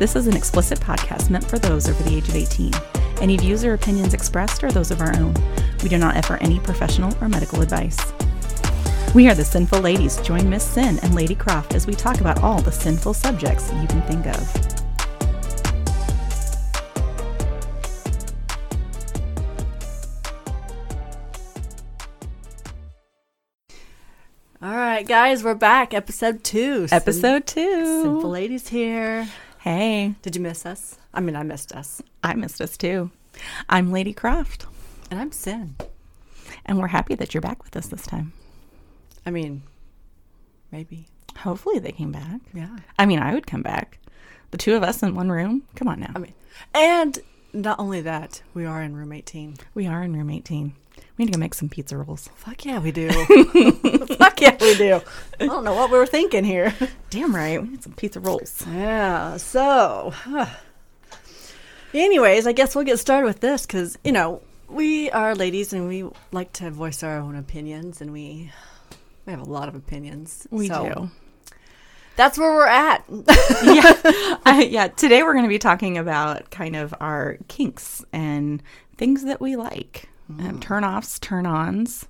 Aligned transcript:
This 0.00 0.16
is 0.16 0.26
an 0.26 0.34
explicit 0.34 0.80
podcast 0.80 1.28
meant 1.28 1.44
for 1.44 1.58
those 1.58 1.86
over 1.86 2.02
the 2.04 2.16
age 2.16 2.26
of 2.26 2.34
18. 2.34 2.72
Any 3.20 3.36
views 3.36 3.66
or 3.66 3.74
opinions 3.74 4.14
expressed 4.14 4.64
are 4.64 4.72
those 4.72 4.90
of 4.90 5.02
our 5.02 5.14
own. 5.14 5.34
We 5.82 5.90
do 5.90 5.98
not 5.98 6.16
offer 6.16 6.38
any 6.38 6.58
professional 6.58 7.14
or 7.20 7.28
medical 7.28 7.60
advice. 7.60 7.98
We 9.14 9.28
are 9.28 9.34
the 9.34 9.44
Sinful 9.44 9.80
Ladies. 9.80 10.16
Join 10.22 10.48
Miss 10.48 10.64
Sin 10.64 10.98
and 11.02 11.14
Lady 11.14 11.34
Croft 11.34 11.74
as 11.74 11.86
we 11.86 11.92
talk 11.92 12.22
about 12.22 12.42
all 12.42 12.62
the 12.62 12.72
sinful 12.72 13.12
subjects 13.12 13.70
you 13.74 13.86
can 13.88 14.00
think 14.08 14.24
of. 14.24 14.56
All 24.62 24.74
right, 24.74 25.06
guys, 25.06 25.44
we're 25.44 25.54
back. 25.54 25.92
Episode 25.92 26.42
two. 26.42 26.86
Episode 26.90 27.46
two. 27.46 28.02
Sinful 28.02 28.30
Ladies 28.30 28.68
here. 28.68 29.28
Hey, 29.60 30.14
Did 30.22 30.36
you 30.36 30.42
miss 30.42 30.64
us? 30.64 30.98
I 31.12 31.20
mean, 31.20 31.36
I 31.36 31.42
missed 31.42 31.72
us. 31.72 32.00
I 32.24 32.34
missed 32.34 32.60
us 32.60 32.76
too. 32.76 33.10
I'm 33.68 33.92
Lady 33.92 34.12
Croft, 34.14 34.66
And 35.10 35.20
I'm 35.20 35.32
Sin. 35.32 35.76
and 36.64 36.78
we're 36.78 36.86
happy 36.88 37.14
that 37.14 37.34
you're 37.34 37.40
back 37.40 37.62
with 37.62 37.76
us 37.76 37.86
this 37.88 38.06
time. 38.06 38.32
I 39.26 39.30
mean, 39.30 39.62
maybe. 40.72 41.06
Hopefully, 41.38 41.78
they 41.78 41.92
came 41.92 42.10
back. 42.12 42.40
Yeah. 42.54 42.78
I 42.98 43.06
mean, 43.06 43.18
I 43.18 43.34
would 43.34 43.46
come 43.46 43.62
back. 43.62 43.98
The 44.50 44.58
two 44.58 44.74
of 44.74 44.82
us 44.82 45.02
in 45.02 45.14
one 45.14 45.30
room. 45.30 45.62
Come 45.76 45.88
on 45.88 46.00
now. 46.00 46.12
I 46.14 46.18
mean, 46.18 46.34
and 46.74 47.18
not 47.52 47.78
only 47.78 48.00
that, 48.00 48.42
we 48.54 48.64
are 48.64 48.82
in 48.82 48.96
room 48.96 49.12
18. 49.12 49.56
We 49.74 49.86
are 49.86 50.02
in 50.02 50.16
room 50.16 50.30
18. 50.30 50.72
We 51.16 51.24
need 51.24 51.32
to 51.32 51.38
go 51.38 51.40
make 51.40 51.54
some 51.54 51.68
pizza 51.68 51.96
rolls. 51.96 52.28
Fuck 52.36 52.64
yeah, 52.64 52.78
we 52.78 52.92
do. 52.92 53.10
Fuck 54.16 54.40
yeah, 54.40 54.56
we 54.60 54.76
do. 54.76 55.00
I 55.40 55.46
don't 55.46 55.64
know 55.64 55.74
what 55.74 55.90
we 55.90 55.98
were 55.98 56.06
thinking 56.06 56.44
here. 56.44 56.74
Damn 57.10 57.34
right. 57.34 57.62
We 57.62 57.68
need 57.68 57.82
some 57.82 57.92
pizza 57.92 58.20
rolls. 58.20 58.64
Yeah, 58.70 59.36
so. 59.36 60.14
anyways, 61.94 62.46
I 62.46 62.52
guess 62.52 62.74
we'll 62.74 62.84
get 62.84 62.98
started 62.98 63.26
with 63.26 63.40
this 63.40 63.66
because, 63.66 63.98
you 64.04 64.12
know, 64.12 64.42
we 64.68 65.10
are 65.10 65.34
ladies 65.34 65.72
and 65.72 65.88
we 65.88 66.04
like 66.32 66.52
to 66.54 66.70
voice 66.70 67.02
our 67.02 67.18
own 67.18 67.36
opinions 67.36 68.00
and 68.00 68.12
we. 68.12 68.52
We 69.26 69.32
have 69.32 69.46
a 69.46 69.50
lot 69.50 69.68
of 69.68 69.74
opinions. 69.74 70.46
We 70.50 70.68
so 70.68 70.92
do. 70.94 71.10
That's 72.16 72.36
where 72.36 72.52
we're 72.52 72.66
at. 72.66 73.04
yeah. 73.64 74.60
Yeah. 74.70 74.88
Today 74.88 75.22
we're 75.22 75.32
going 75.32 75.44
to 75.44 75.48
be 75.48 75.58
talking 75.58 75.96
about 75.96 76.50
kind 76.50 76.76
of 76.76 76.94
our 77.00 77.38
kinks 77.48 78.04
and 78.12 78.62
things 78.98 79.24
that 79.24 79.40
we 79.40 79.56
like. 79.56 80.09
Um, 80.38 80.60
turn 80.60 80.84
offs, 80.84 81.18
turn 81.18 81.46
ons. 81.46 82.06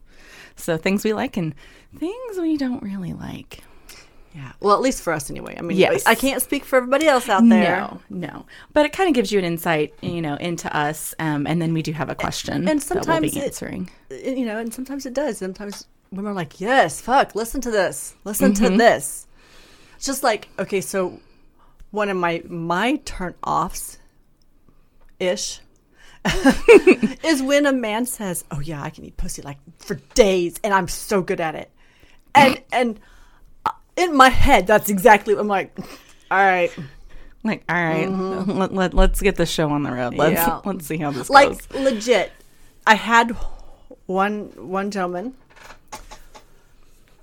So 0.56 0.76
things 0.76 1.04
we 1.04 1.12
like 1.14 1.36
and 1.36 1.54
things 1.98 2.38
we 2.38 2.56
don't 2.56 2.82
really 2.82 3.12
like. 3.14 3.62
Yeah. 4.34 4.52
Well, 4.60 4.74
at 4.74 4.80
least 4.80 5.02
for 5.02 5.12
us 5.12 5.28
anyway. 5.30 5.56
I 5.58 5.62
mean, 5.62 5.76
Yes. 5.76 6.06
I 6.06 6.14
can't 6.14 6.40
speak 6.40 6.64
for 6.64 6.76
everybody 6.76 7.06
else 7.08 7.28
out 7.28 7.42
there. 7.48 7.76
No, 7.80 8.00
no. 8.10 8.46
But 8.72 8.86
it 8.86 8.92
kind 8.92 9.08
of 9.08 9.14
gives 9.14 9.32
you 9.32 9.38
an 9.40 9.44
insight, 9.44 9.92
you 10.02 10.22
know, 10.22 10.36
into 10.36 10.74
us. 10.76 11.14
Um, 11.18 11.46
and 11.48 11.60
then 11.60 11.72
we 11.72 11.82
do 11.82 11.92
have 11.92 12.08
a 12.10 12.14
question 12.14 12.68
and 12.68 12.80
that 12.80 12.94
we'll 12.94 13.02
sometimes 13.04 13.32
be 13.32 13.38
it- 13.40 13.44
answering. 13.44 13.90
And, 14.10 14.38
You 14.38 14.46
know, 14.46 14.58
and 14.58 14.72
sometimes 14.72 15.04
it 15.06 15.14
does. 15.14 15.38
Sometimes 15.38 15.86
women 16.12 16.30
are 16.30 16.34
like, 16.34 16.60
yes, 16.60 17.00
fuck, 17.00 17.34
listen 17.34 17.60
to 17.62 17.70
this. 17.72 18.14
Listen 18.24 18.52
Mm-hmm. 18.52 18.64
to 18.72 18.76
this. 18.76 19.26
It's 19.96 20.06
just 20.06 20.22
like, 20.22 20.48
okay, 20.60 20.80
so 20.80 21.18
one 21.90 22.08
of 22.08 22.16
my 22.16 22.42
my 22.48 22.96
turn 23.04 23.34
offs 23.44 23.98
ish 25.18 25.60
is 27.24 27.42
when 27.42 27.66
a 27.66 27.72
man 27.72 28.06
says, 28.06 28.44
"Oh 28.50 28.60
yeah, 28.60 28.82
I 28.82 28.90
can 28.90 29.04
eat 29.04 29.16
pussy 29.16 29.42
like 29.42 29.58
for 29.78 29.94
days 30.14 30.60
and 30.62 30.74
I'm 30.74 30.88
so 30.88 31.22
good 31.22 31.40
at 31.40 31.54
it." 31.54 31.70
And 32.34 32.60
and 32.72 33.00
uh, 33.64 33.70
in 33.96 34.16
my 34.16 34.28
head, 34.28 34.66
that's 34.66 34.90
exactly 34.90 35.34
what 35.34 35.40
I'm 35.40 35.48
like, 35.48 35.76
"All 36.30 36.38
right, 36.38 36.70
Like, 37.42 37.64
all 37.70 37.82
right, 37.82 38.06
let, 38.06 38.74
let, 38.74 38.94
let's 38.94 39.22
get 39.22 39.36
the 39.36 39.46
show 39.46 39.70
on 39.70 39.82
the 39.82 39.92
road. 39.92 40.14
Let's 40.14 40.34
Yeah. 40.34 40.60
let's 40.64 40.86
see 40.86 40.98
how 40.98 41.10
this 41.10 41.30
like 41.30 41.48
goes. 41.48 41.70
Like 41.70 41.80
legit 41.80 42.32
i 42.86 42.94
had 42.94 43.36
one 44.06 44.50
one 44.56 44.90
gentleman 44.90 45.34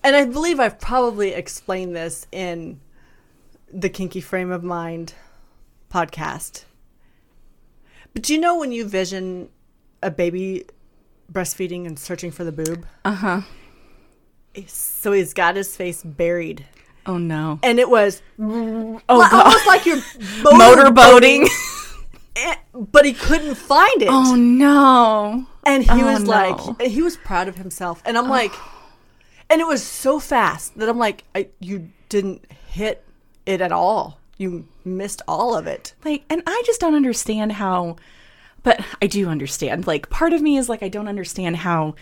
and 0.03 0.15
i 0.15 0.25
believe 0.25 0.59
i've 0.59 0.79
probably 0.79 1.33
explained 1.33 1.95
this 1.95 2.27
in 2.31 2.79
the 3.71 3.89
kinky 3.89 4.21
frame 4.21 4.51
of 4.51 4.63
mind 4.63 5.13
podcast 5.91 6.63
but 8.17 8.23
do 8.23 8.33
you 8.33 8.39
know 8.39 8.57
when 8.57 8.71
you 8.71 8.83
vision 8.83 9.47
a 10.01 10.09
baby 10.09 10.65
breastfeeding 11.31 11.85
and 11.85 11.99
searching 11.99 12.31
for 12.31 12.43
the 12.43 12.51
boob 12.51 12.83
Uh 13.05 13.11
huh. 13.11 13.41
so 14.65 15.11
he's 15.11 15.35
got 15.35 15.55
his 15.55 15.75
face 15.75 16.01
buried 16.03 16.65
Oh 17.05 17.19
no. 17.19 17.59
and 17.61 17.77
it 17.79 17.89
was 17.91 18.23
Oh 18.39 18.43
li- 18.97 18.99
god. 19.07 19.33
almost 19.45 19.67
like 19.67 19.85
you're 19.85 19.97
Motorboating. 19.97 21.47
eh, 22.35 22.55
but 22.73 23.05
he 23.05 23.13
couldn't 23.13 23.53
find 23.53 24.01
it 24.01 24.09
oh 24.09 24.33
no. 24.35 25.45
And 25.63 25.83
he 25.83 26.01
Oh, 26.01 26.05
was 26.13 26.23
no. 26.23 26.31
like, 26.31 26.81
he 26.81 27.03
was 27.03 27.17
proud 27.17 27.47
of 27.47 27.57
himself. 27.57 28.01
And 28.05 28.17
I'm 28.17 28.29
like, 28.29 28.53
and 29.49 29.61
it 29.61 29.67
was 29.67 29.83
so 29.85 30.17
fast 30.19 30.75
that 30.79 30.87
I'm 30.89 30.97
like, 30.97 31.23
I, 31.35 31.49
you 31.59 31.91
didn't 32.09 32.49
hit 32.69 33.03
it 33.45 33.59
at 33.61 33.71
all. 33.73 34.17
You 34.37 34.65
missed 34.87 35.21
all 35.27 35.55
of 35.55 35.67
it. 35.67 35.93
Like, 36.03 36.23
and 36.29 36.41
I 36.47 36.63
just 36.65 36.81
don't 36.81 36.95
understand 36.95 37.53
how. 37.53 37.97
But 38.63 38.83
I 39.01 39.07
do 39.07 39.29
understand. 39.29 39.87
Like, 39.87 40.09
part 40.09 40.33
of 40.33 40.41
me 40.41 40.57
is 40.57 40.67
like, 40.67 40.83
I 40.83 40.89
don't 40.89 41.07
understand 41.07 41.57
how 41.57 41.95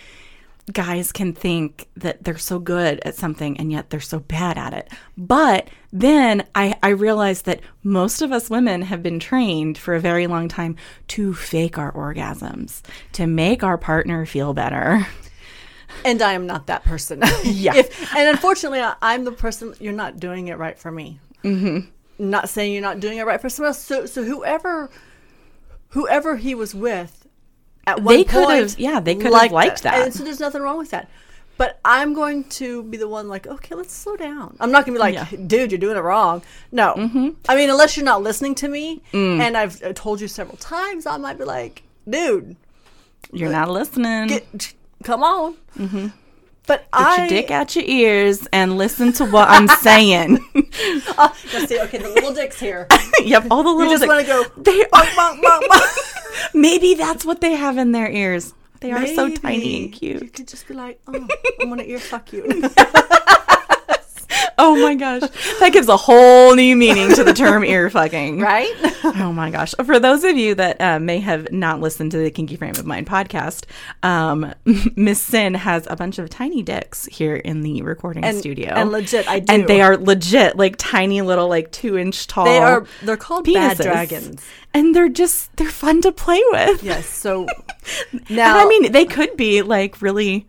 guys 0.73 1.12
can 1.12 1.31
think 1.34 1.88
that 1.96 2.23
they're 2.23 2.38
so 2.38 2.57
good 2.57 3.00
at 3.06 3.16
something 3.16 3.57
and 3.57 3.72
yet 3.72 3.90
they're 3.90 4.00
so 4.00 4.19
bad 4.19 4.57
at 4.57 4.73
it. 4.73 4.91
But 5.18 5.68
then 5.94 6.46
I, 6.56 6.75
I 6.81 6.90
realized 6.90 7.46
that 7.46 7.62
most 7.84 8.22
of 8.22 8.31
us 8.31 8.50
women 8.50 8.81
have 8.84 9.03
been 9.03 9.19
trained 9.19 9.78
for 9.78 9.94
a 9.94 10.00
very 10.00 10.28
long 10.28 10.47
time 10.47 10.75
to 11.09 11.34
fake 11.34 11.78
our 11.78 11.91
orgasms, 11.91 12.81
to 13.13 13.28
make 13.28 13.63
our 13.63 13.78
partner 13.78 14.25
feel 14.25 14.53
better. 14.53 15.06
And 16.03 16.22
I 16.22 16.34
am 16.34 16.47
not 16.47 16.67
that 16.67 16.84
person. 16.84 17.22
Yeah. 17.44 17.75
If, 17.75 18.16
and 18.16 18.28
unfortunately, 18.28 18.81
I, 18.81 18.96
I'm 19.02 19.23
the 19.23 19.31
person, 19.31 19.75
you're 19.79 19.94
not 19.94 20.19
doing 20.19 20.47
it 20.47 20.57
right 20.57 20.78
for 20.78 20.91
me. 20.91 21.19
Mm-hmm. 21.44 21.90
Not 22.17 22.49
saying 22.49 22.73
you're 22.73 22.81
not 22.81 22.99
doing 22.99 23.17
it 23.17 23.25
right 23.25 23.41
for 23.41 23.49
someone 23.49 23.69
else. 23.69 23.79
So, 23.79 24.05
so 24.05 24.23
whoever, 24.23 24.89
whoever 25.89 26.37
he 26.37 26.55
was 26.55 26.73
with 26.73 27.27
at 27.87 28.01
one 28.01 28.15
They 28.15 28.23
could 28.23 28.45
point, 28.45 28.71
have- 28.71 28.79
yeah, 28.79 28.99
they 28.99 29.15
could 29.15 29.33
have 29.33 29.51
liked 29.51 29.83
that. 29.83 30.03
And 30.05 30.13
so 30.13 30.23
there's 30.23 30.39
nothing 30.39 30.61
wrong 30.61 30.77
with 30.77 30.91
that. 30.91 31.09
But 31.57 31.79
I'm 31.85 32.13
going 32.13 32.43
to 32.45 32.83
be 32.83 32.97
the 32.97 33.07
one 33.07 33.29
like, 33.29 33.47
okay, 33.47 33.75
let's 33.75 33.93
slow 33.93 34.17
down. 34.17 34.57
I'm 34.59 34.71
not 34.71 34.85
going 34.85 34.93
to 34.97 34.99
be 34.99 35.13
like, 35.13 35.13
Yeah. 35.31 35.37
dude, 35.47 35.71
you're 35.71 35.79
doing 35.79 35.95
it 35.95 36.01
wrong. 36.01 36.41
No. 36.71 36.93
I 37.47 37.55
mean, 37.55 37.69
unless 37.69 37.95
you're 37.95 38.05
not 38.05 38.21
listening 38.21 38.55
to 38.55 38.67
me, 38.67 39.01
Mm. 39.13 39.39
and 39.39 39.55
I've 39.57 39.81
uh, 39.81 39.93
told 39.93 40.19
you 40.19 40.27
several 40.27 40.57
times, 40.57 41.05
I 41.05 41.15
might 41.15 41.37
be 41.37 41.45
like, 41.45 41.83
dude, 42.09 42.57
You're 43.31 43.51
not 43.51 43.69
listening. 43.69 44.27
get, 44.27 44.73
come 45.03 45.23
on. 45.23 45.55
Mm-hmm. 45.77 46.07
But 46.67 46.79
Get 46.79 46.87
I 46.93 47.17
your 47.17 47.27
dick 47.27 47.51
out 47.51 47.75
your 47.75 47.85
ears 47.85 48.47
and 48.51 48.77
listen 48.77 49.13
to 49.13 49.25
what 49.25 49.49
I'm 49.49 49.67
saying. 49.81 50.39
Uh, 51.17 51.29
let's 51.53 51.67
see. 51.67 51.79
Okay, 51.79 51.99
the 51.99 52.09
little 52.09 52.33
dick's 52.33 52.59
here. 52.59 52.87
yep, 53.23 53.45
all 53.51 53.63
the 53.63 53.69
little. 53.69 53.91
You 53.91 53.99
just 53.99 54.07
want 54.07 54.21
to 54.21 54.27
go. 54.27 54.43
They 54.57 54.81
are. 54.81 55.03
bonk, 55.03 55.41
bonk, 55.41 55.61
bonk. 55.61 56.53
Maybe 56.53 56.95
that's 56.95 57.23
what 57.25 57.41
they 57.41 57.53
have 57.53 57.77
in 57.77 57.91
their 57.91 58.09
ears. 58.09 58.53
They 58.81 58.91
are 58.91 59.07
so 59.07 59.29
tiny 59.29 59.83
and 59.83 59.93
cute. 59.93 60.21
You 60.21 60.29
could 60.29 60.47
just 60.47 60.67
be 60.67 60.73
like, 60.73 60.99
oh, 61.07 61.27
I'm 61.59 61.69
gonna 61.69 61.83
ear 61.83 61.99
fuck 61.99 62.33
you. 62.33 62.43
Oh 64.57 64.75
my 64.81 64.95
gosh. 64.95 65.21
That 65.59 65.71
gives 65.73 65.88
a 65.88 65.97
whole 65.97 66.55
new 66.55 66.75
meaning 66.75 67.13
to 67.16 67.23
the 67.23 67.33
term 67.33 67.63
ear 67.63 67.89
fucking. 67.89 68.39
right? 68.39 68.71
Oh 69.17 69.31
my 69.31 69.51
gosh. 69.51 69.73
For 69.85 69.99
those 69.99 70.23
of 70.23 70.35
you 70.35 70.55
that 70.55 70.81
uh, 70.81 70.99
may 70.99 71.19
have 71.19 71.51
not 71.51 71.79
listened 71.79 72.11
to 72.11 72.17
the 72.17 72.31
Kinky 72.31 72.55
Frame 72.55 72.71
of 72.71 72.85
Mind 72.85 73.05
podcast, 73.05 73.66
um, 74.01 74.51
Miss 74.95 75.21
Sin 75.21 75.53
has 75.53 75.88
a 75.89 75.95
bunch 75.95 76.17
of 76.17 76.29
tiny 76.29 76.63
dicks 76.63 77.05
here 77.05 77.35
in 77.35 77.61
the 77.61 77.81
recording 77.84 78.23
And- 78.25 78.37
studio. 78.37 78.69
and 78.73 78.91
legit, 78.91 79.28
I 79.29 79.40
do. 79.40 79.53
And 79.53 79.67
they 79.67 79.81
are 79.81 79.96
legit, 79.97 80.57
like 80.57 80.75
tiny 80.78 81.22
little, 81.22 81.47
like 81.47 81.72
two 81.72 81.97
inch 81.97 82.25
tall. 82.28 82.46
They 82.46 82.57
are. 82.57 82.85
They're 83.03 83.16
called 83.17 83.46
bad 83.46 83.78
penises. 83.78 83.84
dragons. 83.84 84.46
And 84.73 84.96
they're 84.96 85.09
just, 85.09 85.55
they're 85.57 85.69
fun 85.69 86.02
to 86.02 86.11
play 86.11 86.41
with. 86.52 86.81
Yes. 86.84 87.05
So 87.07 87.46
And 88.11 88.29
now, 88.31 88.57
I 88.59 88.67
mean, 88.67 88.91
they 88.91 89.05
could 89.05 89.37
be 89.37 89.61
like 89.61 90.02
really. 90.02 90.47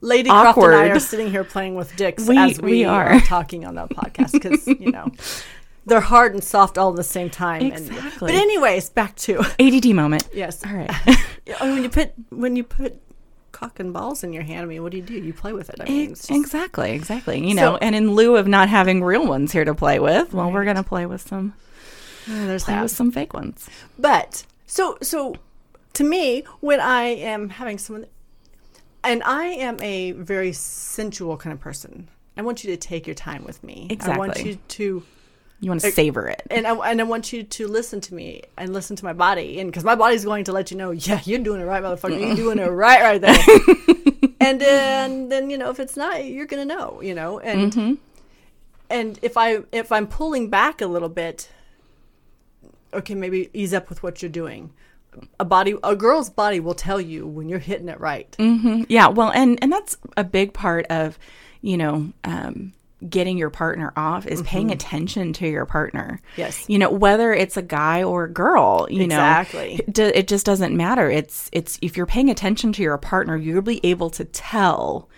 Lady 0.00 0.30
Croft 0.30 0.56
and 0.58 0.66
I 0.66 0.68
awkward. 0.78 0.90
are 0.92 1.00
sitting 1.00 1.30
here 1.30 1.44
playing 1.44 1.74
with 1.74 1.94
dicks 1.96 2.26
We- 2.26 2.38
as 2.38 2.60
we, 2.60 2.70
we 2.70 2.84
are. 2.84 3.14
are. 3.14 3.20
talking 3.20 3.64
on 3.66 3.74
the 3.74 3.86
podcast 3.88 4.32
because 4.32 4.66
you 4.66 4.92
know 4.92 5.10
they're 5.86 6.00
hard 6.00 6.34
and 6.34 6.44
soft 6.44 6.78
all 6.78 6.90
at 6.90 6.96
the 6.96 7.04
same 7.04 7.30
time. 7.30 7.62
And- 7.62 7.72
Exactly. 7.72 8.32
but 8.32 8.34
anyways, 8.40 8.90
back 8.90 9.16
to 9.16 9.40
ADD 9.58 9.86
moment. 9.94 10.28
yes. 10.32 10.64
All 10.66 10.72
right. 10.74 10.90
When 11.60 11.82
you 11.82 11.88
put 11.88 12.12
when 12.30 12.56
you 12.56 12.62
put 12.64 13.00
cock 13.52 13.80
and 13.80 13.92
balls 13.92 14.22
in 14.22 14.32
your 14.34 14.42
hand, 14.44 14.62
I 14.62 14.66
mean, 14.66 14.82
what 14.82 14.92
do 14.92 14.98
you 14.98 15.02
do? 15.02 15.14
You 15.14 15.32
play 15.32 15.52
with 15.54 15.70
it. 15.70 15.76
I 15.80 15.84
mean, 15.84 16.10
just- 16.10 16.30
exactly, 16.30 16.92
exactly. 16.92 17.44
You 17.44 17.54
know, 17.54 17.72
So- 17.72 17.78
and 17.78 17.94
in 17.94 18.12
lieu 18.12 18.36
of 18.36 18.46
not 18.46 18.68
having 18.68 19.02
real 19.02 19.26
ones 19.26 19.50
here 19.50 19.64
to 19.64 19.74
play 19.74 19.98
with, 19.98 20.34
well, 20.34 20.52
we're 20.52 20.64
gonna 20.66 20.84
play 20.84 21.06
with 21.06 21.22
some 21.22 21.54
uh, 22.30 22.46
there's 22.46 22.64
play 22.64 22.74
that. 22.74 22.82
with 22.82 22.90
some 22.92 23.10
fake 23.10 23.32
ones. 23.32 23.68
But 23.98 24.44
so 24.66 24.98
so 25.02 25.34
to 25.94 26.04
me, 26.04 26.44
when 26.60 26.78
I 26.80 27.04
am 27.04 27.48
having 27.48 27.78
someone 27.78 28.06
and 29.04 29.22
I 29.22 29.46
am 29.46 29.80
a 29.80 30.12
very 30.12 30.52
sensual 30.52 31.36
kind 31.36 31.52
of 31.52 31.60
person. 31.60 32.08
I 32.36 32.42
want 32.42 32.62
you 32.62 32.70
to 32.70 32.76
take 32.76 33.06
your 33.06 33.14
time 33.14 33.44
with 33.44 33.62
me. 33.64 33.88
Exactly. 33.90 34.14
I 34.14 34.18
want 34.18 34.44
you 34.44 34.54
to 34.56 35.02
You 35.60 35.70
want 35.70 35.80
to 35.80 35.88
uh, 35.88 35.90
savor 35.90 36.28
it. 36.28 36.42
and 36.50 36.66
I, 36.66 36.74
and 36.90 37.00
I 37.00 37.04
want 37.04 37.32
you 37.32 37.42
to 37.42 37.66
listen 37.66 38.00
to 38.02 38.14
me 38.14 38.42
and 38.56 38.72
listen 38.72 38.94
to 38.96 39.04
my 39.04 39.12
body, 39.12 39.58
and 39.60 39.70
because 39.70 39.84
my 39.84 39.96
body's 39.96 40.24
going 40.24 40.44
to 40.44 40.52
let 40.52 40.70
you 40.70 40.76
know, 40.76 40.92
yeah, 40.92 41.20
you're 41.24 41.40
doing 41.40 41.60
it 41.60 41.64
right, 41.64 41.82
motherfucker. 41.82 42.20
You're 42.20 42.36
doing 42.36 42.58
it 42.58 42.66
right, 42.66 43.02
right 43.02 43.20
there. 43.20 44.30
and 44.40 44.60
then, 44.60 45.28
then 45.28 45.50
you 45.50 45.58
know, 45.58 45.70
if 45.70 45.80
it's 45.80 45.96
not, 45.96 46.24
you're 46.24 46.46
gonna 46.46 46.64
know, 46.64 47.00
you 47.00 47.14
know. 47.14 47.40
And 47.40 47.72
mm-hmm. 47.72 47.94
and 48.88 49.18
if 49.22 49.36
I 49.36 49.58
if 49.72 49.90
I'm 49.90 50.06
pulling 50.06 50.48
back 50.48 50.80
a 50.80 50.86
little 50.86 51.08
bit, 51.08 51.50
okay, 52.94 53.14
maybe 53.14 53.50
ease 53.52 53.74
up 53.74 53.88
with 53.88 54.02
what 54.02 54.22
you're 54.22 54.30
doing. 54.30 54.72
A 55.40 55.44
body, 55.44 55.74
a 55.84 55.94
girl's 55.96 56.30
body 56.30 56.60
will 56.60 56.74
tell 56.74 57.00
you 57.00 57.26
when 57.26 57.48
you're 57.48 57.58
hitting 57.58 57.88
it 57.88 58.00
right. 58.00 58.30
Yeah, 58.88 59.08
well, 59.08 59.30
and 59.30 59.58
and 59.62 59.72
that's 59.72 59.96
a 60.16 60.24
big 60.24 60.52
part 60.52 60.86
of, 60.90 61.18
you 61.60 61.76
know, 61.76 62.12
um, 62.24 62.72
getting 63.08 63.38
your 63.38 63.50
partner 63.50 63.92
off 63.96 64.26
is 64.26 64.42
paying 64.42 64.72
attention 64.72 65.32
to 65.34 65.46
your 65.46 65.64
partner. 65.66 66.20
Mm-hmm. 66.32 66.40
Yes. 66.40 66.64
you 66.68 66.78
know 66.80 66.90
whether 66.90 67.32
it's 67.32 67.56
a 67.56 67.62
guy 67.62 68.02
or 68.02 68.24
a 68.24 68.28
girl. 68.30 68.88
You 68.90 69.02
Exactly. 69.04 69.80
know, 69.86 70.04
it, 70.06 70.16
it 70.16 70.28
just 70.28 70.44
doesn't 70.44 70.76
matter. 70.76 71.08
It's 71.10 71.48
it's 71.52 71.78
if 71.80 71.96
you're 71.96 72.06
paying 72.06 72.28
attention 72.30 72.72
to 72.72 72.82
your 72.82 72.98
partner, 72.98 73.36
you'll 73.36 73.62
be 73.62 73.80
able 73.84 74.10
to 74.10 74.24
tell. 74.24 75.08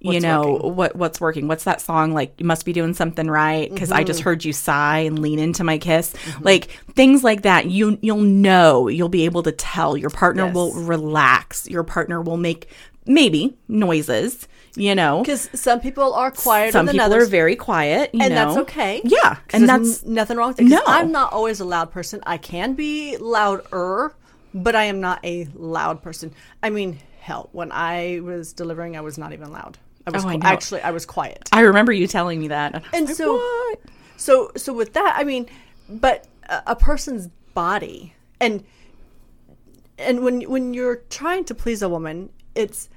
You 0.00 0.20
know 0.20 0.52
working. 0.52 0.76
what 0.76 0.96
what's 0.96 1.20
working. 1.20 1.48
What's 1.48 1.64
that 1.64 1.80
song 1.80 2.12
like? 2.12 2.34
You 2.38 2.46
must 2.46 2.64
be 2.64 2.72
doing 2.72 2.94
something 2.94 3.28
right 3.28 3.68
because 3.68 3.90
I 3.90 3.98
Mm-hmm. 4.00 4.06
just 4.06 4.20
heard 4.20 4.44
you 4.44 4.52
sigh 4.52 4.98
and 5.00 5.18
lean 5.18 5.38
into 5.40 5.64
my 5.64 5.78
kiss. 5.78 6.14
Like 6.40 6.66
things 6.94 7.24
like 7.24 7.42
that. 7.42 7.66
You 7.66 7.98
you'll 8.00 8.18
know. 8.18 8.86
You'll 8.88 9.08
be 9.08 9.24
able 9.24 9.42
to 9.42 9.52
tell. 9.52 9.96
Your 9.96 10.10
partner 10.10 10.44
Yes. 10.46 10.54
will 10.54 10.72
relax. 10.74 11.68
Your 11.68 11.82
partner 11.82 12.20
will 12.22 12.36
make 12.36 12.68
maybe 13.06 13.56
noises. 13.66 14.46
You 14.76 14.94
know, 14.94 15.22
Because 15.22 15.48
some 15.54 15.80
people 15.80 16.14
are 16.14 16.30
quieter 16.30 16.70
some 16.70 16.86
than 16.86 16.92
people 16.92 17.06
others. 17.06 17.24
are 17.26 17.30
very 17.30 17.56
quiet. 17.56 18.10
You 18.12 18.20
and 18.22 18.34
know, 18.34 18.44
that's 18.54 18.56
okay. 18.58 19.00
yeah 19.02 19.38
and 19.50 19.68
that's 19.68 20.04
n- 20.04 20.14
nothing 20.14 20.36
wrong 20.36 20.50
with 20.50 20.60
it. 20.60 20.64
No. 20.66 20.80
I'm 20.86 21.10
not 21.10 21.32
always 21.32 21.58
a 21.58 21.64
loud 21.64 21.90
person. 21.90 22.20
I 22.24 22.36
can 22.36 22.74
be 22.74 23.16
louder, 23.16 24.14
but 24.54 24.76
I 24.76 24.84
am 24.84 25.00
not 25.00 25.24
a 25.24 25.48
loud 25.54 26.00
person. 26.02 26.32
I 26.62 26.70
mean, 26.70 26.98
hell, 27.18 27.48
when 27.50 27.72
I 27.72 28.20
was 28.22 28.52
delivering, 28.52 28.96
I 28.96 29.00
was 29.00 29.18
not 29.18 29.32
even 29.32 29.50
loud. 29.50 29.78
I 30.08 30.16
was 30.16 30.24
Oh, 30.24 30.28
I 30.28 30.52
actually 30.52 30.82
I 30.82 30.90
was 30.90 31.06
quiet. 31.06 31.48
I 31.52 31.60
remember 31.60 31.92
you 31.92 32.06
telling 32.06 32.40
me 32.40 32.48
that. 32.48 32.74
And, 32.74 32.84
And 32.92 33.06
like, 33.06 33.16
so, 33.16 33.34
"What?" 33.34 33.80
so, 34.16 34.50
so 34.56 34.72
with 34.72 34.92
that, 34.94 35.14
I 35.16 35.24
mean, 35.24 35.46
but 35.88 36.26
a, 36.48 36.62
a 36.68 36.76
person's 36.76 37.28
body 37.54 38.14
and 38.40 38.64
and 39.98 40.22
when 40.22 40.42
when 40.42 40.74
you're 40.74 41.02
trying 41.10 41.44
to 41.44 41.54
please 41.54 41.82
a 41.82 41.88
woman, 41.88 42.30
it's 42.54 42.88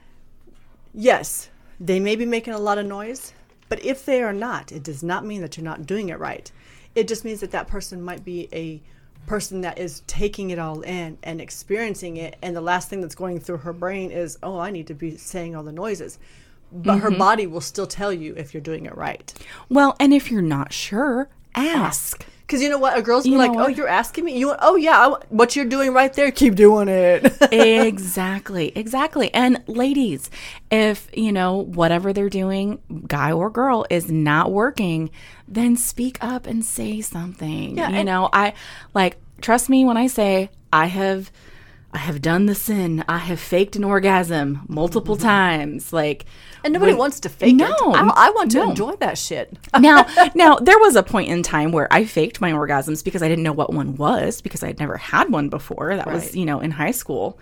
yes, 0.93 1.49
they 1.79 1.99
may 1.99 2.15
be 2.15 2.25
making 2.25 2.53
a 2.53 2.59
lot 2.59 2.77
of 2.77 2.85
noise, 2.85 3.33
but 3.69 3.83
if 3.83 4.05
they 4.05 4.21
are 4.21 4.33
not, 4.33 4.71
it 4.71 4.83
does 4.83 5.01
not 5.03 5.25
mean 5.25 5.41
that 5.41 5.57
you're 5.57 5.63
not 5.63 5.85
doing 5.85 6.09
it 6.09 6.19
right. 6.19 6.51
It 6.93 7.07
just 7.07 7.25
means 7.25 7.39
that 7.39 7.51
that 7.51 7.67
person 7.67 8.01
might 8.01 8.23
be 8.23 8.49
a 8.53 8.81
person 9.25 9.61
that 9.61 9.77
is 9.77 10.01
taking 10.07 10.49
it 10.49 10.59
all 10.59 10.81
in 10.81 11.17
and 11.23 11.39
experiencing 11.41 12.17
it, 12.17 12.35
and 12.41 12.55
the 12.55 12.61
last 12.61 12.89
thing 12.89 13.01
that's 13.01 13.15
going 13.15 13.39
through 13.39 13.57
her 13.57 13.73
brain 13.73 14.11
is, 14.11 14.37
"Oh, 14.43 14.59
I 14.59 14.71
need 14.71 14.87
to 14.87 14.93
be 14.93 15.17
saying 15.17 15.55
all 15.55 15.63
the 15.63 15.71
noises." 15.71 16.19
But 16.71 16.99
her 16.99 17.09
mm-hmm. 17.09 17.19
body 17.19 17.47
will 17.47 17.61
still 17.61 17.87
tell 17.87 18.13
you 18.13 18.33
if 18.35 18.53
you're 18.53 18.61
doing 18.61 18.85
it 18.85 18.95
right. 18.95 19.33
well, 19.69 19.95
and 19.99 20.13
if 20.13 20.31
you're 20.31 20.41
not 20.41 20.71
sure, 20.71 21.29
ask. 21.55 22.25
Because 22.51 22.61
you 22.61 22.69
know 22.69 22.77
what? 22.77 22.97
A 22.97 23.01
girl's 23.01 23.25
You 23.25 23.37
like, 23.37 23.51
oh, 23.51 23.67
you're 23.67 23.87
asking 23.87 24.25
me? 24.25 24.37
You 24.37 24.53
Oh, 24.59 24.75
yeah. 24.75 25.03
W 25.03 25.23
what 25.29 25.55
you're 25.55 25.63
doing 25.63 25.93
right 25.93 26.11
there, 26.11 26.31
keep 26.31 26.55
doing 26.55 26.89
it. 26.89 27.33
exactly, 27.53 28.73
exactly. 28.75 29.33
And 29.33 29.63
ladies, 29.67 30.29
if 30.69 31.09
you 31.13 31.31
know 31.31 31.63
whatever 31.63 32.11
they're 32.11 32.29
doing, 32.29 32.79
guy 33.07 33.31
or 33.31 33.49
girl, 33.49 33.85
is 33.89 34.11
not 34.11 34.51
working, 34.51 35.11
then 35.47 35.77
speak 35.77 36.17
up 36.19 36.45
and 36.45 36.65
say 36.65 36.99
something. 36.99 37.77
Yeah, 37.77 37.89
you 37.89 37.95
and- 37.95 38.05
know, 38.05 38.29
I 38.33 38.53
like 38.93 39.15
trust 39.39 39.69
me 39.69 39.85
when 39.85 39.95
I 39.95 40.07
say 40.07 40.49
I 40.73 40.87
have. 40.87 41.31
I 41.93 41.97
have 41.97 42.21
done 42.21 42.45
the 42.45 42.55
sin. 42.55 43.03
I 43.09 43.17
have 43.17 43.37
faked 43.37 43.75
an 43.75 43.83
orgasm 43.83 44.61
multiple 44.69 45.17
mm-hmm. 45.17 45.27
times. 45.27 45.91
Like, 45.91 46.23
and 46.63 46.73
nobody 46.73 46.93
wants 46.93 47.19
to 47.21 47.29
fake 47.29 47.55
No, 47.55 47.67
it. 47.67 47.77
I, 47.81 48.27
I 48.27 48.29
want 48.31 48.51
to 48.51 48.57
no. 48.59 48.69
enjoy 48.69 48.95
that 48.97 49.17
shit. 49.17 49.57
now, 49.79 50.05
now 50.35 50.55
there 50.57 50.79
was 50.79 50.95
a 50.95 51.03
point 51.03 51.29
in 51.29 51.43
time 51.43 51.71
where 51.71 51.87
I 51.91 52.05
faked 52.05 52.41
my 52.41 52.51
orgasms 52.51 53.03
because 53.03 53.21
I 53.23 53.27
didn't 53.27 53.43
know 53.43 53.53
what 53.53 53.73
one 53.73 53.95
was 53.95 54.41
because 54.41 54.63
I 54.63 54.67
had 54.67 54.79
never 54.79 54.97
had 54.97 55.29
one 55.31 55.49
before. 55.49 55.95
That 55.95 56.07
was, 56.07 56.35
you 56.35 56.45
know, 56.45 56.59
in 56.59 56.71
high 56.71 56.91
school. 56.91 57.39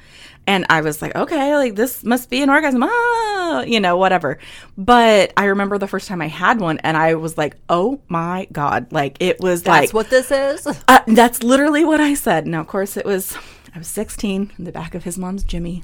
And 0.47 0.65
I 0.69 0.81
was 0.81 1.01
like, 1.01 1.15
okay, 1.15 1.55
like 1.57 1.75
this 1.75 2.03
must 2.03 2.29
be 2.29 2.41
an 2.41 2.49
orgasm. 2.49 2.81
Ah, 2.83 3.61
you 3.63 3.79
know, 3.79 3.97
whatever. 3.97 4.39
But 4.77 5.31
I 5.37 5.45
remember 5.45 5.77
the 5.77 5.87
first 5.87 6.07
time 6.07 6.21
I 6.21 6.27
had 6.27 6.59
one 6.59 6.79
and 6.79 6.97
I 6.97 7.15
was 7.15 7.37
like, 7.37 7.55
oh 7.69 8.01
my 8.07 8.47
God. 8.51 8.91
Like 8.91 9.17
it 9.19 9.39
was 9.39 9.61
That's 9.63 9.87
like, 9.87 9.93
what 9.93 10.09
this 10.09 10.31
is. 10.31 10.65
uh, 10.87 10.99
that's 11.07 11.43
literally 11.43 11.85
what 11.85 12.01
I 12.01 12.13
said. 12.15 12.47
Now, 12.47 12.61
of 12.61 12.67
course, 12.67 12.97
it 12.97 13.05
was, 13.05 13.37
I 13.73 13.77
was 13.77 13.87
16 13.87 14.53
in 14.57 14.63
the 14.63 14.71
back 14.71 14.95
of 14.95 15.03
his 15.03 15.17
mom's 15.17 15.43
Jimmy. 15.43 15.83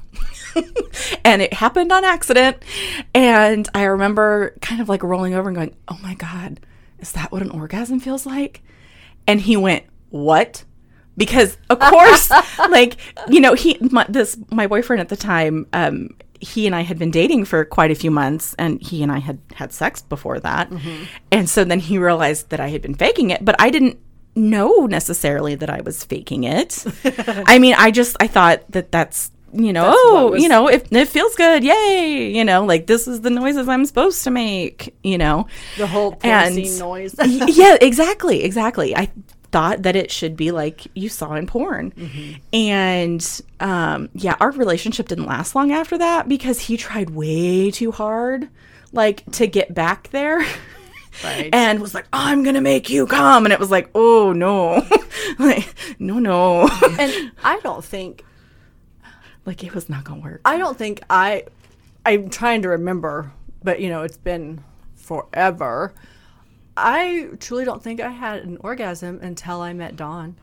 and 1.24 1.42
it 1.42 1.52
happened 1.52 1.92
on 1.92 2.04
accident. 2.04 2.62
And 3.14 3.68
I 3.74 3.84
remember 3.84 4.54
kind 4.60 4.80
of 4.80 4.88
like 4.88 5.02
rolling 5.02 5.34
over 5.34 5.48
and 5.48 5.56
going, 5.56 5.76
oh 5.88 5.98
my 6.02 6.14
God, 6.14 6.60
is 6.98 7.12
that 7.12 7.30
what 7.32 7.42
an 7.42 7.50
orgasm 7.50 8.00
feels 8.00 8.26
like? 8.26 8.62
And 9.26 9.40
he 9.40 9.56
went, 9.56 9.84
what? 10.10 10.64
Because 11.16 11.56
of 11.70 11.78
course, 11.78 12.30
like, 12.58 12.96
you 13.28 13.40
know, 13.40 13.54
he, 13.54 13.78
my, 13.80 14.04
this, 14.08 14.36
my 14.50 14.66
boyfriend 14.66 15.00
at 15.00 15.08
the 15.08 15.16
time, 15.16 15.66
um, 15.72 16.10
he 16.40 16.66
and 16.66 16.74
I 16.74 16.82
had 16.82 16.98
been 16.98 17.10
dating 17.10 17.46
for 17.46 17.64
quite 17.64 17.90
a 17.90 17.94
few 17.94 18.10
months 18.10 18.54
and 18.58 18.80
he 18.82 19.02
and 19.02 19.10
I 19.10 19.18
had 19.18 19.38
had 19.54 19.72
sex 19.72 20.02
before 20.02 20.38
that. 20.40 20.70
And 21.32 21.48
so 21.48 21.64
then 21.64 21.80
he 21.80 21.98
realized 21.98 22.50
that 22.50 22.60
I 22.60 22.68
had 22.68 22.82
been 22.82 22.94
faking 22.94 23.30
it, 23.30 23.44
but 23.44 23.56
I 23.58 23.70
didn't 23.70 23.98
know 24.36 24.86
necessarily 24.86 25.54
that 25.56 25.70
I 25.70 25.80
was 25.80 26.04
faking 26.04 26.44
it. 26.44 26.84
I 27.46 27.58
mean, 27.58 27.74
I 27.76 27.90
just 27.90 28.16
I 28.20 28.26
thought 28.26 28.62
that 28.70 28.92
that's 28.92 29.30
you 29.52 29.72
know, 29.72 29.84
That's 29.84 29.96
oh, 30.00 30.30
was- 30.32 30.42
you 30.42 30.48
know, 30.50 30.68
if 30.68 30.92
it 30.92 31.08
feels 31.08 31.34
good, 31.34 31.64
yay, 31.64 32.30
you 32.30 32.44
know, 32.44 32.64
like 32.66 32.86
this 32.86 33.08
is 33.08 33.22
the 33.22 33.30
noises 33.30 33.68
I'm 33.68 33.86
supposed 33.86 34.22
to 34.24 34.30
make, 34.30 34.94
you 35.02 35.16
know. 35.16 35.46
The 35.78 35.86
whole 35.86 36.12
porn 36.12 36.34
And- 36.34 36.78
noise. 36.78 37.14
Yeah, 37.24 37.76
exactly, 37.80 38.44
exactly. 38.44 38.94
I 38.94 39.08
thought 39.52 39.82
that 39.84 39.96
it 39.96 40.10
should 40.10 40.36
be 40.36 40.50
like 40.50 40.82
you 40.94 41.08
saw 41.08 41.34
in 41.36 41.46
porn. 41.46 41.94
And 42.52 43.40
um 43.60 44.10
yeah, 44.14 44.36
our 44.40 44.50
relationship 44.50 45.08
didn't 45.08 45.26
last 45.26 45.54
long 45.54 45.72
after 45.72 45.96
that 45.98 46.28
because 46.28 46.60
he 46.60 46.76
tried 46.76 47.10
way 47.10 47.70
too 47.70 47.92
hard 47.92 48.48
like 48.92 49.24
to 49.32 49.46
get 49.46 49.72
back 49.74 50.10
there. 50.10 50.44
Right. 51.24 51.48
And 51.52 51.80
was 51.80 51.94
like, 51.94 52.06
I'm 52.12 52.42
gonna 52.42 52.60
make 52.60 52.90
you 52.90 53.06
come, 53.06 53.46
and 53.46 53.52
it 53.52 53.58
was 53.58 53.70
like, 53.70 53.90
oh 53.94 54.32
no, 54.32 54.86
like 55.38 55.74
no, 55.98 56.18
no, 56.18 56.62
and 56.98 57.32
I 57.42 57.60
don't 57.62 57.84
think 57.84 58.24
like 59.44 59.64
it 59.64 59.74
was 59.74 59.88
not 59.88 60.04
gonna 60.04 60.20
work. 60.20 60.40
I 60.44 60.58
don't 60.58 60.76
think 60.76 61.02
I 61.08 61.44
I'm 62.04 62.28
trying 62.28 62.62
to 62.62 62.68
remember, 62.68 63.32
but 63.62 63.80
you 63.80 63.88
know, 63.88 64.02
it's 64.02 64.18
been 64.18 64.62
forever. 64.94 65.94
I 66.76 67.30
truly 67.40 67.64
don't 67.64 67.82
think 67.82 68.00
I 68.00 68.10
had 68.10 68.42
an 68.42 68.58
orgasm 68.60 69.18
until 69.22 69.62
I 69.62 69.72
met 69.72 69.96
Don 69.96 70.36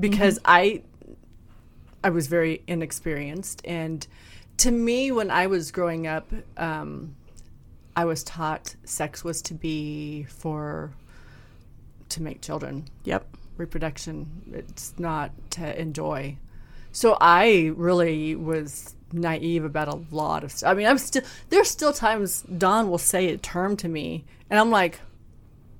because 0.00 0.38
I 0.44 0.82
I 2.02 2.10
was 2.10 2.28
very 2.28 2.62
inexperienced 2.66 3.62
and 3.64 4.06
to 4.58 4.70
me 4.70 5.12
when 5.12 5.30
I 5.30 5.48
was 5.48 5.70
growing 5.70 6.06
up 6.06 6.32
um, 6.56 7.14
I 7.96 8.04
was 8.04 8.22
taught 8.22 8.76
sex 8.84 9.24
was 9.24 9.40
to 9.42 9.54
be 9.54 10.24
for 10.24 10.92
to 12.10 12.22
make 12.22 12.40
children 12.42 12.84
Yep. 13.04 13.26
reproduction. 13.56 14.42
It's 14.52 14.92
not 14.98 15.30
to 15.52 15.80
enjoy. 15.80 16.36
So 16.92 17.16
I 17.20 17.72
really 17.74 18.36
was 18.36 18.94
naive 19.12 19.64
about 19.64 19.88
a 19.88 19.98
lot 20.14 20.44
of 20.44 20.52
stuff. 20.52 20.70
I 20.70 20.74
mean, 20.74 20.86
I'm 20.86 20.98
still 20.98 21.22
there's 21.48 21.70
still 21.70 21.92
times 21.92 22.42
Don 22.42 22.90
will 22.90 22.98
say 22.98 23.28
a 23.30 23.38
term 23.38 23.76
to 23.78 23.88
me, 23.88 24.24
and 24.50 24.60
I'm 24.60 24.70
like, 24.70 25.00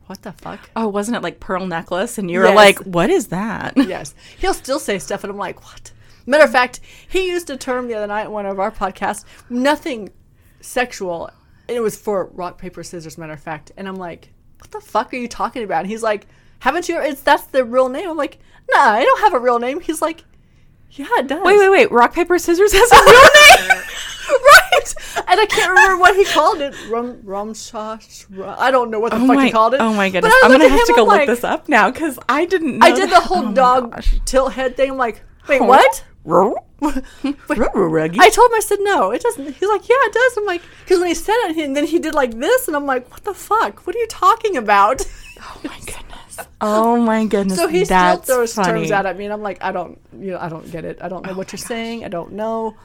"What 0.06 0.23
the 0.23 0.32
fuck?" 0.32 0.70
Oh, 0.75 0.88
wasn't 0.88 1.16
it 1.18 1.23
like 1.23 1.38
pearl 1.40 1.66
necklace? 1.66 2.16
And 2.18 2.30
you 2.30 2.38
were 2.40 2.46
Yes. 2.46 2.56
like, 2.56 2.78
what 2.80 3.11
is 3.11 3.26
that? 3.28 3.75
yes, 3.76 4.14
he'll 4.38 4.54
still 4.54 4.78
say 4.78 4.99
stuff, 4.99 5.23
and 5.25 5.30
I'm 5.30 5.37
like, 5.38 5.62
"What?" 5.64 5.92
Matter 6.26 6.44
of 6.44 6.50
fact, 6.52 6.80
he 7.08 7.28
used 7.28 7.50
a 7.50 7.56
term 7.56 7.88
the 7.88 7.94
other 7.94 8.06
night 8.08 8.26
in 8.26 8.32
one 8.32 8.46
of 8.46 8.58
our 8.58 8.70
podcasts, 8.73 9.25
nothing 9.50 10.11
sexual, 10.61 11.30
and 11.68 11.76
it 11.76 11.80
was 11.80 11.96
for 11.96 12.26
rock 12.35 12.58
paper 12.58 12.82
scissors. 12.82 13.16
Matter 13.18 13.32
of 13.35 13.40
fact, 13.40 13.73
and 13.76 13.87
I'm 13.88 13.96
like, 13.96 14.32
"What 14.61 14.70
the 14.70 14.80
fuck 14.80 15.12
are 15.12 15.16
you 15.16 15.28
talking 15.28 15.62
about?" 15.62 15.80
And 15.80 15.88
he's 15.88 16.02
like, 16.02 16.26
"Haven't 16.61 16.88
you? 16.88 17.00
It's 17.00 17.20
that's 17.23 17.44
the 17.44 17.64
real 17.64 17.88
name." 17.88 18.08
I'm 18.11 18.16
like, 18.16 18.38
"Nah, 18.73 18.78
I 18.80 19.04
don't 19.04 19.20
have 19.20 19.35
a 19.35 19.38
real 19.40 19.58
name." 19.58 19.80
He's 19.80 20.00
like, 20.02 20.25
"Yeah, 20.90 21.06
it 21.18 21.26
does." 21.28 21.44
Wait, 21.44 21.58
wait, 21.58 21.68
wait. 21.70 21.90
Rock 21.92 22.12
paper 22.14 22.38
scissors 22.38 22.73
has 22.73 22.92
a 22.92 22.96
real 23.68 23.68
name. 23.76 23.82
right? 24.28 24.94
And 25.28 25.40
I 25.40 25.46
can't 25.46 25.68
remember 25.70 25.99
what 25.99 26.16
he 26.16 26.25
called 26.25 26.61
it. 26.61 26.75
Rum, 26.88 27.23
rumshash. 27.25 28.26
ru- 28.30 28.44
I 28.44 28.70
don't 28.70 28.90
know 28.90 29.00
what 29.00 29.11
the 29.12 29.16
Oh 29.18 29.26
fuck 29.26 29.37
my, 29.37 29.46
he 29.46 29.50
called 29.52 29.75
it. 29.75 29.80
oh 29.80 29.92
my 29.94 30.11
goodness! 30.11 30.32
I'm 30.42 30.50
gonna 30.50 30.68
have 30.68 30.87
to 30.87 30.92
go 30.94 31.02
I'm 31.02 31.08
look 31.08 31.16
like- 31.18 31.26
this 31.28 31.44
up 31.44 31.68
now 31.68 31.90
because 31.90 32.18
I 32.28 32.44
didn't. 32.44 32.78
Know 32.78 32.87
I 32.87 32.92
did 32.92 33.11
the 33.11 33.16
oh 33.16 33.20
whole 33.20 33.49
oh 33.49 33.52
dog 33.52 34.02
tilt 34.25 34.52
head 34.52 34.76
thing. 34.76 34.90
I'm 34.92 34.96
like, 34.96 35.23
wait, 35.49 35.61
Oh. 35.61 35.64
what? 35.64 36.04
I 38.21 38.28
told 38.30 38.50
him, 38.50 38.54
I 38.56 38.61
said, 38.61 38.78
no, 38.83 39.11
it 39.11 39.23
doesn't. 39.23 39.45
He's 39.56 39.68
like, 39.68 39.88
yeah, 39.88 39.97
it 39.99 40.12
does. 40.12 40.37
I'm 40.37 40.45
like, 40.45 40.62
because 40.85 40.99
when 40.99 41.09
he 41.09 41.14
said 41.14 41.35
it, 41.49 41.56
and 41.59 41.75
then 41.76 41.87
he 41.87 41.99
did 41.99 42.14
like 42.14 42.33
this, 42.38 42.66
and 42.68 42.76
I'm 42.76 42.85
like, 42.87 43.11
what 43.11 43.25
the 43.25 43.33
fuck? 43.35 43.87
What 43.87 43.97
are 43.97 43.99
you 43.99 44.06
talking 44.09 44.56
about? 44.56 45.00
oh 45.40 45.61
my 45.64 45.78
goodness. 45.80 46.38
Oh 46.61 47.00
my 47.00 47.25
goodness. 47.35 47.56
So 47.59 47.68
he 47.68 47.85
that's 47.85 48.25
still 48.25 48.37
throws 48.37 48.54
funny. 48.54 48.80
terms 48.80 48.90
out 48.90 49.06
at 49.06 49.16
me, 49.16 49.25
and 49.25 49.33
I'm 49.33 49.42
like, 49.42 49.62
I 49.62 49.73
don't, 49.73 49.99
you 50.18 50.33
know, 50.33 50.38
I 50.38 50.49
don't 50.49 50.71
get 50.71 50.85
it. 50.85 50.99
I 51.00 51.09
don't 51.09 51.25
know 51.25 51.35
what 51.35 51.52
you're 51.52 51.59
saying. 51.59 52.04
I 52.04 52.09
don't 52.09 52.33
know. 52.33 52.76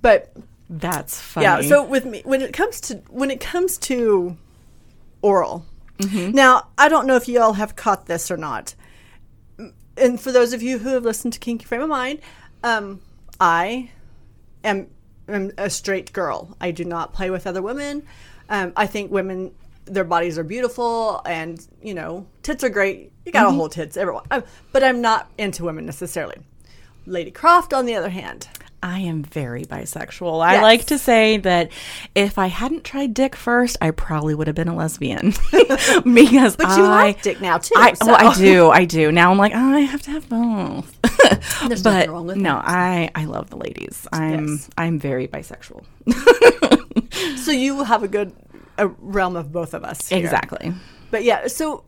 But 0.00 0.32
That's 0.70 1.20
funny. 1.20 1.44
yeah, 1.44 1.60
so 1.62 1.82
with 1.84 2.04
me, 2.04 2.22
when 2.24 2.40
it 2.42 2.52
comes 2.52 2.80
to 2.82 2.96
when 3.08 3.30
it 3.30 3.40
comes 3.40 3.78
to 3.78 4.36
oral, 5.22 5.64
Mm-hmm. 5.98 6.32
now 6.32 6.66
I 6.76 6.88
don't 6.88 7.06
know 7.06 7.14
if 7.14 7.28
you 7.28 7.40
all 7.40 7.52
have 7.52 7.76
caught 7.76 8.06
this 8.06 8.28
or 8.30 8.36
not. 8.36 8.74
And 9.96 10.20
for 10.20 10.32
those 10.32 10.52
of 10.52 10.60
you 10.60 10.78
who 10.78 10.88
have 10.88 11.04
listened 11.04 11.32
to 11.34 11.38
Kinky 11.38 11.64
Frame 11.64 11.82
of 11.82 11.88
Mind, 11.88 12.18
um, 12.64 13.00
I 13.38 13.90
am, 14.64 14.88
am 15.28 15.52
a 15.56 15.70
straight 15.70 16.12
girl. 16.12 16.56
I 16.60 16.72
do 16.72 16.84
not 16.84 17.12
play 17.12 17.30
with 17.30 17.46
other 17.46 17.62
women. 17.62 18.04
Um, 18.48 18.72
I 18.76 18.86
think 18.86 19.10
women, 19.12 19.52
their 19.84 20.04
bodies 20.04 20.38
are 20.38 20.44
beautiful, 20.44 21.22
and 21.26 21.64
you 21.82 21.94
know, 21.94 22.26
tits 22.42 22.64
are 22.64 22.68
great. 22.70 23.12
You 23.24 23.32
gotta 23.32 23.48
Mm-hmm. 23.48 23.56
hold 23.56 23.72
tits, 23.72 23.96
everyone. 23.96 24.24
Um, 24.30 24.42
but 24.72 24.82
I'm 24.82 25.00
not 25.00 25.30
into 25.38 25.64
women 25.64 25.86
necessarily. 25.86 26.38
Lady 27.06 27.30
Croft, 27.30 27.72
on 27.74 27.86
the 27.86 27.94
other 27.94 28.08
hand, 28.10 28.48
I 28.84 28.98
am 28.98 29.22
very 29.22 29.64
bisexual. 29.64 30.44
I 30.44 30.60
like 30.60 30.84
to 30.86 30.98
say 30.98 31.38
that 31.38 31.72
if 32.14 32.36
I 32.36 32.48
hadn't 32.48 32.84
tried 32.84 33.14
dick 33.14 33.34
first, 33.34 33.78
I 33.80 33.92
probably 33.92 34.34
would 34.34 34.46
have 34.46 34.54
been 34.54 34.68
a 34.68 34.76
lesbian. 34.76 35.30
because 35.50 36.56
but 36.56 36.76
you 36.76 36.84
I, 36.84 37.04
like 37.04 37.22
dick 37.22 37.40
now 37.40 37.56
too. 37.56 37.72
I, 37.78 37.94
so. 37.94 38.08
well, 38.08 38.16
I 38.16 38.34
do, 38.34 38.68
I 38.68 38.84
do. 38.84 39.10
Now 39.10 39.30
I'm 39.30 39.38
like, 39.38 39.52
oh, 39.54 39.74
I 39.74 39.80
have 39.80 40.02
to 40.02 40.10
have 40.10 40.28
both. 40.28 41.00
There's 41.66 41.82
but 41.82 41.92
nothing 41.94 42.10
wrong 42.10 42.26
with 42.26 42.36
no, 42.36 42.56
that. 42.56 42.68
I, 42.68 43.10
I 43.14 43.24
love 43.24 43.48
the 43.48 43.56
ladies. 43.56 44.06
I'm, 44.12 44.48
Yes. 44.48 44.68
I'm 44.76 44.98
very 44.98 45.28
bisexual. 45.28 45.84
So 47.36 47.52
you 47.52 47.84
have 47.84 48.02
a 48.02 48.08
good 48.08 48.34
a 48.78 48.88
realm 48.88 49.36
of 49.36 49.52
both 49.52 49.74
of 49.74 49.84
us. 49.84 50.08
here. 50.08 50.18
Exactly. 50.18 50.72
But 51.10 51.24
yeah, 51.24 51.46
so 51.46 51.84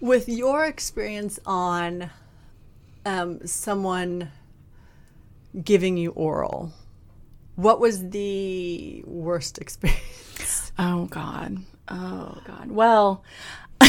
with 0.00 0.28
your 0.28 0.64
experience 0.64 1.38
on 1.44 2.10
um, 3.04 3.46
someone 3.46 4.30
giving 5.64 5.96
you 5.96 6.10
oral, 6.10 6.72
what 7.56 7.80
was 7.80 8.10
the 8.10 9.02
worst 9.06 9.58
experience? 9.58 10.04
Oh 10.80 11.06
God. 11.06 11.58
Oh 11.88 12.38
God. 12.46 12.70
Well, 12.70 13.24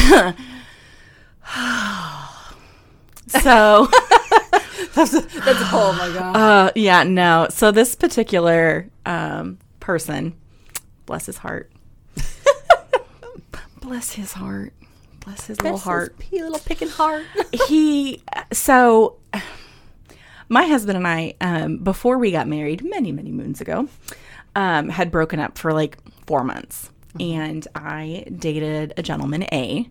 so 3.27 3.87
That's 4.93 5.13
a, 5.13 5.21
that's 5.21 5.61
a, 5.61 5.69
oh 5.71 5.95
my 5.97 6.11
god. 6.17 6.35
uh, 6.35 6.71
yeah, 6.75 7.03
no. 7.03 7.47
So 7.51 7.71
this 7.71 7.95
particular 7.95 8.89
um, 9.05 9.59
person, 9.79 10.33
bless 11.05 11.25
his 11.25 11.37
heart, 11.37 11.71
bless 13.81 14.13
his 14.13 14.33
heart, 14.33 14.73
bless 15.19 15.45
his 15.45 15.61
little 15.61 15.77
heart. 15.77 16.17
Pea 16.17 16.43
little 16.43 16.59
picking 16.59 16.87
heart. 16.89 17.23
he 17.67 18.21
so 18.51 19.17
my 20.49 20.65
husband 20.65 20.97
and 20.97 21.07
I, 21.07 21.35
um, 21.39 21.77
before 21.77 22.17
we 22.17 22.31
got 22.31 22.47
married, 22.47 22.83
many 22.83 23.11
many 23.11 23.31
moons 23.31 23.61
ago, 23.61 23.87
um, 24.55 24.89
had 24.89 25.11
broken 25.11 25.39
up 25.39 25.57
for 25.57 25.71
like 25.71 25.97
four 26.25 26.43
months, 26.43 26.89
and 27.19 27.67
I 27.75 28.25
dated 28.35 28.93
a 28.97 29.03
gentleman 29.03 29.43
A. 29.53 29.89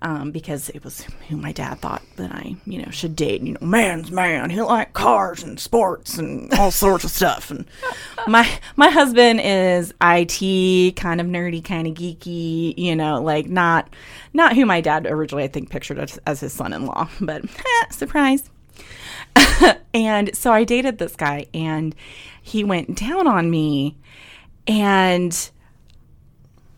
Um, 0.00 0.30
because 0.30 0.68
it 0.68 0.84
was 0.84 1.02
who 1.28 1.36
my 1.36 1.50
dad 1.50 1.80
thought 1.80 2.02
that 2.18 2.30
I, 2.30 2.54
you 2.66 2.80
know, 2.80 2.88
should 2.92 3.16
date. 3.16 3.42
You 3.42 3.54
know, 3.54 3.66
man's 3.66 4.12
man. 4.12 4.48
He 4.48 4.62
like 4.62 4.92
cars 4.92 5.42
and 5.42 5.58
sports 5.58 6.18
and 6.18 6.54
all 6.54 6.70
sorts 6.70 7.02
of 7.02 7.10
stuff. 7.10 7.50
And 7.50 7.64
my 8.28 8.48
my 8.76 8.90
husband 8.90 9.40
is 9.42 9.92
IT, 10.00 10.94
kind 10.94 11.20
of 11.20 11.26
nerdy, 11.26 11.64
kind 11.64 11.88
of 11.88 11.94
geeky. 11.94 12.78
You 12.78 12.94
know, 12.94 13.20
like 13.20 13.48
not 13.48 13.92
not 14.32 14.54
who 14.54 14.64
my 14.66 14.80
dad 14.80 15.04
originally 15.04 15.42
I 15.42 15.48
think 15.48 15.68
pictured 15.68 15.98
as, 15.98 16.16
as 16.26 16.38
his 16.38 16.52
son-in-law. 16.52 17.08
But 17.20 17.44
eh, 17.44 17.90
surprise. 17.90 18.48
and 19.94 20.34
so 20.36 20.52
I 20.52 20.64
dated 20.64 20.98
this 20.98 21.16
guy, 21.16 21.46
and 21.52 21.94
he 22.42 22.64
went 22.64 22.96
down 22.96 23.26
on 23.26 23.50
me, 23.50 23.96
and 24.66 25.50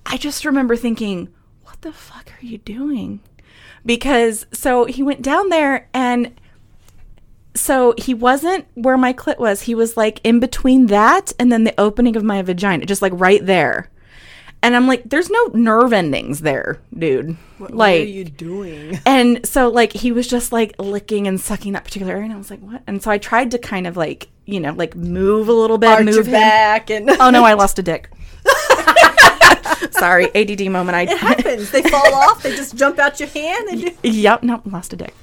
I 0.06 0.16
just 0.16 0.44
remember 0.44 0.76
thinking, 0.76 1.28
what 1.62 1.80
the 1.82 1.92
fuck 1.92 2.32
are 2.32 2.44
you 2.44 2.58
doing? 2.58 3.20
Because 3.86 4.46
so 4.52 4.84
he 4.84 5.02
went 5.02 5.22
down 5.22 5.48
there 5.48 5.88
and 5.94 6.38
so 7.54 7.94
he 7.96 8.14
wasn't 8.14 8.66
where 8.74 8.96
my 8.96 9.12
clit 9.12 9.38
was. 9.38 9.62
He 9.62 9.74
was 9.74 9.96
like 9.96 10.20
in 10.24 10.40
between 10.40 10.86
that 10.86 11.32
and 11.38 11.50
then 11.50 11.64
the 11.64 11.78
opening 11.80 12.16
of 12.16 12.24
my 12.24 12.42
vagina, 12.42 12.86
just 12.86 13.02
like 13.02 13.12
right 13.14 13.44
there. 13.44 13.88
And 14.62 14.76
I'm 14.76 14.86
like, 14.86 15.02
there's 15.08 15.30
no 15.30 15.46
nerve 15.54 15.92
endings 15.92 16.40
there, 16.40 16.80
dude. 16.96 17.36
What, 17.58 17.70
like 17.74 18.00
what 18.00 18.06
are 18.06 18.10
you 18.10 18.24
doing? 18.26 18.98
and 19.06 19.46
so 19.46 19.68
like 19.70 19.92
he 19.92 20.12
was 20.12 20.26
just 20.28 20.52
like 20.52 20.74
licking 20.78 21.26
and 21.26 21.40
sucking 21.40 21.72
that 21.72 21.84
particular 21.84 22.12
area 22.12 22.24
and 22.24 22.32
I 22.34 22.36
was 22.36 22.50
like, 22.50 22.60
what? 22.60 22.82
And 22.86 23.02
so 23.02 23.10
I 23.10 23.16
tried 23.18 23.50
to 23.52 23.58
kind 23.58 23.86
of 23.86 23.96
like, 23.96 24.28
you 24.44 24.60
know, 24.60 24.72
like 24.72 24.94
move 24.94 25.48
a 25.48 25.52
little 25.52 25.78
bit, 25.78 25.88
Arch 25.88 26.04
move 26.04 26.26
him. 26.26 26.32
back 26.32 26.90
and 26.90 27.08
Oh 27.08 27.30
no, 27.30 27.44
I 27.44 27.54
lost 27.62 27.78
a 27.78 27.82
dick. 27.82 28.10
Sorry, 29.92 30.34
ADD 30.34 30.70
moment. 30.70 30.94
I 30.96 31.02
it 31.02 31.18
happens. 31.18 31.70
They 31.70 31.82
fall 31.82 32.14
off. 32.14 32.42
They 32.42 32.54
just 32.54 32.76
jump 32.76 32.98
out 32.98 33.18
your 33.20 33.28
hand. 33.28 33.68
And 33.68 33.80
do- 33.80 34.08
Yep, 34.08 34.42
no, 34.42 34.62
lost 34.66 34.92
a 34.92 34.96
dick. 34.96 35.14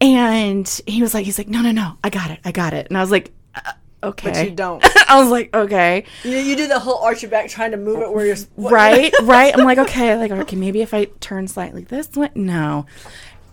And 0.00 0.66
he 0.86 1.02
was 1.02 1.12
like, 1.14 1.24
he's 1.26 1.36
like, 1.38 1.48
no, 1.48 1.60
no, 1.60 1.72
no, 1.72 1.98
I 2.02 2.08
got 2.10 2.30
it, 2.30 2.40
I 2.44 2.52
got 2.52 2.72
it. 2.72 2.86
And 2.88 2.96
I 2.96 3.00
was 3.02 3.10
like, 3.10 3.32
uh, 3.54 3.72
okay. 4.02 4.30
but 4.30 4.44
you 4.44 4.50
don't. 4.50 4.84
I 5.10 5.20
was 5.20 5.30
like, 5.30 5.54
okay, 5.54 6.04
You, 6.22 6.36
you 6.38 6.56
do 6.56 6.66
the 6.68 6.78
whole 6.78 6.98
arch 6.98 7.22
your 7.22 7.30
back, 7.30 7.48
trying 7.48 7.72
to 7.72 7.76
move 7.76 8.00
it 8.00 8.12
where 8.12 8.26
you're 8.26 8.36
right, 8.56 9.12
right. 9.22 9.56
I'm 9.56 9.64
like, 9.64 9.78
okay, 9.78 10.16
like, 10.16 10.30
okay, 10.30 10.56
maybe 10.56 10.82
if 10.82 10.94
I 10.94 11.06
turn 11.20 11.48
slightly 11.48 11.84
this 11.84 12.10
way, 12.14 12.30
no. 12.34 12.86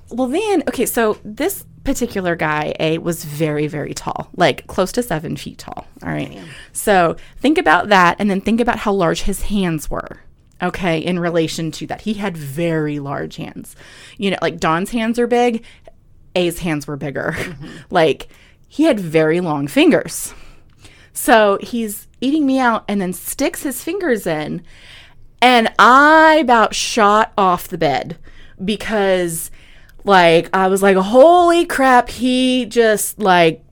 Well, 0.09 0.27
then, 0.27 0.63
okay, 0.67 0.85
so 0.85 1.19
this 1.23 1.65
particular 1.83 2.35
guy, 2.35 2.73
A, 2.79 2.97
was 2.97 3.23
very, 3.23 3.67
very 3.67 3.93
tall, 3.93 4.29
like 4.35 4.67
close 4.67 4.91
to 4.93 5.03
seven 5.03 5.37
feet 5.37 5.57
tall. 5.57 5.87
All 6.03 6.09
right. 6.09 6.37
So 6.73 7.15
think 7.37 7.57
about 7.57 7.89
that 7.89 8.17
and 8.19 8.29
then 8.29 8.41
think 8.41 8.59
about 8.59 8.79
how 8.79 8.93
large 8.93 9.21
his 9.21 9.43
hands 9.43 9.89
were. 9.89 10.19
Okay. 10.61 10.99
In 10.99 11.17
relation 11.19 11.71
to 11.71 11.87
that, 11.87 12.01
he 12.01 12.15
had 12.15 12.35
very 12.35 12.99
large 12.99 13.37
hands. 13.37 13.75
You 14.17 14.31
know, 14.31 14.37
like 14.41 14.59
Don's 14.59 14.89
hands 14.89 15.17
are 15.17 15.27
big, 15.27 15.63
A's 16.35 16.59
hands 16.59 16.87
were 16.87 16.97
bigger. 16.97 17.35
Mm-hmm. 17.37 17.67
like 17.89 18.27
he 18.67 18.83
had 18.83 18.99
very 18.99 19.39
long 19.39 19.67
fingers. 19.67 20.33
So 21.13 21.57
he's 21.61 22.07
eating 22.21 22.45
me 22.45 22.59
out 22.59 22.85
and 22.87 23.01
then 23.01 23.13
sticks 23.13 23.63
his 23.63 23.83
fingers 23.83 24.27
in. 24.27 24.63
And 25.41 25.71
I 25.77 26.37
about 26.41 26.75
shot 26.75 27.31
off 27.37 27.67
the 27.67 27.77
bed 27.77 28.17
because, 28.63 29.51
like, 30.03 30.49
I 30.55 30.67
was 30.67 30.81
like, 30.81 30.97
holy 30.97 31.65
crap, 31.65 32.09
he 32.09 32.65
just, 32.65 33.19
like, 33.19 33.63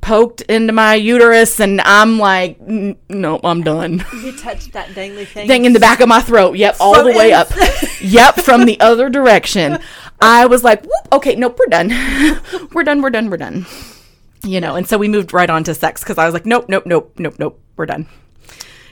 poked 0.00 0.40
into 0.42 0.72
my 0.72 0.94
uterus. 0.94 1.60
And 1.60 1.80
I'm 1.80 2.18
like, 2.18 2.58
"N- 2.60 2.96
nope, 3.08 3.40
I'm 3.44 3.62
done. 3.62 4.04
You 4.12 4.36
touched 4.36 4.72
that 4.72 4.88
dangly 4.90 5.26
thing. 5.26 5.46
Thing 5.48 5.64
in 5.64 5.72
the 5.72 5.80
back 5.80 6.00
of 6.00 6.08
my 6.08 6.20
throat. 6.20 6.56
Yep, 6.56 6.76
all 6.80 6.94
From 6.96 7.04
the 7.06 7.16
way 7.16 7.32
up. 7.32 7.50
yep, 8.00 8.34
from 8.36 8.66
the 8.66 8.78
other 8.80 9.08
direction. 9.08 9.78
I 10.20 10.46
was 10.46 10.62
like, 10.62 10.82
Whoop, 10.82 11.08
okay, 11.12 11.36
nope, 11.36 11.58
we're 11.58 11.66
done. 11.66 11.88
we're 12.72 12.84
done, 12.84 13.00
we're 13.00 13.10
done, 13.10 13.30
we're 13.30 13.36
done. 13.38 13.64
You 14.44 14.60
know, 14.60 14.74
and 14.74 14.88
so 14.88 14.98
we 14.98 15.08
moved 15.08 15.32
right 15.32 15.48
on 15.48 15.64
to 15.64 15.74
sex 15.74 16.02
because 16.02 16.18
I 16.18 16.24
was 16.24 16.34
like, 16.34 16.46
nope, 16.46 16.68
nope, 16.68 16.84
nope, 16.84 17.14
nope, 17.18 17.34
nope, 17.38 17.60
we're 17.76 17.86
done. 17.86 18.08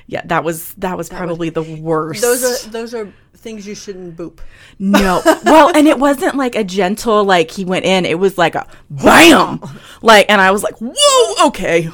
Yeah, 0.07 0.23
that 0.25 0.43
was 0.43 0.75
that 0.75 0.97
was 0.97 1.09
probably 1.09 1.51
the 1.51 1.63
worst. 1.63 2.21
Those 2.21 2.43
are 2.43 2.71
those 2.71 2.95
are 2.95 3.13
things 3.37 3.67
you 3.67 3.75
shouldn't 3.75 4.17
boop. 4.17 4.41
no, 4.79 5.23
well, 5.45 5.75
and 5.75 5.87
it 5.87 5.99
wasn't 5.99 6.35
like 6.35 6.57
a 6.57 6.65
gentle 6.65 7.25
like 7.25 7.51
he 7.51 7.65
went 7.65 7.85
in. 7.85 8.05
It 8.05 8.19
was 8.19 8.37
like 8.37 8.57
a 8.57 8.67
bam, 8.91 9.61
like, 10.03 10.27
and 10.29 10.41
I 10.41 10.51
was 10.51 10.65
like, 10.65 10.75
whoa, 10.81 11.47
okay. 11.47 11.89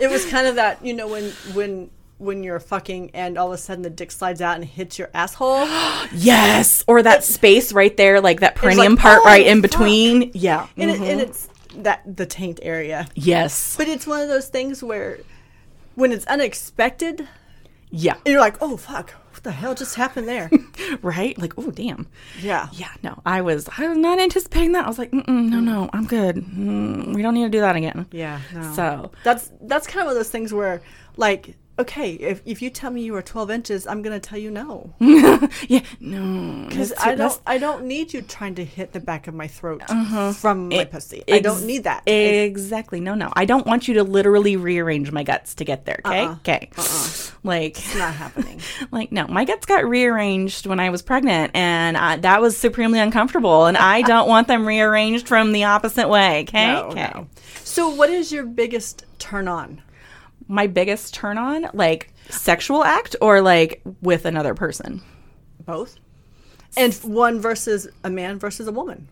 It 0.00 0.10
was 0.10 0.24
kind 0.30 0.46
of 0.46 0.54
that 0.54 0.82
you 0.84 0.94
know 0.94 1.06
when 1.06 1.30
when 1.52 1.90
when 2.16 2.42
you're 2.42 2.60
fucking 2.60 3.10
and 3.12 3.36
all 3.36 3.48
of 3.48 3.52
a 3.52 3.58
sudden 3.58 3.82
the 3.82 3.90
dick 3.90 4.10
slides 4.10 4.40
out 4.40 4.56
and 4.56 4.64
hits 4.64 4.98
your 4.98 5.10
asshole. 5.12 5.66
yes, 6.14 6.82
or 6.86 7.02
that 7.02 7.24
space 7.24 7.72
right 7.72 7.94
there, 7.96 8.22
like 8.22 8.40
that 8.40 8.54
perineum 8.54 8.94
like, 8.94 9.02
part 9.02 9.20
oh, 9.22 9.26
right 9.26 9.46
in 9.46 9.60
fuck. 9.60 9.70
between. 9.70 10.30
Yeah. 10.34 10.66
and, 10.78 10.90
it, 10.90 10.96
and 10.96 11.04
mm-hmm. 11.04 11.20
it's 11.20 11.49
that 11.76 12.02
the 12.16 12.26
taint 12.26 12.58
area. 12.62 13.06
yes. 13.14 13.76
But 13.76 13.88
it's 13.88 14.06
one 14.06 14.20
of 14.20 14.28
those 14.28 14.48
things 14.48 14.82
where 14.82 15.18
when 15.94 16.12
it's 16.12 16.26
unexpected, 16.26 17.26
Yeah. 17.90 18.14
and 18.14 18.26
you're 18.26 18.40
like, 18.40 18.56
oh 18.60 18.76
fuck, 18.76 19.10
what 19.32 19.42
the 19.42 19.50
hell 19.52 19.74
just 19.74 19.94
happened 19.94 20.26
there? 20.28 20.50
right? 21.02 21.36
Like, 21.38 21.54
oh, 21.56 21.70
damn. 21.70 22.06
yeah. 22.40 22.68
Yeah, 22.72 22.90
no, 23.02 23.20
I 23.24 23.40
was, 23.42 23.68
I 23.78 23.88
was 23.88 23.98
not 23.98 24.18
anticipating 24.18 24.72
that. 24.72 24.84
I 24.84 24.88
was 24.88 24.98
like, 24.98 25.12
no, 25.12 25.22
no, 25.60 25.88
I'm 25.92 26.06
good. 26.06 26.36
Mm, 26.36 27.14
we 27.14 27.22
don't 27.22 27.34
need 27.34 27.44
to 27.44 27.48
do 27.48 27.60
that 27.60 27.76
again. 27.76 28.06
Yeah. 28.12 28.40
No. 28.54 28.72
So, 28.74 29.12
that's 29.24 29.50
that's 29.62 29.86
kind 29.86 30.00
of 30.00 30.06
one 30.06 30.12
of 30.12 30.18
those 30.18 30.30
things 30.30 30.52
where 30.52 30.82
like 31.16 31.56
okay, 31.80 32.12
if 32.14 32.42
if 32.44 32.62
you 32.62 32.70
tell 32.70 32.90
me 32.90 33.02
you 33.02 33.14
are 33.16 33.22
12 33.22 33.50
inches, 33.50 33.86
I'm 33.86 34.02
gonna 34.02 34.20
tell 34.20 34.38
you 34.38 34.50
no 34.50 34.94
yeah, 35.68 35.80
no, 36.00 36.66
because 36.68 36.92
I 36.98 37.14
don't 37.14 37.40
I 37.46 37.58
don't 37.58 37.84
need 37.84 38.12
you 38.14 38.22
trying 38.22 38.54
to 38.56 38.64
hit 38.64 38.92
the 38.92 39.00
back 39.00 39.26
of 39.26 39.34
my 39.34 39.46
throat 39.48 39.82
Uh-huh. 39.88 40.32
from 40.32 40.68
my 40.68 40.76
It- 40.82 40.90
pussy. 40.90 41.22
I 41.30 41.40
don't 41.40 41.64
need 41.66 41.84
that. 41.84 42.02
Exactly. 42.06 43.00
No, 43.00 43.14
no. 43.14 43.30
I 43.34 43.44
don't 43.44 43.66
want 43.66 43.88
you 43.88 43.94
to 43.94 44.04
literally 44.04 44.56
rearrange 44.56 45.10
my 45.12 45.22
guts 45.22 45.54
to 45.56 45.64
get 45.64 45.84
there. 45.84 46.00
Okay. 46.04 46.24
Uh-uh. 46.26 46.34
Okay. 46.40 46.70
Like, 47.42 47.78
it's 47.78 47.96
not 47.96 48.14
happening. 48.14 48.60
like 48.90 49.12
no, 49.12 49.26
my 49.26 49.44
guts 49.44 49.66
got 49.66 49.84
rearranged 49.88 50.66
when 50.66 50.78
I 50.80 50.90
was 50.90 51.02
pregnant, 51.02 51.52
and 51.54 51.96
I, 51.96 52.16
that 52.16 52.40
was 52.42 52.56
supremely 52.56 52.98
uncomfortable. 52.98 53.66
And 53.66 53.76
I 53.76 54.02
don't 54.02 54.28
want 54.28 54.46
them 54.48 54.66
rearranged 54.66 55.26
from 55.28 55.52
the 55.52 55.64
opposite 55.64 56.08
way. 56.08 56.42
Okay. 56.42 56.66
No, 56.72 56.82
okay. 56.88 57.10
no. 57.14 57.26
So, 57.64 57.88
what 57.88 58.10
is 58.10 58.30
your 58.32 58.44
biggest 58.44 59.04
turn 59.18 59.48
on? 59.48 59.80
My 60.50 60.66
biggest 60.66 61.14
turn 61.14 61.38
on, 61.38 61.68
like 61.74 62.12
sexual 62.28 62.82
act, 62.82 63.14
or 63.20 63.40
like 63.40 63.82
with 64.02 64.24
another 64.24 64.52
person. 64.52 65.00
Both, 65.64 65.96
and 66.76 66.92
one 67.04 67.40
versus 67.40 67.86
a 68.02 68.10
man 68.10 68.38
versus 68.40 68.66
a 68.66 68.72
woman. 68.72 69.08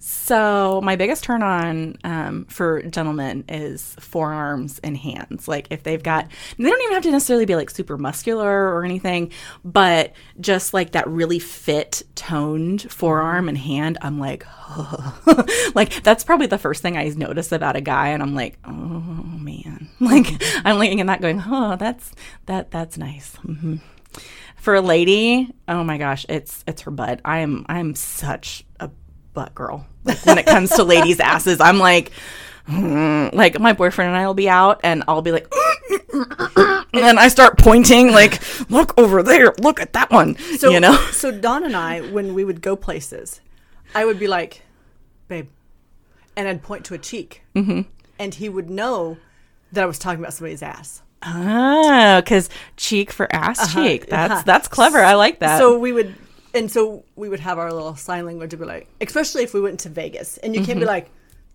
So 0.00 0.80
my 0.82 0.94
biggest 0.94 1.24
turn 1.24 1.42
on 1.42 1.96
um, 2.04 2.44
for 2.46 2.82
gentlemen 2.82 3.44
is 3.48 3.96
forearms 3.98 4.78
and 4.84 4.96
hands. 4.96 5.48
Like 5.48 5.66
if 5.70 5.82
they've 5.82 6.02
got, 6.02 6.28
they 6.56 6.64
don't 6.64 6.80
even 6.82 6.94
have 6.94 7.02
to 7.02 7.10
necessarily 7.10 7.46
be 7.46 7.56
like 7.56 7.68
super 7.68 7.98
muscular 7.98 8.72
or 8.74 8.84
anything, 8.84 9.32
but 9.64 10.12
just 10.40 10.72
like 10.72 10.92
that 10.92 11.08
really 11.08 11.40
fit, 11.40 12.04
toned 12.14 12.82
forearm 12.92 13.48
and 13.48 13.58
hand. 13.58 13.98
I'm 14.00 14.20
like, 14.20 14.46
like 15.74 16.02
that's 16.04 16.22
probably 16.22 16.46
the 16.46 16.58
first 16.58 16.80
thing 16.80 16.96
I 16.96 17.08
notice 17.08 17.50
about 17.50 17.74
a 17.74 17.80
guy, 17.80 18.08
and 18.08 18.22
I'm 18.22 18.36
like, 18.36 18.56
oh 18.64 18.70
man, 18.70 19.88
like 20.00 20.28
I'm 20.64 20.78
looking 20.78 21.00
at 21.00 21.08
that 21.08 21.20
going, 21.20 21.42
oh, 21.44 21.74
that's 21.74 22.12
that 22.46 22.70
that's 22.70 22.96
nice. 22.98 23.34
hmm 23.36 23.76
For 24.56 24.76
a 24.76 24.80
lady, 24.80 25.52
oh 25.66 25.82
my 25.82 25.98
gosh, 25.98 26.24
it's 26.28 26.62
it's 26.68 26.82
her 26.82 26.92
butt. 26.92 27.20
I 27.24 27.38
am 27.38 27.66
I'm 27.68 27.96
such 27.96 28.64
a 28.78 28.90
butt 29.38 29.54
girl. 29.54 29.86
Like 30.02 30.26
when 30.26 30.36
it 30.36 30.46
comes 30.46 30.70
to 30.70 30.82
ladies' 30.82 31.20
asses, 31.20 31.60
I'm 31.60 31.78
like, 31.78 32.10
mm, 32.68 33.32
like 33.32 33.60
my 33.60 33.72
boyfriend 33.72 34.08
and 34.08 34.16
I 34.16 34.26
will 34.26 34.34
be 34.34 34.48
out, 34.48 34.80
and 34.82 35.04
I'll 35.06 35.22
be 35.22 35.30
like, 35.30 35.46
and 36.12 36.86
then 36.92 37.18
I 37.18 37.28
start 37.28 37.56
pointing, 37.56 38.10
like, 38.10 38.40
look 38.68 38.98
over 38.98 39.22
there, 39.22 39.54
look 39.60 39.80
at 39.80 39.92
that 39.92 40.10
one, 40.10 40.36
So 40.56 40.70
you 40.70 40.80
know. 40.80 40.96
so 41.12 41.30
Don 41.30 41.62
and 41.62 41.76
I, 41.76 42.00
when 42.00 42.34
we 42.34 42.44
would 42.44 42.60
go 42.60 42.74
places, 42.74 43.40
I 43.94 44.04
would 44.04 44.18
be 44.18 44.26
like, 44.26 44.62
"Babe," 45.28 45.48
and 46.36 46.48
I'd 46.48 46.62
point 46.62 46.84
to 46.86 46.94
a 46.94 46.98
cheek, 46.98 47.42
mm-hmm. 47.54 47.82
and 48.18 48.34
he 48.34 48.48
would 48.48 48.68
know 48.68 49.18
that 49.70 49.84
I 49.84 49.86
was 49.86 50.00
talking 50.00 50.18
about 50.18 50.32
somebody's 50.32 50.62
ass. 50.62 51.02
Oh, 51.24 52.20
because 52.20 52.48
cheek 52.76 53.12
for 53.12 53.32
ass 53.32 53.72
cheek. 53.72 54.06
That's 54.06 54.32
uh-huh. 54.32 54.42
that's 54.46 54.66
clever. 54.66 54.98
I 54.98 55.14
like 55.14 55.38
that. 55.40 55.58
So 55.58 55.78
we 55.78 55.92
would, 55.92 56.14
and 56.54 56.70
so 56.70 57.04
we 57.16 57.28
would 57.28 57.40
have 57.40 57.58
our 57.58 57.72
little 57.72 57.96
sign 57.96 58.26
language 58.26 58.50
to 58.50 58.56
be 58.56 58.64
like, 58.64 58.88
especially 59.00 59.42
if 59.42 59.54
we 59.54 59.60
went 59.60 59.80
to 59.80 59.88
Vegas, 59.88 60.38
and 60.38 60.54
you 60.54 60.64
can't 60.64 60.78
be 60.78 60.84
mm-hmm. 60.84 60.88
like, 60.88 61.10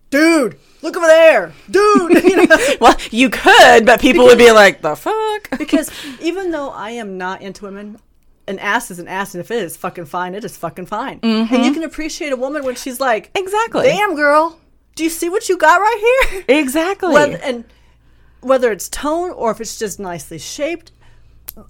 "Dude, 0.10 0.60
look 0.82 0.96
over 0.96 1.06
there, 1.06 1.54
dude," 1.70 2.24
you 2.24 2.48
know. 2.48 2.58
well, 2.82 2.96
you 3.12 3.30
could, 3.30 3.86
but 3.86 4.00
people 4.00 4.26
would 4.26 4.38
be 4.38 4.52
like, 4.52 4.82
the 4.82 4.96
fuck. 4.96 5.50
because 5.58 5.92
even 6.22 6.52
though 6.52 6.70
I 6.70 6.92
am 6.92 7.18
not 7.18 7.42
into 7.42 7.66
women, 7.66 8.00
an 8.48 8.60
ass 8.60 8.92
is 8.92 9.00
an 9.00 9.08
ass, 9.08 9.34
and 9.34 9.42
if 9.42 9.52
it 9.52 9.64
is 9.64 9.78
fucking 9.78 10.06
fine, 10.06 10.36
it 10.36 10.44
is 10.44 10.58
fucking 10.58 10.86
fine. 10.86 11.20
And 11.24 11.50
you 11.50 11.58
mm-hmm. 11.58 11.74
can 11.74 11.84
appreciate 11.84 12.32
a 12.32 12.38
woman 12.38 12.64
when 12.64 12.76
she's 12.76 13.00
like, 13.00 13.32
Exactly. 13.36 13.84
"Damn, 13.84 14.16
girl, 14.16 14.60
do 14.96 15.04
you 15.04 15.10
see 15.10 15.30
what 15.30 15.50
you 15.50 15.58
got 15.58 15.78
right 15.78 16.28
here?" 16.32 16.60
Exactly. 16.60 17.14
whether, 17.14 17.38
and 17.38 17.66
whether 18.42 18.72
it's 18.72 18.90
tone 18.90 19.32
or 19.32 19.52
if 19.52 19.62
it's 19.62 19.80
just 19.80 20.00
nicely 20.00 20.38
shaped, 20.38 20.92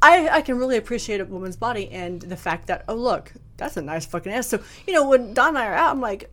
I 0.01 0.29
I 0.29 0.41
can 0.41 0.57
really 0.57 0.77
appreciate 0.77 1.19
a 1.21 1.25
woman's 1.25 1.57
body 1.57 1.89
and 1.91 2.21
the 2.21 2.37
fact 2.37 2.67
that 2.67 2.85
oh 2.87 2.95
look, 2.95 3.33
that's 3.57 3.77
a 3.77 3.81
nice 3.81 4.05
fucking 4.05 4.31
ass. 4.31 4.47
So 4.47 4.59
you 4.87 4.93
know 4.93 5.07
when 5.09 5.33
Don 5.33 5.49
and 5.49 5.57
I 5.57 5.67
are 5.67 5.73
out, 5.73 5.91
I'm 5.91 6.01
like, 6.01 6.31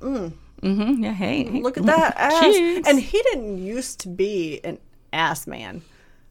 mm-hmm 0.00 0.28
yeah, 0.62 1.14
hey, 1.14 1.44
look 1.44 1.78
at 1.78 1.86
that 1.86 2.14
ass. 2.18 2.84
And 2.86 3.00
he 3.00 3.22
didn't 3.22 3.58
used 3.58 4.00
to 4.00 4.08
be 4.08 4.60
an 4.64 4.78
ass 5.12 5.46
man, 5.46 5.82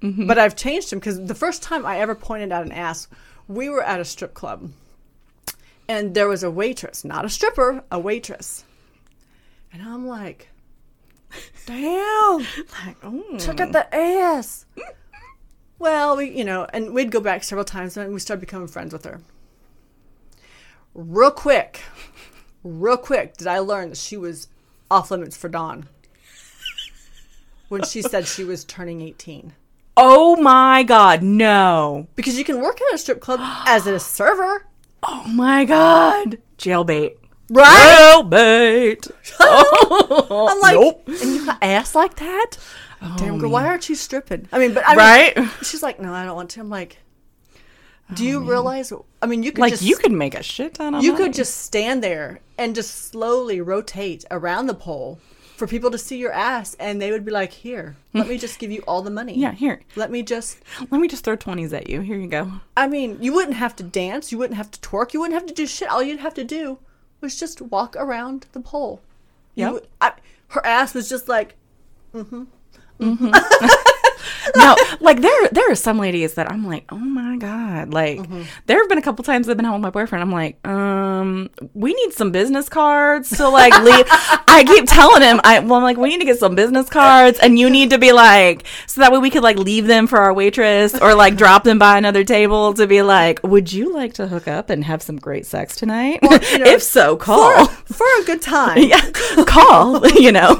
Mm-hmm. 0.02 0.28
but 0.28 0.38
I've 0.38 0.56
changed 0.56 0.94
him 0.94 1.00
because 1.00 1.26
the 1.26 1.36
first 1.36 1.62
time 1.64 1.86
I 1.86 2.00
ever 2.00 2.16
pointed 2.16 2.52
out 2.54 2.64
an 2.66 2.72
ass, 2.72 3.08
we 3.50 3.68
were 3.68 3.84
at 3.84 4.00
a 4.00 4.06
strip 4.06 4.34
club, 4.34 4.72
and 5.90 6.14
there 6.14 6.28
was 6.30 6.42
a 6.44 6.50
waitress, 6.52 7.04
not 7.04 7.26
a 7.26 7.30
stripper, 7.30 7.84
a 7.92 8.00
waitress, 8.00 8.64
and 9.74 9.82
I'm 9.82 10.08
like, 10.08 10.50
damn. 11.66 12.46
Like, 12.86 12.98
oh. 13.04 13.24
Look 13.46 13.60
at 13.60 13.72
the 13.74 13.94
ass. 13.94 14.66
Well, 15.80 16.18
we, 16.18 16.30
you 16.30 16.44
know, 16.44 16.68
and 16.74 16.94
we'd 16.94 17.12
go 17.12 17.20
back 17.22 17.44
several 17.44 17.64
times 17.66 17.96
and 17.98 18.14
we 18.14 18.20
started 18.20 18.42
becoming 18.42 18.68
friends 18.68 18.92
with 18.94 19.06
her. 19.06 19.22
Real 20.94 21.32
quick, 21.32 21.82
real 22.64 22.98
quick, 22.98 23.38
did 23.38 23.48
I 23.48 23.60
learn 23.60 23.90
that 23.90 23.98
she 23.98 24.18
was 24.18 24.48
off 24.92 25.10
limits 25.12 25.38
for 25.38 25.48
Don 25.50 25.88
when 27.70 27.84
she 27.84 28.02
said 28.02 28.28
she 28.28 28.44
was 28.44 28.64
turning 28.66 29.02
18. 29.02 29.54
Oh 29.96 30.36
my 30.38 30.84
god, 30.84 31.22
no. 31.24 32.08
Because 32.16 32.38
you 32.38 32.44
can 32.44 32.62
work 32.62 32.80
at 32.82 32.94
a 32.96 32.98
strip 32.98 33.20
club 33.22 33.40
as 33.68 33.86
a 33.88 34.00
server, 34.00 34.66
Oh 35.04 35.24
my 35.28 35.64
god. 35.64 36.40
Jailbait. 36.58 37.16
right? 37.50 38.18
Jailbait. 38.22 39.12
I'm 39.40 40.60
like, 40.60 40.74
Nope. 40.74 41.04
and 41.08 41.36
you 41.36 41.46
got 41.46 41.60
ass 41.64 41.96
like 41.96 42.16
that? 42.18 42.58
Oh, 43.02 43.16
damn 43.18 43.38
girl, 43.38 43.50
why 43.52 43.66
aren't 43.66 43.88
you 43.90 43.96
stripping? 43.96 44.48
I 44.52 44.60
mean, 44.60 44.74
but 44.74 44.84
I 44.86 44.90
mean, 44.90 44.98
Right? 44.98 45.50
she's 45.64 45.82
like, 45.82 46.00
no, 46.00 46.14
I 46.14 46.26
don't 46.26 46.36
want 46.36 46.50
to. 46.52 46.60
I'm 46.60 46.70
like, 46.70 46.98
oh, 48.12 48.16
do 48.16 48.26
you 48.26 48.42
realize? 48.42 48.92
I 49.22 49.26
mean, 49.26 49.44
you 49.44 49.52
could 49.52 49.62
Like 49.62 49.72
just 49.74 49.84
you 49.84 49.96
could 49.98 50.12
make 50.12 50.36
a 50.36 50.44
shit 50.44 50.74
ton 50.76 50.96
of 50.96 51.04
You 51.04 51.14
money. 51.14 51.26
could 51.26 51.34
just 51.34 51.58
stand 51.62 52.04
there 52.04 52.40
and 52.58 52.76
just 52.76 52.96
slowly 53.10 53.62
rotate 53.62 54.26
around 54.32 54.68
the 54.68 54.74
pole 54.74 55.20
for 55.56 55.68
people 55.68 55.92
to 55.92 55.98
see 55.98 56.18
your 56.18 56.32
ass, 56.32 56.74
and 56.80 57.02
they 57.02 57.12
would 57.12 57.26
be 57.26 57.32
like, 57.32 57.52
"Here, 57.52 57.98
let 58.14 58.28
me 58.30 58.38
just 58.38 58.60
give 58.60 58.72
you 58.72 58.82
all 58.88 59.02
the 59.02 59.10
money. 59.12 59.38
Yeah, 59.38 59.52
here. 59.52 59.82
let 59.98 60.10
me 60.10 60.24
just." 60.24 60.58
Let 60.90 61.02
me 61.02 61.08
just 61.10 61.26
throw 61.26 61.36
20s 61.36 61.74
at 61.74 61.90
you. 61.90 62.00
Here 62.00 62.18
you 62.18 62.28
go. 62.28 62.50
I 62.78 62.88
mean, 62.88 63.18
you 63.22 63.34
wouldn't 63.34 63.58
have 63.58 63.76
to 63.78 63.84
dance, 63.84 64.32
you 64.32 64.38
wouldn't 64.38 64.56
have 64.58 64.72
to 64.72 64.80
twerk, 64.80 65.14
you 65.14 65.20
wouldn't 65.20 65.40
have 65.40 65.48
to 65.48 65.54
do 65.54 65.68
shit. 65.68 65.90
All 65.90 66.02
you'd 66.02 66.20
have 66.22 66.34
to 66.36 66.46
do 66.46 66.80
was 67.22 67.38
just 67.38 67.62
walk 67.62 67.96
around 67.98 68.46
the 68.54 68.62
pole. 68.62 69.02
You 69.56 69.66
Yep. 69.66 69.74
would- 69.74 69.88
I, 70.00 70.12
her 70.50 70.66
ass 70.66 70.94
was 70.94 71.10
just 71.10 71.28
like, 71.28 71.56
mm-hmm. 72.16 72.46
Mm-hmm. 73.00 73.78
no, 74.56 74.76
like 75.00 75.22
there 75.22 75.48
there 75.52 75.72
are 75.72 75.76
some 75.76 75.98
ladies 76.00 76.34
that 76.36 76.52
I'm 76.52 76.66
like, 76.66 76.86
oh 76.92 76.98
my 76.98 77.38
god. 77.38 77.94
Like 77.94 78.20
Mm-hmm. 78.20 78.44
there 78.66 78.80
have 78.80 78.90
been 78.90 78.98
a 78.98 79.02
couple 79.02 79.24
times 79.24 79.48
I've 79.48 79.56
been 79.58 79.66
out 79.66 79.74
with 79.74 79.82
my 79.82 79.90
boyfriend. 79.92 80.22
I'm 80.22 80.32
like, 80.32 80.66
um, 80.68 81.50
we 81.74 81.94
need 81.94 82.14
some 82.14 82.32
business 82.32 82.68
cards 82.70 83.30
to 83.38 83.48
like 83.48 83.74
leave. 83.84 84.06
I 84.10 84.64
keep 84.68 84.86
telling 84.88 85.22
him, 85.22 85.40
I 85.44 85.60
well, 85.60 85.76
I'm 85.76 85.84
like, 85.84 85.98
we 85.98 86.10
need 86.10 86.20
to 86.20 86.26
get 86.26 86.40
some 86.40 86.56
business 86.56 86.90
cards, 86.90 87.40
and 87.40 87.58
you 87.58 87.70
need 87.70 87.92
to 87.92 87.98
be 87.98 88.12
like, 88.12 88.66
so 88.88 89.02
that 89.02 89.12
way 89.12 89.20
we 89.20 89.30
could 89.30 89.44
like 89.44 89.58
leave 89.58 89.88
them 89.88 90.08
for 90.08 90.18
our 90.20 90.34
waitress 90.34 91.00
or 91.00 91.14
like 91.16 91.36
drop 91.38 91.64
them 91.64 91.80
by 91.80 91.98
another 91.98 92.24
table 92.24 92.74
to 92.74 92.88
be 92.88 93.02
like, 93.02 93.40
would 93.44 93.72
you 93.72 93.94
like 93.94 94.14
to 94.16 94.28
hook 94.28 94.48
up 94.48 94.70
and 94.70 94.84
have 94.84 95.02
some 95.02 95.18
great 95.18 95.46
sex 95.46 95.76
tonight? 95.76 96.20
you 96.24 96.30
know, 96.30 96.38
if 96.66 96.82
so, 96.84 97.16
call. 97.16 97.68
for 97.68 98.06
a 98.22 98.26
good 98.26 98.42
time. 98.42 98.78
yeah, 98.80 99.10
call, 99.46 100.06
you 100.10 100.32
know, 100.32 100.58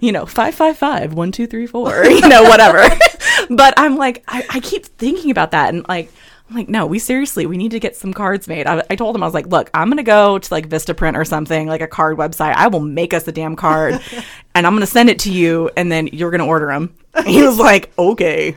you 0.00 0.12
know, 0.12 0.26
555 0.26 1.14
1234, 1.14 2.04
you 2.06 2.28
know, 2.28 2.42
whatever. 2.44 2.82
but 3.50 3.74
I'm 3.76 3.96
like, 3.96 4.24
I, 4.28 4.44
I 4.50 4.60
keep 4.60 4.86
thinking 4.86 5.30
about 5.30 5.50
that. 5.52 5.72
And 5.72 5.86
like, 5.88 6.10
I'm 6.48 6.56
like, 6.56 6.68
no, 6.68 6.86
we 6.86 6.98
seriously, 6.98 7.46
we 7.46 7.56
need 7.56 7.70
to 7.70 7.80
get 7.80 7.96
some 7.96 8.12
cards 8.12 8.46
made. 8.46 8.66
I, 8.66 8.82
I 8.90 8.96
told 8.96 9.16
him, 9.16 9.22
I 9.22 9.26
was 9.26 9.32
like, 9.32 9.46
look, 9.46 9.70
I'm 9.72 9.88
going 9.88 9.96
to 9.96 10.02
go 10.02 10.38
to 10.38 10.54
like 10.54 10.68
Vistaprint 10.68 11.16
or 11.16 11.24
something, 11.24 11.66
like 11.66 11.80
a 11.80 11.86
card 11.86 12.18
website. 12.18 12.54
I 12.54 12.68
will 12.68 12.80
make 12.80 13.14
us 13.14 13.26
a 13.26 13.32
damn 13.32 13.56
card 13.56 14.00
and 14.54 14.66
I'm 14.66 14.72
going 14.74 14.80
to 14.80 14.86
send 14.86 15.08
it 15.08 15.20
to 15.20 15.32
you 15.32 15.70
and 15.76 15.90
then 15.90 16.08
you're 16.08 16.30
going 16.30 16.40
to 16.40 16.46
order 16.46 16.66
them. 16.66 16.94
He 17.26 17.42
was 17.42 17.58
like, 17.58 17.92
okay. 17.98 18.56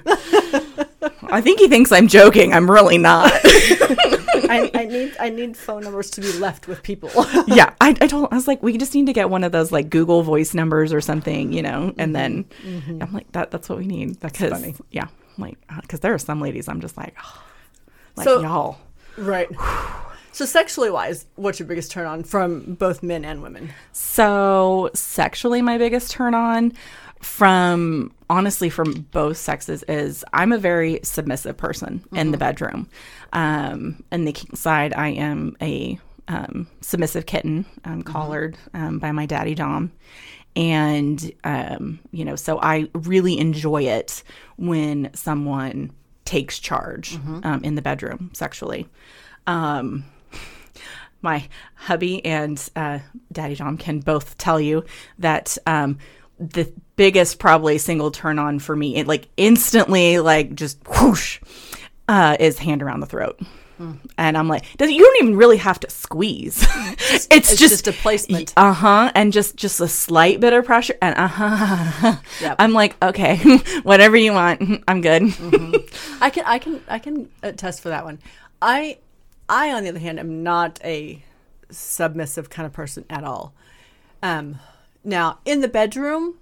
I 1.24 1.42
think 1.42 1.60
he 1.60 1.68
thinks 1.68 1.92
I'm 1.92 2.08
joking. 2.08 2.54
I'm 2.54 2.72
really 2.72 2.98
not. 2.98 3.32
I, 4.50 4.72
I 4.74 4.86
need 4.86 5.16
I 5.20 5.30
need 5.30 5.58
phone 5.58 5.84
numbers 5.84 6.10
to 6.12 6.22
be 6.22 6.32
left 6.34 6.68
with 6.68 6.84
people. 6.84 7.10
yeah, 7.48 7.74
I, 7.82 7.96
I 8.02 8.08
told 8.08 8.30
I 8.32 8.36
was 8.36 8.48
like, 8.48 8.62
we 8.64 8.78
just 8.78 8.94
need 8.94 9.08
to 9.08 9.14
get 9.14 9.30
one 9.30 9.44
of 9.44 9.52
those 9.52 9.72
like 9.72 9.90
Google 9.90 10.24
Voice 10.24 10.54
numbers 10.54 10.94
or 10.94 11.02
something, 11.02 11.54
you 11.54 11.62
know. 11.62 11.94
And 11.98 12.16
then 12.16 12.46
mm-hmm. 12.64 13.02
I'm 13.02 13.14
like, 13.14 13.32
that 13.34 13.52
that's 13.52 13.70
what 13.70 13.78
we 13.78 13.88
need 13.88 14.20
because 14.20 14.52
funny. 14.52 14.76
yeah, 14.92 15.08
I'm 15.38 15.44
like 15.44 15.58
uh, 15.70 15.82
because 15.82 16.00
there 16.00 16.14
are 16.14 16.20
some 16.20 16.42
ladies 16.42 16.68
I'm 16.68 16.82
just 16.82 16.98
like, 16.98 17.16
like 18.16 18.26
So- 18.26 18.42
y'all. 18.42 18.80
right. 19.18 19.50
So 20.32 20.44
sexually 20.44 20.92
wise, 20.92 21.28
what's 21.36 21.60
your 21.60 21.68
biggest 21.68 21.92
turn 21.92 22.06
on 22.06 22.24
from 22.26 22.74
both 22.74 23.02
men 23.02 23.24
and 23.24 23.42
women? 23.42 23.72
So 23.94 24.90
sexually, 24.94 25.62
my 25.62 25.78
biggest 25.78 26.12
turn 26.12 26.34
on 26.34 26.74
from 27.22 28.12
honestly 28.30 28.70
from 28.70 29.08
both 29.12 29.38
sexes 29.38 29.84
is 29.84 30.26
I'm 30.34 30.52
a 30.52 30.58
very 30.58 31.00
submissive 31.04 31.58
person 31.58 32.04
in 32.12 32.32
the 32.32 32.38
mm-hmm. 32.38 32.40
bedroom. 32.40 32.90
Um, 33.36 34.04
in 34.12 34.26
the 34.26 34.32
kink 34.32 34.58
side, 34.58 34.94
I 34.94 35.10
am 35.10 35.56
a 35.62 36.00
um, 36.28 36.68
submissive 36.82 37.26
kitten. 37.26 37.66
I'm 37.84 38.02
collared 38.02 38.58
um, 38.74 38.98
by 38.98 39.12
my 39.12 39.26
daddy 39.28 39.54
Dom, 39.54 39.92
and 40.56 41.32
um, 41.44 42.00
you 42.12 42.26
know, 42.26 42.36
so 42.36 42.60
I 42.60 42.90
really 42.94 43.38
enjoy 43.38 43.84
it 43.84 44.24
when 44.56 45.12
someone 45.14 45.92
takes 46.24 46.58
charge 46.58 47.16
um, 47.44 47.64
in 47.64 47.76
the 47.76 47.82
bedroom 47.82 48.32
sexually. 48.34 48.88
Um, 49.46 50.06
my 51.22 51.48
hubby 51.76 52.24
and 52.26 52.70
uh, 52.76 53.00
Daddy 53.32 53.56
Dom 53.56 53.78
can 53.78 54.00
both 54.00 54.38
tell 54.38 54.60
you 54.62 54.86
that 55.20 55.58
um, 55.68 55.98
the 56.40 56.72
biggest 56.96 57.40
probably 57.40 57.78
single 57.78 58.12
turn 58.12 58.40
on 58.40 58.60
for 58.60 58.76
me, 58.76 58.96
it 58.96 59.08
like 59.08 59.28
instantly 59.38 60.20
like 60.20 60.56
just 60.56 60.80
whoosh, 60.88 61.42
uh, 62.08 62.38
is 62.40 62.60
hand 62.60 62.82
around 62.84 63.00
the 63.00 63.08
throat. 63.08 63.40
And 64.18 64.38
I'm 64.38 64.48
like, 64.48 64.64
does 64.78 64.90
you 64.90 65.02
don't 65.02 65.24
even 65.24 65.36
really 65.36 65.58
have 65.58 65.80
to 65.82 65.90
squeeze. 65.90 66.66
it's, 67.12 67.28
it's 67.30 67.50
just, 67.50 67.60
just 67.60 67.88
a 67.88 67.92
placement. 67.92 68.54
Uh 68.56 68.72
huh. 68.72 69.12
And 69.14 69.34
just 69.34 69.58
just 69.58 69.82
a 69.82 69.88
slight 69.88 70.40
bit 70.40 70.54
of 70.54 70.66
pressure. 70.66 70.96
And 71.02 71.18
uh 71.18 71.28
huh. 71.28 72.16
Yep. 72.40 72.56
I'm 72.60 72.72
like, 72.72 72.96
okay, 73.04 73.38
whatever 73.84 74.16
you 74.16 74.32
want. 74.32 74.84
I'm 74.88 75.02
good. 75.02 75.24
I 76.22 76.30
can 76.30 76.46
I 76.46 76.60
can 76.60 76.82
I 76.88 77.00
can 77.00 77.30
attest 77.44 77.82
for 77.82 77.90
that 77.90 78.06
one. 78.06 78.20
I 78.62 79.00
I 79.50 79.74
on 79.74 79.84
the 79.84 79.90
other 79.90 80.00
hand 80.00 80.20
am 80.20 80.42
not 80.44 80.80
a 80.84 81.22
submissive 81.70 82.50
kind 82.50 82.66
of 82.66 82.72
person 82.72 83.04
at 83.10 83.26
all. 83.26 83.54
Um 84.24 84.60
now 85.04 85.40
in 85.44 85.60
the 85.60 85.68
bedroom 85.68 86.36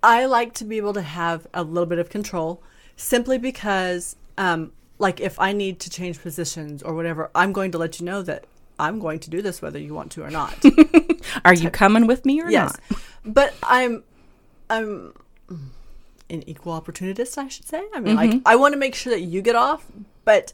I 0.00 0.26
like 0.26 0.54
to 0.54 0.64
be 0.64 0.76
able 0.76 0.92
to 0.92 1.02
have 1.02 1.48
a 1.52 1.64
little 1.64 1.86
bit 1.86 1.98
of 1.98 2.08
control 2.08 2.62
simply 2.96 3.38
because 3.38 4.16
um 4.38 4.72
like 4.98 5.20
if 5.20 5.38
I 5.38 5.52
need 5.52 5.78
to 5.80 5.90
change 5.90 6.20
positions 6.20 6.82
or 6.82 6.94
whatever, 6.94 7.30
I'm 7.34 7.52
going 7.52 7.70
to 7.72 7.78
let 7.78 8.00
you 8.00 8.06
know 8.06 8.22
that 8.22 8.46
I'm 8.78 8.98
going 8.98 9.20
to 9.20 9.30
do 9.30 9.42
this 9.42 9.62
whether 9.62 9.78
you 9.78 9.94
want 9.94 10.12
to 10.12 10.22
or 10.22 10.30
not. 10.30 10.54
Are 11.44 11.54
you 11.54 11.70
coming 11.70 12.06
with 12.06 12.24
me 12.24 12.40
or 12.42 12.50
yes. 12.50 12.76
not? 12.90 13.00
But 13.24 13.54
I'm 13.62 14.02
I'm 14.70 15.12
an 16.28 16.42
equal 16.48 16.72
opportunist, 16.72 17.38
I 17.38 17.48
should 17.48 17.66
say. 17.66 17.84
I 17.94 18.00
mean, 18.00 18.16
like 18.16 18.40
I 18.44 18.56
want 18.56 18.72
to 18.72 18.78
make 18.78 18.94
sure 18.94 19.12
that 19.12 19.20
you 19.20 19.42
get 19.42 19.56
off, 19.56 19.84
but 20.24 20.52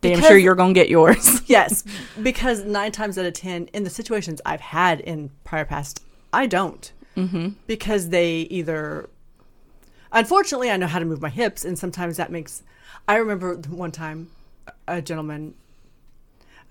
Damn 0.00 0.16
because- 0.16 0.28
sure 0.28 0.38
you're 0.38 0.54
gonna 0.54 0.72
get 0.72 0.88
yours. 0.88 1.42
yes, 1.46 1.84
because 2.22 2.64
nine 2.64 2.92
times 2.92 3.18
out 3.18 3.26
of 3.26 3.34
ten, 3.34 3.66
in 3.72 3.84
the 3.84 3.90
situations 3.90 4.40
I've 4.44 4.60
had 4.60 5.00
in 5.00 5.30
prior 5.44 5.64
past, 5.64 6.02
I 6.32 6.46
don't 6.46 6.92
mm-hmm. 7.16 7.50
because 7.66 8.10
they 8.10 8.40
either. 8.42 9.08
Unfortunately, 10.16 10.70
I 10.70 10.78
know 10.78 10.86
how 10.86 10.98
to 10.98 11.04
move 11.04 11.20
my 11.20 11.28
hips, 11.28 11.62
and 11.62 11.78
sometimes 11.78 12.16
that 12.16 12.32
makes. 12.32 12.62
I 13.06 13.16
remember 13.16 13.54
one 13.68 13.92
time, 13.92 14.30
a 14.88 15.00
gentleman. 15.00 15.54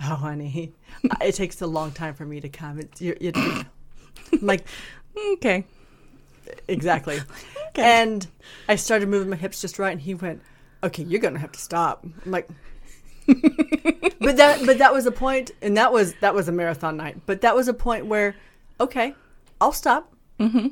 Oh, 0.01 0.15
honey, 0.15 0.73
it 1.21 1.35
takes 1.35 1.61
a 1.61 1.67
long 1.67 1.93
time 1.93 2.15
for 2.15 2.25
me 2.25 2.41
to 2.41 2.49
come. 2.49 2.79
It, 2.79 2.99
you, 2.99 3.15
you, 3.21 3.31
I'm 3.33 3.65
like 4.41 4.67
okay. 5.35 5.63
exactly, 6.67 7.21
and 7.75 8.27
I 8.67 8.75
started 8.75 9.07
moving 9.07 9.29
my 9.29 9.37
hips 9.37 9.61
just 9.61 9.79
right, 9.79 9.93
and 9.93 10.01
he 10.01 10.13
went, 10.13 10.41
"Okay, 10.83 11.03
you're 11.03 11.21
gonna 11.21 11.39
have 11.39 11.53
to 11.53 11.59
stop." 11.61 12.03
I'm 12.03 12.29
like, 12.29 12.49
but 13.25 14.35
that 14.35 14.63
but 14.65 14.79
that 14.79 14.91
was 14.91 15.05
a 15.05 15.13
point, 15.13 15.51
and 15.61 15.77
that 15.77 15.93
was 15.93 16.13
that 16.15 16.35
was 16.35 16.49
a 16.49 16.51
marathon 16.51 16.97
night. 16.97 17.21
But 17.25 17.39
that 17.39 17.55
was 17.55 17.69
a 17.69 17.73
point 17.73 18.05
where, 18.05 18.35
okay, 18.81 19.15
I'll 19.61 19.71
stop. 19.71 20.11
Mm-hmm. 20.41 20.67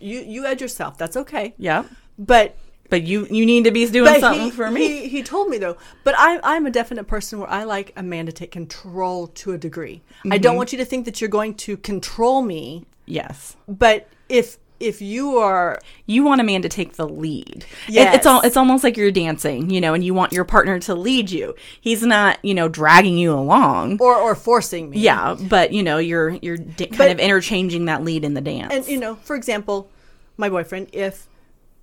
You 0.00 0.18
you 0.18 0.46
edge 0.46 0.60
yourself. 0.60 0.98
That's 0.98 1.16
okay. 1.16 1.54
Yeah. 1.58 1.84
But 2.18 2.56
But 2.90 3.02
you 3.04 3.26
you 3.30 3.44
need 3.46 3.64
to 3.64 3.70
be 3.70 3.86
doing 3.90 4.20
something 4.20 4.42
he, 4.44 4.50
for 4.50 4.70
me. 4.70 4.86
He, 5.02 5.08
he 5.08 5.22
told 5.22 5.48
me 5.48 5.58
though. 5.58 5.76
But 6.04 6.14
I 6.18 6.38
I'm 6.44 6.66
a 6.66 6.70
definite 6.70 7.04
person 7.06 7.38
where 7.40 7.50
I 7.50 7.64
like 7.64 7.92
a 7.96 8.02
man 8.02 8.26
to 8.26 8.32
take 8.32 8.50
control 8.50 9.26
to 9.28 9.52
a 9.52 9.58
degree. 9.58 10.02
I 10.24 10.28
Mm-hmm. 10.28 10.42
don't 10.42 10.56
want 10.56 10.72
you 10.72 10.78
to 10.78 10.84
think 10.84 11.04
that 11.06 11.20
you're 11.20 11.30
going 11.30 11.54
to 11.54 11.76
control 11.76 12.42
me. 12.42 12.84
yes. 13.06 13.56
But 13.68 14.08
if 14.28 14.58
if 14.80 15.00
you 15.00 15.38
are 15.38 15.78
You 16.06 16.24
want 16.24 16.40
a 16.40 16.44
man 16.44 16.60
to 16.62 16.68
take 16.68 16.94
the 16.94 17.08
lead. 17.08 17.64
It- 17.88 17.94
Yes. 17.94 18.16
it's 18.16 18.26
all 18.26 18.40
it's 18.42 18.56
almost 18.56 18.84
like 18.84 18.96
you're 18.96 19.10
dancing, 19.12 19.70
you 19.70 19.80
know, 19.80 19.94
and 19.94 20.04
you 20.04 20.12
want 20.14 20.32
your 20.32 20.44
partner 20.44 20.78
to 20.80 20.94
lead 20.94 21.30
you. 21.30 21.54
He's 21.80 22.02
not, 22.02 22.38
you 22.44 22.54
know, 22.54 22.68
dragging 22.68 23.16
you 23.16 23.32
along. 23.32 23.98
or 24.00 24.14
or 24.16 24.34
forcing 24.34 24.90
me. 24.90 24.98
yeah, 24.98 25.36
but 25.48 25.72
you 25.72 25.82
know, 25.82 25.98
you're 25.98 26.30
you're 26.42 26.58
da- 26.58 26.86
kind 26.86 26.98
But- 26.98 27.10
of 27.12 27.18
interchanging 27.20 27.86
that 27.86 28.04
lead 28.04 28.24
in 28.24 28.34
the 28.34 28.40
dance. 28.40 28.72
And 28.74 28.86
you 28.86 28.98
know, 28.98 29.14
for 29.16 29.36
example, 29.36 29.88
my 30.36 30.48
boyfriend, 30.48 30.88
if 30.92 31.28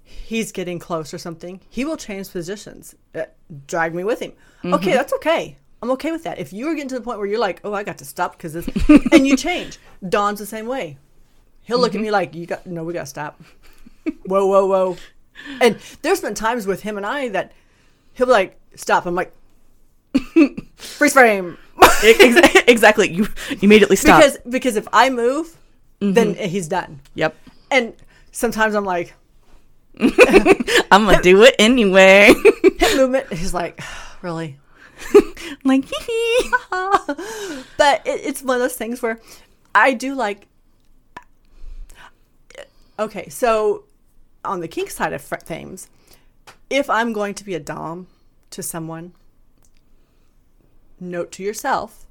he's 0.04 0.52
getting 0.52 0.80
close 0.80 1.14
or 1.14 1.18
something, 1.18 1.62
he 1.70 1.86
will 1.86 1.98
change 1.98 2.32
positions, 2.32 2.96
uh, 3.16 3.24
drag 3.68 3.94
me 3.96 4.04
with 4.04 4.20
him. 4.22 4.32
Mm-hmm. 4.64 4.74
Okay, 4.76 4.92
that's 4.94 5.14
okay. 5.14 5.58
I'm 5.82 5.92
okay 5.92 6.12
with 6.12 6.24
that. 6.26 6.38
If 6.40 6.54
you 6.54 6.68
are 6.68 6.74
getting 6.76 6.90
to 6.90 6.96
the 6.96 7.02
point 7.02 7.18
where 7.18 7.28
you're 7.28 7.40
like, 7.40 7.60
oh, 7.64 7.74
I 7.74 7.84
got 7.84 7.98
to 8.00 8.06
stop 8.06 8.38
because 8.38 8.54
this, 8.54 8.68
and 9.12 9.26
you 9.28 9.36
change, 9.36 9.80
Don's 10.08 10.40
the 10.40 10.46
same 10.46 10.68
way. 10.68 10.98
He'll 11.64 11.80
look 11.80 11.92
Mm-hmm. 11.92 12.00
at 12.00 12.04
me 12.04 12.12
like, 12.12 12.36
you 12.36 12.46
got 12.46 12.66
no, 12.68 12.84
we 12.84 12.94
got 12.94 13.02
to 13.02 13.06
stop. 13.08 13.42
whoa, 14.26 14.46
whoa, 14.46 14.66
whoa. 14.66 14.98
And 15.60 15.78
there's 16.04 16.22
been 16.22 16.36
times 16.36 16.68
with 16.68 16.82
him 16.84 16.98
and 16.98 17.06
I 17.06 17.30
that 17.30 17.52
he'll 18.14 18.28
be 18.28 18.32
like, 18.32 18.60
stop. 18.76 19.06
I'm 19.08 19.16
like, 19.16 19.34
freeze 20.76 21.14
frame. 21.14 21.58
Exactly. 22.68 23.12
You 23.12 23.28
immediately 23.62 23.96
stop. 23.96 24.22
Because 24.22 24.38
because 24.50 24.76
if 24.76 24.88
I 24.94 25.10
move, 25.10 25.58
then 26.00 26.36
Mm-hmm. 26.36 26.46
he's 26.46 26.68
done. 26.68 27.00
yep. 27.16 27.36
And 27.70 27.94
sometimes 28.32 28.76
I'm 28.76 28.86
like, 28.86 29.14
I'm 30.92 31.06
gonna 31.06 31.22
do 31.22 31.44
it 31.44 31.56
anyway. 31.60 32.34
hip 32.80 32.98
movement. 32.98 33.32
He's 33.34 33.54
like, 33.54 33.82
really? 34.22 34.60
like, 35.64 35.86
hee 35.86 35.96
hee. 36.06 36.52
But 37.78 38.06
it, 38.06 38.22
it's 38.24 38.42
one 38.42 38.56
of 38.56 38.62
those 38.62 38.76
things 38.76 39.02
where 39.02 39.20
I 39.74 39.94
do 39.94 40.16
like. 40.16 40.48
Okay, 43.00 43.30
so 43.30 43.86
on 44.46 44.60
the 44.60 44.68
kink 44.68 44.92
side 44.92 45.14
of 45.14 45.22
things, 45.22 45.90
if 46.70 46.90
I'm 46.90 47.14
going 47.14 47.34
to 47.36 47.44
be 47.44 47.56
a 47.56 47.60
dom 47.60 48.08
to 48.52 48.62
someone, 48.62 49.14
note 51.00 51.32
to 51.34 51.44
yourself, 51.44 52.06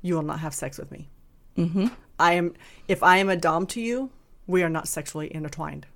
you 0.00 0.14
will 0.14 0.22
not 0.22 0.40
have 0.40 0.54
sex 0.54 0.78
with 0.78 0.90
me. 0.90 1.08
Mm-hmm. 1.56 1.88
I 2.18 2.32
am. 2.34 2.54
If 2.88 3.02
I 3.02 3.18
am 3.18 3.28
a 3.28 3.36
dom 3.36 3.66
to 3.68 3.80
you, 3.80 4.10
we 4.46 4.62
are 4.62 4.68
not 4.68 4.88
sexually 4.88 5.32
intertwined. 5.34 5.86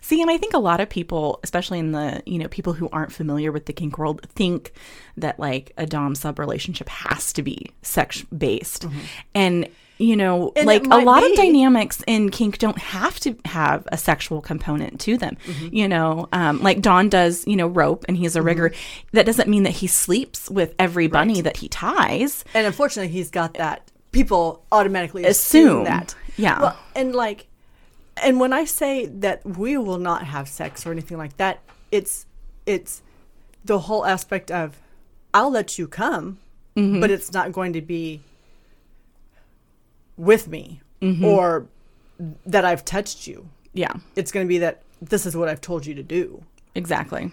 See, 0.00 0.20
and 0.22 0.30
I 0.30 0.38
think 0.38 0.54
a 0.54 0.58
lot 0.58 0.80
of 0.80 0.88
people, 0.88 1.40
especially 1.42 1.78
in 1.78 1.92
the, 1.92 2.22
you 2.26 2.38
know, 2.38 2.48
people 2.48 2.72
who 2.72 2.88
aren't 2.92 3.12
familiar 3.12 3.52
with 3.52 3.66
the 3.66 3.72
kink 3.72 3.98
world, 3.98 4.26
think 4.34 4.72
that 5.16 5.38
like 5.38 5.72
a 5.76 5.86
dom 5.86 6.14
sub 6.14 6.38
relationship 6.38 6.88
has 6.88 7.32
to 7.34 7.42
be 7.42 7.70
sex 7.82 8.22
based. 8.36 8.86
And, 9.34 9.68
you 9.98 10.16
know, 10.16 10.52
And 10.56 10.66
like 10.66 10.84
a 10.86 10.98
lot 10.98 11.24
of 11.24 11.36
dynamics 11.36 12.02
in 12.06 12.30
kink 12.30 12.58
don't 12.58 12.78
have 12.78 13.20
to 13.20 13.36
have 13.44 13.86
a 13.92 13.96
sexual 13.96 14.40
component 14.40 15.00
to 15.02 15.16
them. 15.16 15.36
Mm-hmm. 15.46 15.74
You 15.74 15.88
know, 15.88 16.28
um, 16.32 16.60
like 16.62 16.80
Don 16.80 17.08
does, 17.08 17.46
you 17.46 17.56
know, 17.56 17.68
rope 17.68 18.04
and 18.08 18.16
he's 18.16 18.34
a 18.34 18.42
rigger. 18.42 18.72
That 19.12 19.24
doesn't 19.24 19.48
mean 19.48 19.62
that 19.62 19.70
he 19.70 19.86
sleeps 19.86 20.50
with 20.50 20.74
every 20.78 21.06
bunny 21.06 21.40
that 21.42 21.58
he 21.58 21.68
ties. 21.68 22.44
And 22.54 22.66
unfortunately, 22.66 23.12
he's 23.12 23.30
got 23.30 23.54
that. 23.54 23.88
People 24.10 24.64
automatically 24.72 25.24
assume, 25.24 25.82
Assume. 25.82 25.84
that. 25.84 26.14
Yeah. 26.36 26.60
Well, 26.60 26.78
and 26.94 27.14
like, 27.14 27.46
and 28.22 28.38
when 28.40 28.52
I 28.52 28.64
say 28.64 29.06
that 29.06 29.44
we 29.44 29.76
will 29.76 29.98
not 29.98 30.24
have 30.24 30.48
sex 30.48 30.86
or 30.86 30.92
anything 30.92 31.18
like 31.18 31.36
that, 31.38 31.60
it's 31.90 32.26
it's 32.66 33.02
the 33.64 33.80
whole 33.80 34.04
aspect 34.06 34.50
of 34.50 34.78
I'll 35.32 35.50
let 35.50 35.78
you 35.78 35.88
come, 35.88 36.38
Mm-hmm. 36.76 37.00
but 37.00 37.10
it's 37.10 37.32
not 37.32 37.52
going 37.52 37.72
to 37.74 37.80
be 37.80 38.20
with 40.16 40.48
me 40.48 40.80
Mm-hmm. 41.00 41.24
or 41.24 41.66
that 42.46 42.64
I've 42.64 42.84
touched 42.84 43.26
you. 43.26 43.48
Yeah, 43.74 43.92
It's 44.16 44.30
going 44.32 44.46
to 44.46 44.48
be 44.48 44.58
that 44.58 44.82
this 45.02 45.26
is 45.26 45.36
what 45.36 45.48
I've 45.48 45.60
told 45.60 45.84
you 45.84 45.94
to 45.96 46.02
do, 46.02 46.42
exactly. 46.74 47.32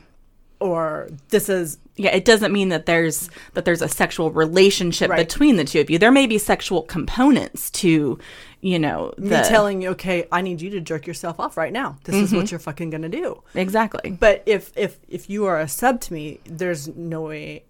Or 0.62 1.10
this 1.30 1.50
is 1.50 1.78
Yeah, 1.98 2.12
it 2.16 2.24
doesn't 2.24 2.54
mean 2.54 2.70
that 2.70 2.86
there's 2.86 3.30
that 3.54 3.66
there's 3.66 3.82
a 3.82 3.88
sexual 3.90 4.32
relationship 4.32 5.10
Right. 5.10 5.28
between 5.28 5.58
the 5.58 5.66
two 5.66 5.82
of 5.82 5.90
you. 5.90 5.98
There 6.00 6.12
may 6.12 6.28
be 6.28 6.38
sexual 6.38 6.84
components 6.84 7.70
to, 7.72 8.18
you 8.62 8.80
know, 8.80 9.14
me 9.18 9.30
the 9.30 9.42
telling 9.50 9.82
you, 9.82 9.90
okay, 9.90 10.28
I 10.32 10.42
need 10.42 10.62
you 10.62 10.70
to 10.72 10.80
jerk 10.82 11.06
yourself 11.08 11.40
off 11.40 11.58
right 11.58 11.74
now. 11.74 11.98
This 12.06 12.16
is 12.16 12.30
Mm-hmm. 12.30 12.38
what 12.38 12.52
you're 12.52 12.60
fucking 12.60 12.90
going 12.92 13.02
to 13.02 13.10
do. 13.10 13.44
exactly. 13.56 14.12
But 14.20 14.44
if 14.46 14.72
if 14.76 15.00
if 15.10 15.30
you 15.30 15.46
are 15.46 15.60
a 15.60 15.68
sub 15.68 16.00
to 16.02 16.14
me, 16.14 16.40
there's 16.46 16.88
no 16.88 17.22
way. 17.22 17.64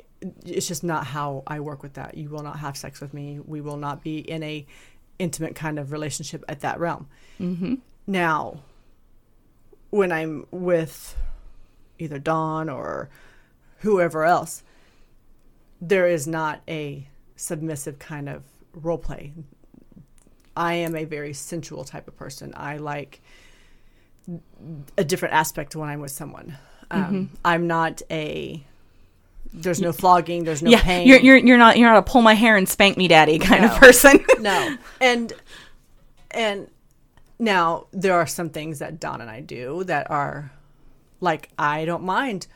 It's 0.45 0.67
just 0.67 0.83
not 0.83 1.07
how 1.07 1.41
I 1.47 1.59
work 1.61 1.81
with 1.81 1.93
that. 1.93 2.15
You 2.15 2.29
will 2.29 2.43
not 2.43 2.59
have 2.59 2.77
sex 2.77 3.01
with 3.01 3.13
me. 3.13 3.39
We 3.43 3.59
will 3.61 3.77
not 3.77 4.03
be 4.03 4.19
in 4.19 4.43
a 4.43 4.65
intimate 5.17 5.55
kind 5.55 5.79
of 5.79 5.91
relationship 5.91 6.43
at 6.47 6.59
that 6.61 6.79
realm. 6.79 7.07
Mm-hmm. 7.39 7.75
Now, 8.07 8.59
when 9.89 10.11
I'm 10.11 10.45
with 10.51 11.15
either 12.01 12.19
Don 12.19 12.69
or 12.69 13.09
whoever 13.79 14.23
else, 14.25 14.63
there 15.79 16.07
is 16.07 16.27
not 16.27 16.61
a 16.67 17.07
submissive 17.35 17.99
kind 17.99 18.27
of 18.29 18.43
role 18.73 18.97
play. 18.97 19.33
I 20.55 20.73
am 20.75 20.95
a 20.95 21.05
very 21.05 21.33
sensual 21.33 21.83
type 21.83 22.07
of 22.07 22.15
person. 22.17 22.53
I 22.55 22.77
like 22.77 23.21
a 24.97 25.03
different 25.03 25.33
aspect 25.33 25.75
when 25.75 25.89
I'm 25.89 25.99
with 26.01 26.11
someone. 26.11 26.57
Um, 26.91 27.03
Mm-hmm. 27.03 27.35
I'm 27.45 27.67
not 27.67 28.01
a. 28.11 28.63
There's 29.53 29.81
no 29.81 29.91
flogging. 29.91 30.43
There's 30.43 30.61
no 30.61 30.71
yeah, 30.71 30.81
pain. 30.81 31.07
you're 31.07 31.19
you're 31.19 31.37
you're 31.37 31.57
not 31.57 31.77
you're 31.77 31.89
not 31.89 31.97
a 31.97 32.01
pull 32.03 32.21
my 32.21 32.33
hair 32.35 32.55
and 32.57 32.67
spank 32.69 32.97
me 32.97 33.07
daddy 33.07 33.39
kind 33.39 33.61
No. 33.63 33.69
of 33.71 33.77
person. 33.79 34.23
no, 34.39 34.77
and 34.99 35.33
and 36.31 36.67
Now, 37.39 37.87
there 37.91 38.13
are 38.13 38.27
some 38.27 38.49
things 38.49 38.79
that 38.79 38.99
Don 38.99 39.19
and 39.21 39.29
I 39.29 39.41
do 39.41 39.83
that 39.85 40.09
are 40.11 40.51
like 41.21 41.49
I 41.57 41.85
don't 41.85 42.03
mind 42.03 42.47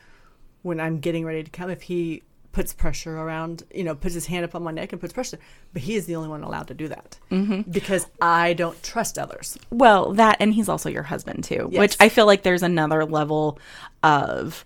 when 0.62 0.80
I'm 0.80 0.98
getting 1.00 1.24
ready 1.24 1.42
to 1.42 1.50
come 1.50 1.70
if 1.70 1.82
he 1.82 2.22
puts 2.52 2.72
pressure 2.72 3.16
around, 3.18 3.62
you 3.74 3.84
know, 3.84 3.94
puts 3.94 4.14
his 4.14 4.26
hand 4.26 4.42
up 4.44 4.54
on 4.54 4.62
my 4.62 4.70
neck 4.72 4.90
and 4.92 5.00
puts 5.00 5.12
pressure. 5.12 5.38
But 5.74 5.82
he 5.82 5.94
is 5.94 6.06
the 6.06 6.16
only 6.16 6.28
one 6.30 6.42
allowed 6.42 6.68
to 6.68 6.74
do 6.74 6.88
that 6.88 7.18
Mm-hmm. 7.30 7.70
because 7.70 8.06
I 8.20 8.54
don't 8.54 8.82
trust 8.82 9.18
others. 9.18 9.58
Well, 9.70 10.12
that 10.14 10.38
and 10.40 10.54
he's 10.54 10.68
also 10.68 10.88
your 10.88 11.02
husband 11.04 11.44
too, 11.44 11.68
Yes. 11.70 11.78
which 11.78 11.96
I 12.00 12.08
feel 12.08 12.24
like 12.26 12.42
there's 12.44 12.62
another 12.62 13.04
level 13.04 13.58
of, 14.02 14.64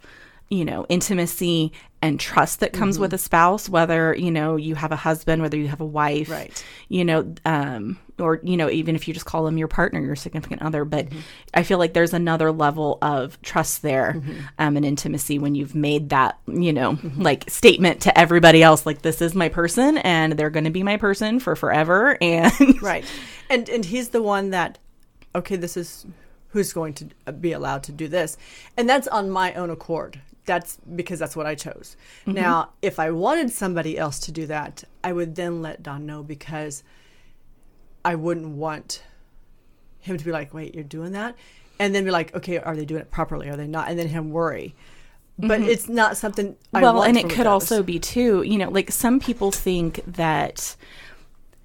you 0.49 0.65
know, 0.65 0.87
intimacy 0.89 1.73
and 2.01 2.19
trust 2.21 2.61
that 2.61 2.73
comes 2.73 2.95
Mm-hmm. 2.95 3.03
with 3.03 3.15
a 3.15 3.19
spouse, 3.19 3.69
whether, 3.69 4.15
you 4.15 4.31
know, 4.31 4.55
you 4.57 4.77
have 4.77 4.93
a 4.93 4.97
husband, 4.97 5.43
whether 5.43 5.57
you 5.57 5.67
have 5.69 5.81
a 5.81 5.85
wife, 5.87 6.31
Right. 6.31 6.65
you 6.89 7.05
know, 7.05 7.35
um, 7.45 7.99
or, 8.21 8.41
you 8.43 8.57
know, 8.57 8.71
even 8.71 8.95
if 8.95 9.09
you 9.09 9.15
just 9.15 9.27
call 9.27 9.45
them 9.45 9.59
your 9.59 9.69
partner, 9.69 10.01
your 10.01 10.17
significant 10.17 10.63
other. 10.63 10.85
But 10.85 11.07
Mm-hmm. 11.11 11.19
I 11.55 11.63
feel 11.63 11.79
like 11.79 11.95
there's 11.95 12.13
another 12.15 12.53
level 12.53 12.99
of 13.03 13.41
trust 13.43 13.83
there 13.83 14.15
Mm-hmm. 14.17 14.41
um, 14.59 14.77
and 14.77 14.85
intimacy 14.85 15.39
when 15.39 15.55
you've 15.55 15.75
made 15.75 16.11
that, 16.11 16.39
you 16.47 16.73
know, 16.73 16.99
like 17.17 17.49
statement 17.51 18.03
to 18.03 18.19
everybody 18.19 18.63
else, 18.63 18.85
like, 18.87 19.03
this 19.03 19.21
is 19.23 19.35
my 19.35 19.49
person 19.49 19.99
and 19.99 20.35
they're 20.35 20.51
going 20.51 20.65
to 20.65 20.71
be 20.71 20.83
my 20.83 20.97
person 20.97 21.41
for 21.41 21.57
forever. 21.57 22.17
And, 22.23 22.83
Right. 22.83 23.05
And 23.49 23.69
and 23.69 23.85
he's 23.85 24.11
the 24.11 24.23
one 24.23 24.51
that 24.51 24.79
okay, 25.35 25.57
this 25.57 25.77
is 25.77 26.07
who's 26.49 26.73
going 26.73 26.93
to 26.95 27.33
be 27.33 27.53
allowed 27.53 27.83
to 27.85 27.93
do 27.93 28.09
this. 28.09 28.37
And 28.77 28.89
that's 28.89 29.07
on 29.09 29.31
my 29.31 29.55
own 29.55 29.71
accord. 29.71 30.21
That's 30.47 30.79
because 30.97 31.19
that's 31.21 31.37
what 31.37 31.47
I 31.47 31.55
chose. 31.55 31.97
Now, 32.27 32.71
if 32.83 32.99
I 32.99 33.11
wanted 33.13 33.51
somebody 33.53 33.97
else 33.97 34.19
to 34.21 34.33
do 34.33 34.47
that, 34.47 34.83
I 35.05 35.13
would 35.13 35.37
then 35.37 35.63
let 35.63 35.83
Don 35.83 36.07
know 36.07 36.23
because 36.25 36.83
I 38.05 38.15
wouldn't 38.15 38.49
want 38.49 39.03
him 40.01 40.17
to 40.17 40.25
be 40.25 40.33
like, 40.33 40.55
"Wait, 40.55 40.75
you're 40.75 40.85
doing 40.85 41.13
that?" 41.13 41.37
And 41.79 41.95
then 41.95 42.05
be 42.05 42.11
like, 42.11 42.35
"Okay, 42.35 42.59
are 42.59 42.77
they 42.77 42.85
doing 42.85 43.03
it 43.03 43.11
properly? 43.11 43.49
Are 43.49 43.57
they 43.57 43.67
not?" 43.67 43.89
And 43.89 43.99
then 43.99 44.09
him 44.09 44.31
worry. 44.31 44.75
But 45.39 45.61
mm-hmm. 45.61 45.71
it's 45.71 45.89
not 45.89 46.17
something 46.17 46.57
I 46.75 46.83
well 46.83 46.97
want 46.97 47.09
and 47.09 47.17
it 47.19 47.31
could 47.31 47.47
others. 47.47 47.71
also 47.73 47.83
be 47.83 47.99
too 47.99 48.43
you 48.43 48.59
know 48.59 48.69
like 48.69 48.91
some 48.91 49.21
people 49.21 49.51
think 49.51 50.03
that 50.07 50.77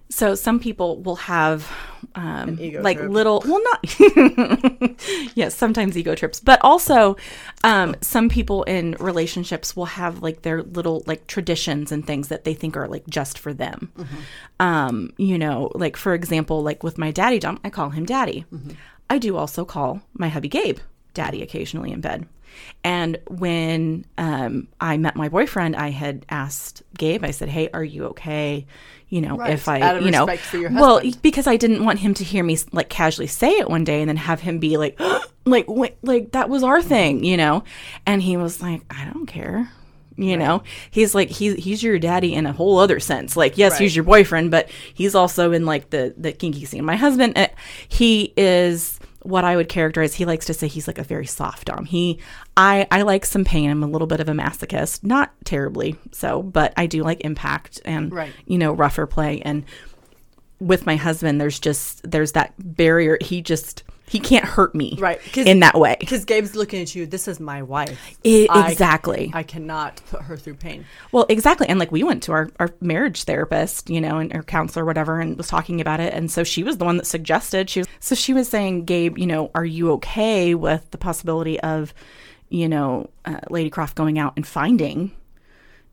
so 0.10 0.36
some 0.36 0.60
people 0.60 1.02
will 1.02 1.16
have 1.16 1.72
um 2.16 2.58
like 2.82 2.98
trip. 2.98 3.12
little 3.12 3.44
well 3.46 3.62
not 3.64 4.00
yes 5.36 5.56
sometimes 5.56 5.98
ego 5.98 6.14
trips 6.16 6.40
but 6.40 6.60
also 6.62 7.16
um 7.64 7.96
some 8.02 8.30
people 8.30 8.64
in 8.64 8.96
relationships 9.00 9.76
will 9.76 9.86
have 9.86 10.22
like 10.22 10.44
their 10.44 10.62
little 10.64 11.04
like 11.08 11.26
traditions 11.28 11.92
and 11.92 12.06
things 12.06 12.28
that 12.28 12.44
they 12.44 12.54
think 12.54 12.78
are 12.78 12.88
like 12.88 13.06
just 13.08 13.38
for 13.40 13.54
them 13.54 13.92
Mm-hmm. 13.98 14.16
um 14.60 15.14
you 15.18 15.38
know 15.38 15.72
like 15.76 15.98
for 15.98 16.14
example 16.14 16.62
like 16.64 16.84
with 16.84 16.98
my 16.98 17.12
daddy 17.12 17.40
Dom, 17.40 17.60
i 17.64 17.70
call 17.70 17.90
him 17.90 18.06
daddy 18.06 18.46
Mm-hmm. 18.54 18.72
i 19.10 19.18
do 19.18 19.36
also 19.38 19.66
call 19.66 20.02
my 20.14 20.30
hubby 20.30 20.48
gabe 20.50 20.80
daddy 21.14 21.42
occasionally 21.42 21.92
in 21.92 22.02
bed 22.02 22.28
and 22.86 23.18
when 23.28 24.06
um, 24.18 24.70
I 24.80 24.96
met 24.96 25.18
my 25.18 25.28
boyfriend, 25.28 25.76
I 25.76 25.90
had 25.90 26.26
asked 26.30 26.84
Gabe. 26.98 27.26
I 27.26 27.32
said, 27.32 27.50
"Hey, 27.50 27.68
are 27.74 27.84
you 27.84 28.06
okay? 28.06 28.66
You 29.16 29.22
know, 29.22 29.38
Right, 29.38 29.54
if 29.54 29.70
I, 29.70 29.98
you 30.00 30.12
know, 30.12 30.26
well, 30.82 31.00
because 31.22 31.48
I 31.48 31.56
didn't 31.56 31.86
want 31.86 32.00
him 32.00 32.14
to 32.16 32.24
hear 32.26 32.44
me 32.44 32.58
like 32.74 32.90
casually 32.90 33.28
say 33.28 33.52
it 33.52 33.70
one 33.70 33.86
day 33.86 34.02
and 34.02 34.10
then 34.10 34.18
have 34.18 34.42
him 34.42 34.60
be 34.60 34.76
like, 34.76 35.00
like, 35.46 35.70
wait, 35.70 35.96
like 36.02 36.34
that 36.34 36.50
was 36.50 36.64
our 36.64 36.82
thing, 36.82 37.24
you 37.24 37.38
know." 37.38 37.64
And 38.06 38.22
he 38.22 38.36
was 38.36 38.62
like, 38.62 38.82
"I 38.90 39.06
don't 39.06 39.26
care." 39.26 39.72
You 40.18 40.36
know, 40.36 40.64
he's 40.92 41.16
like 41.16 41.30
he's 41.30 41.56
he's 41.56 41.82
your 41.82 41.98
daddy 41.98 42.34
in 42.34 42.46
a 42.46 42.52
whole 42.52 42.78
other 42.78 43.00
sense. 43.00 43.38
Like, 43.38 43.58
yes, 43.58 43.74
Right. 43.74 43.82
he's 43.82 43.96
your 43.96 44.04
boyfriend, 44.04 44.52
but 44.52 44.70
he's 44.94 45.16
also 45.16 45.54
in 45.54 45.66
like 45.66 45.92
the 45.92 46.14
the 46.18 46.34
kinky 46.34 46.66
scene. 46.66 46.84
My 46.84 46.98
husband, 46.98 47.38
uh, 47.38 47.48
he 47.88 48.34
is 48.36 49.00
what 49.26 49.44
I 49.44 49.56
would 49.56 49.70
characterize. 49.70 50.16
He 50.16 50.26
likes 50.26 50.46
to 50.46 50.54
say 50.54 50.68
he's 50.68 50.88
like 50.88 50.98
a 51.00 51.04
very 51.04 51.26
soft 51.26 51.66
dom. 51.68 51.86
He, 51.86 52.20
I, 52.56 52.88
I 52.92 53.02
like 53.02 53.26
some 53.26 53.44
pain. 53.44 53.70
I'm 53.70 53.84
a 53.84 53.88
little 53.88 54.08
bit 54.08 54.20
of 54.20 54.30
a 54.30 54.34
masochist, 54.34 55.04
not 55.04 55.32
terribly 55.44 55.96
so, 56.12 56.42
but 56.44 56.74
I 56.78 56.86
do 56.86 57.04
like 57.04 57.22
impact 57.22 57.82
and 57.86 58.12
Right. 58.14 58.32
you 58.46 58.58
know 58.58 58.72
rougher 58.72 59.06
play. 59.08 59.42
And 59.42 59.64
with 60.60 60.86
my 60.86 60.96
husband, 60.96 61.42
there's 61.42 61.60
just 61.60 62.10
there's 62.10 62.32
that 62.34 62.54
barrier. 62.58 63.18
He 63.20 63.42
just 63.42 63.84
he 64.08 64.20
can't 64.20 64.46
hurt 64.46 64.76
me 64.76 64.96
right 65.00 65.20
in 65.38 65.62
that 65.62 65.78
way. 65.78 65.98
Because 66.00 66.26
Gabe's 66.26 66.56
looking 66.56 66.82
at 66.82 66.94
you. 66.94 67.06
This 67.08 67.28
is 67.28 67.40
my 67.40 67.64
wife. 67.64 68.18
I- 68.24 68.48
I- 68.52 68.72
exactly. 68.72 69.32
I 69.34 69.42
cannot 69.44 70.02
put 70.10 70.22
her 70.24 70.38
through 70.38 70.56
pain. 70.56 70.86
Well, 71.12 71.26
exactly. 71.28 71.68
And 71.68 71.80
like 71.80 71.92
we 71.92 72.04
went 72.04 72.22
to 72.24 72.32
our, 72.32 72.50
our 72.60 72.70
marriage 72.82 73.24
therapist, 73.24 73.90
you 73.90 74.00
know, 74.00 74.18
and 74.20 74.36
or 74.36 74.44
counselor, 74.44 74.86
whatever, 74.86 75.20
and 75.20 75.36
was 75.38 75.48
talking 75.48 75.82
about 75.82 76.00
it. 76.00 76.14
And 76.14 76.30
so 76.30 76.44
she 76.44 76.64
was 76.64 76.78
the 76.78 76.86
one 76.86 76.98
that 76.98 77.08
suggested 77.08 77.70
she 77.70 77.80
was, 77.80 77.88
so 78.00 78.14
she 78.16 78.34
was 78.34 78.48
saying, 78.48 78.86
Gabe, 78.86 79.18
you 79.18 79.26
know, 79.26 79.50
are 79.56 79.66
you 79.66 79.92
okay 79.94 80.54
with 80.54 80.90
the 80.92 80.98
possibility 81.00 81.60
of, 81.62 81.94
you 82.50 82.70
know, 82.70 83.10
uh, 83.26 83.40
Lady 83.50 83.72
Croft 83.72 83.96
going 83.96 84.20
out 84.20 84.34
and 84.36 84.46
finding, 84.46 85.12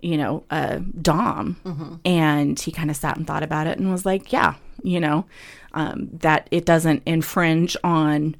you 0.01 0.18
know, 0.18 0.44
uh, 0.51 0.81
Dom? 1.01 1.98
And 2.05 2.61
he 2.61 2.72
kind 2.72 2.90
of 2.90 2.96
sat 2.96 3.16
and 3.16 3.27
thought 3.27 3.42
about 3.42 3.66
it 3.66 3.79
and 3.79 3.90
was 3.90 4.05
like, 4.05 4.33
yeah, 4.33 4.55
you 4.83 5.01
know, 5.01 5.25
um, 5.74 6.08
that 6.12 6.48
it 6.50 6.64
doesn't 6.64 7.02
infringe 7.06 7.76
on, 7.82 8.37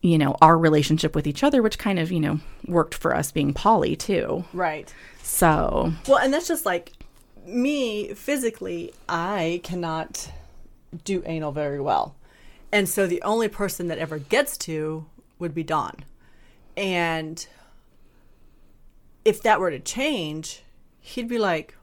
you 0.00 0.18
know, 0.18 0.36
our 0.40 0.56
relationship 0.58 1.14
with 1.14 1.26
each 1.26 1.42
other, 1.42 1.62
which 1.62 1.78
kind 1.78 1.98
of, 1.98 2.12
you 2.12 2.20
know, 2.20 2.40
worked 2.66 2.94
for 2.94 3.14
us 3.14 3.32
being 3.32 3.52
poly 3.52 3.96
too. 3.96 4.44
Right. 4.52 4.92
So 5.22 5.92
Well, 6.08 6.18
and 6.18 6.32
that's 6.32 6.48
just 6.48 6.66
like 6.66 6.92
me 7.46 8.14
physically, 8.14 8.92
I 9.08 9.60
cannot 9.64 10.30
do 11.04 11.22
anal 11.26 11.52
very 11.52 11.80
well. 11.80 12.14
And 12.70 12.88
so 12.88 13.06
the 13.06 13.22
only 13.22 13.48
person 13.48 13.88
that 13.88 13.98
ever 13.98 14.18
gets 14.18 14.56
to 14.58 15.06
would 15.38 15.54
be 15.54 15.62
Don. 15.62 16.04
And 16.76 17.46
if 19.24 19.42
that 19.42 19.60
were 19.60 19.70
to 19.70 19.78
change, 19.78 20.62
he'd 21.00 21.28
be 21.28 21.38
like, 21.38 21.76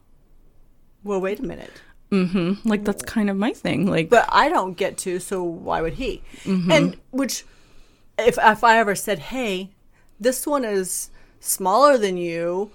well, 1.04 1.20
wait 1.20 1.38
a 1.38 1.44
minute. 1.44 1.70
Mm-hmm. 2.10 2.68
Like 2.68 2.84
that's 2.84 3.02
kind 3.02 3.30
of 3.30 3.36
my 3.36 3.52
thing. 3.52 3.86
Like, 3.86 4.08
But 4.10 4.28
I 4.30 4.48
don't 4.48 4.76
get 4.76 4.96
to, 4.98 5.18
so 5.20 5.42
why 5.42 5.80
would 5.80 5.94
he? 5.94 6.22
Mm-hmm. 6.44 6.72
And 6.72 6.96
which, 7.10 7.44
if, 8.18 8.38
if 8.38 8.64
I 8.64 8.78
ever 8.78 8.94
said, 8.94 9.18
hey, 9.18 9.70
this 10.18 10.46
one 10.46 10.64
is 10.64 11.10
smaller 11.40 11.96
than 11.96 12.16
you, 12.16 12.70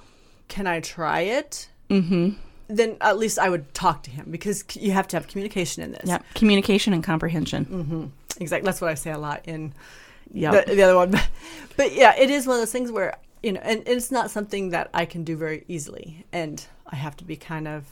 can 0.48 0.68
I 0.68 0.80
try 0.80 1.22
it? 1.22 1.70
Mm-hmm. 1.90 2.30
Then 2.68 2.98
at 3.02 3.18
least 3.18 3.38
I 3.38 3.50
would 3.50 3.74
talk 3.74 4.04
to 4.04 4.10
him 4.10 4.28
because 4.32 4.64
you 4.76 4.92
have 4.92 5.08
to 5.10 5.18
have 5.18 5.28
communication 5.28 5.84
in 5.84 5.92
this. 5.92 6.02
yeah, 6.06 6.20
communication 6.34 6.94
and 6.94 7.04
comprehension. 7.04 8.12
Exactly. 8.40 8.66
That's 8.66 8.82
what 8.82 8.90
I 8.90 8.96
say 8.96 9.12
a 9.12 9.18
lot 9.20 9.42
in 9.46 9.74
Yeah, 10.34 10.62
the, 10.62 10.76
the 10.76 10.82
other 10.82 10.96
one. 10.96 11.14
But 11.78 11.94
yeah, 11.94 12.16
it 12.18 12.30
is 12.30 12.48
one 12.48 12.56
of 12.56 12.62
those 12.62 12.72
things 12.72 12.90
where, 12.92 13.18
you 13.44 13.52
know, 13.52 13.60
and, 13.62 13.80
and 13.80 13.90
it's 13.90 14.12
not 14.12 14.32
something 14.32 14.70
that 14.70 14.90
I 14.94 15.06
can 15.06 15.24
do 15.26 15.36
very 15.36 15.66
easily. 15.68 16.26
And 16.32 16.66
I 16.88 16.96
have 16.96 17.18
to 17.18 17.26
be 17.26 17.36
kind 17.36 17.68
of 17.68 17.84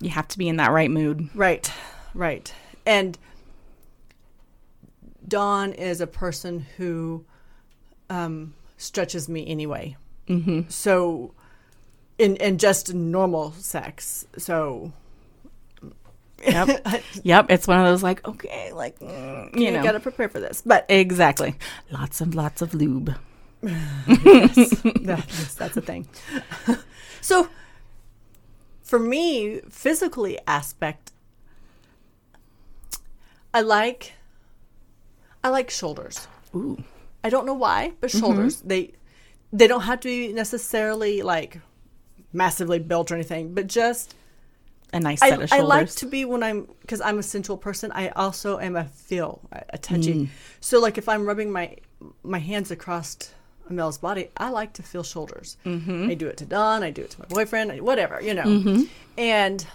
you 0.00 0.10
have 0.10 0.28
to 0.28 0.38
be 0.38 0.48
in 0.48 0.56
that 0.56 0.70
right 0.70 0.90
mood. 0.90 1.28
Right, 1.34 1.70
right. 2.14 2.52
And 2.86 3.18
Don 5.26 5.72
is 5.72 6.00
a 6.00 6.06
person 6.06 6.66
who 6.76 7.24
um, 8.08 8.54
stretches 8.76 9.28
me 9.28 9.46
anyway. 9.46 9.96
Mm-hmm. 10.28 10.62
So, 10.68 11.34
in 12.18 12.36
in 12.36 12.58
just 12.58 12.92
normal 12.94 13.52
sex. 13.52 14.26
So, 14.36 14.92
Yep, 16.44 16.86
yep. 17.22 17.46
It's 17.50 17.66
one 17.66 17.78
of 17.78 17.86
those 17.86 18.02
like, 18.02 18.26
okay, 18.26 18.72
like, 18.72 18.98
mm, 18.98 19.54
you 19.56 19.66
you, 19.66 19.70
know, 19.70 19.82
got 19.82 19.92
to 19.92 20.00
prepare 20.00 20.28
for 20.28 20.40
this. 20.40 20.62
But 20.64 20.86
exactly. 20.88 21.54
Lots 21.90 22.20
and 22.20 22.34
lots 22.34 22.62
of 22.62 22.74
lube. 22.74 23.14
that, 23.62 25.24
yes, 25.28 25.54
that's 25.54 25.76
a 25.76 25.82
thing. 25.82 26.08
so, 27.20 27.48
for 28.90 28.98
me, 28.98 29.60
physically 29.70 30.36
aspect, 30.48 31.12
I 33.54 33.60
like, 33.60 34.14
I 35.44 35.48
like 35.50 35.70
shoulders. 35.70 36.26
Ooh, 36.56 36.82
I 37.22 37.28
don't 37.30 37.46
know 37.46 37.54
why, 37.54 37.92
but 38.00 38.10
Mm-hmm. 38.10 38.18
shoulders. 38.18 38.60
They 38.62 38.94
they 39.52 39.68
don't 39.68 39.82
have 39.82 40.00
to 40.00 40.08
be 40.08 40.32
necessarily 40.32 41.22
like 41.22 41.60
massively 42.32 42.80
built 42.80 43.12
or 43.12 43.14
anything, 43.14 43.54
but 43.54 43.68
just 43.68 44.16
a 44.92 44.98
nice 44.98 45.22
I, 45.22 45.30
set 45.30 45.40
of 45.40 45.48
shoulders. 45.48 45.64
I 45.64 45.76
like 45.78 45.90
to 45.90 46.06
be 46.06 46.24
when 46.24 46.42
I'm 46.42 46.66
because 46.80 47.00
I'm 47.00 47.20
a 47.20 47.22
sensual 47.22 47.58
person. 47.58 47.92
I 47.92 48.08
also 48.08 48.58
am 48.58 48.74
a 48.74 48.86
feel, 48.86 49.40
a 49.52 49.62
a 49.70 49.78
touchy. 49.78 50.14
Mm. 50.14 50.28
So 50.58 50.80
like 50.80 50.98
if 50.98 51.08
I'm 51.08 51.24
rubbing 51.26 51.52
my 51.52 51.76
my 52.24 52.40
hands 52.40 52.72
across 52.72 53.18
a 53.70 53.74
male's 53.74 53.98
body, 53.98 54.30
I 54.36 54.50
like 54.50 54.72
to 54.74 54.82
feel 54.82 55.02
shoulders. 55.02 55.56
Mm-hmm. 55.64 56.10
I 56.10 56.14
do 56.14 56.26
it 56.26 56.36
to 56.38 56.46
Don. 56.46 56.82
I 56.82 56.90
do 56.90 57.02
it 57.02 57.10
to 57.10 57.20
my 57.20 57.26
boyfriend. 57.26 57.80
Whatever 57.80 58.20
you 58.20 58.34
know, 58.34 58.84
and 59.16 59.66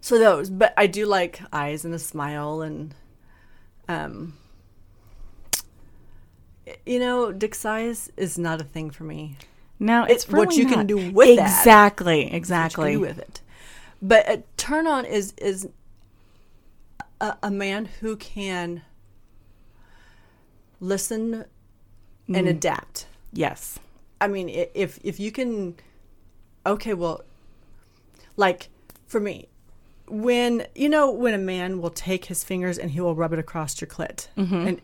so 0.00 0.18
those. 0.18 0.50
But 0.50 0.74
I 0.76 0.86
do 0.86 1.06
like 1.06 1.40
eyes 1.52 1.84
and 1.84 1.94
a 1.94 1.98
smile 1.98 2.62
and 2.62 2.94
um. 3.88 4.34
You 6.84 6.98
know, 6.98 7.30
dick 7.30 7.54
size 7.54 8.10
is 8.16 8.36
not 8.36 8.60
a 8.60 8.64
thing 8.64 8.90
for 8.90 9.04
me. 9.04 9.36
no, 9.78 10.02
it's 10.02 10.24
it's 10.24 10.32
what 10.32 10.48
really 10.48 10.62
you 10.62 10.66
can 10.66 10.84
do 10.86 11.12
with 11.12 11.36
that. 11.36 11.46
exactly, 11.46 12.24
what 12.24 12.32
you 12.32 12.36
exactly. 12.36 12.96
with 12.96 13.18
it. 13.18 13.40
But 14.02 14.28
a 14.28 14.42
turn 14.56 14.88
on 14.88 15.04
is 15.04 15.32
is 15.38 15.68
a, 17.20 17.36
a 17.42 17.50
man 17.50 17.86
who 18.00 18.16
can 18.16 18.82
listen 20.80 21.44
and 22.28 22.46
mm. 22.46 22.50
adapt. 22.50 23.06
Yes. 23.32 23.78
I 24.20 24.28
mean, 24.28 24.48
if 24.48 24.98
if 25.02 25.20
you 25.20 25.30
can, 25.30 25.74
okay, 26.64 26.94
well, 26.94 27.22
like 28.36 28.68
for 29.06 29.20
me, 29.20 29.48
when 30.08 30.66
you 30.74 30.88
know 30.88 31.10
when 31.10 31.34
a 31.34 31.38
man 31.38 31.80
will 31.80 31.90
take 31.90 32.26
his 32.26 32.42
fingers 32.42 32.78
and 32.78 32.90
he 32.92 33.00
will 33.00 33.14
rub 33.14 33.32
it 33.32 33.38
across 33.38 33.80
your 33.80 33.88
clit, 33.88 34.28
mm-hmm. 34.36 34.54
and 34.54 34.80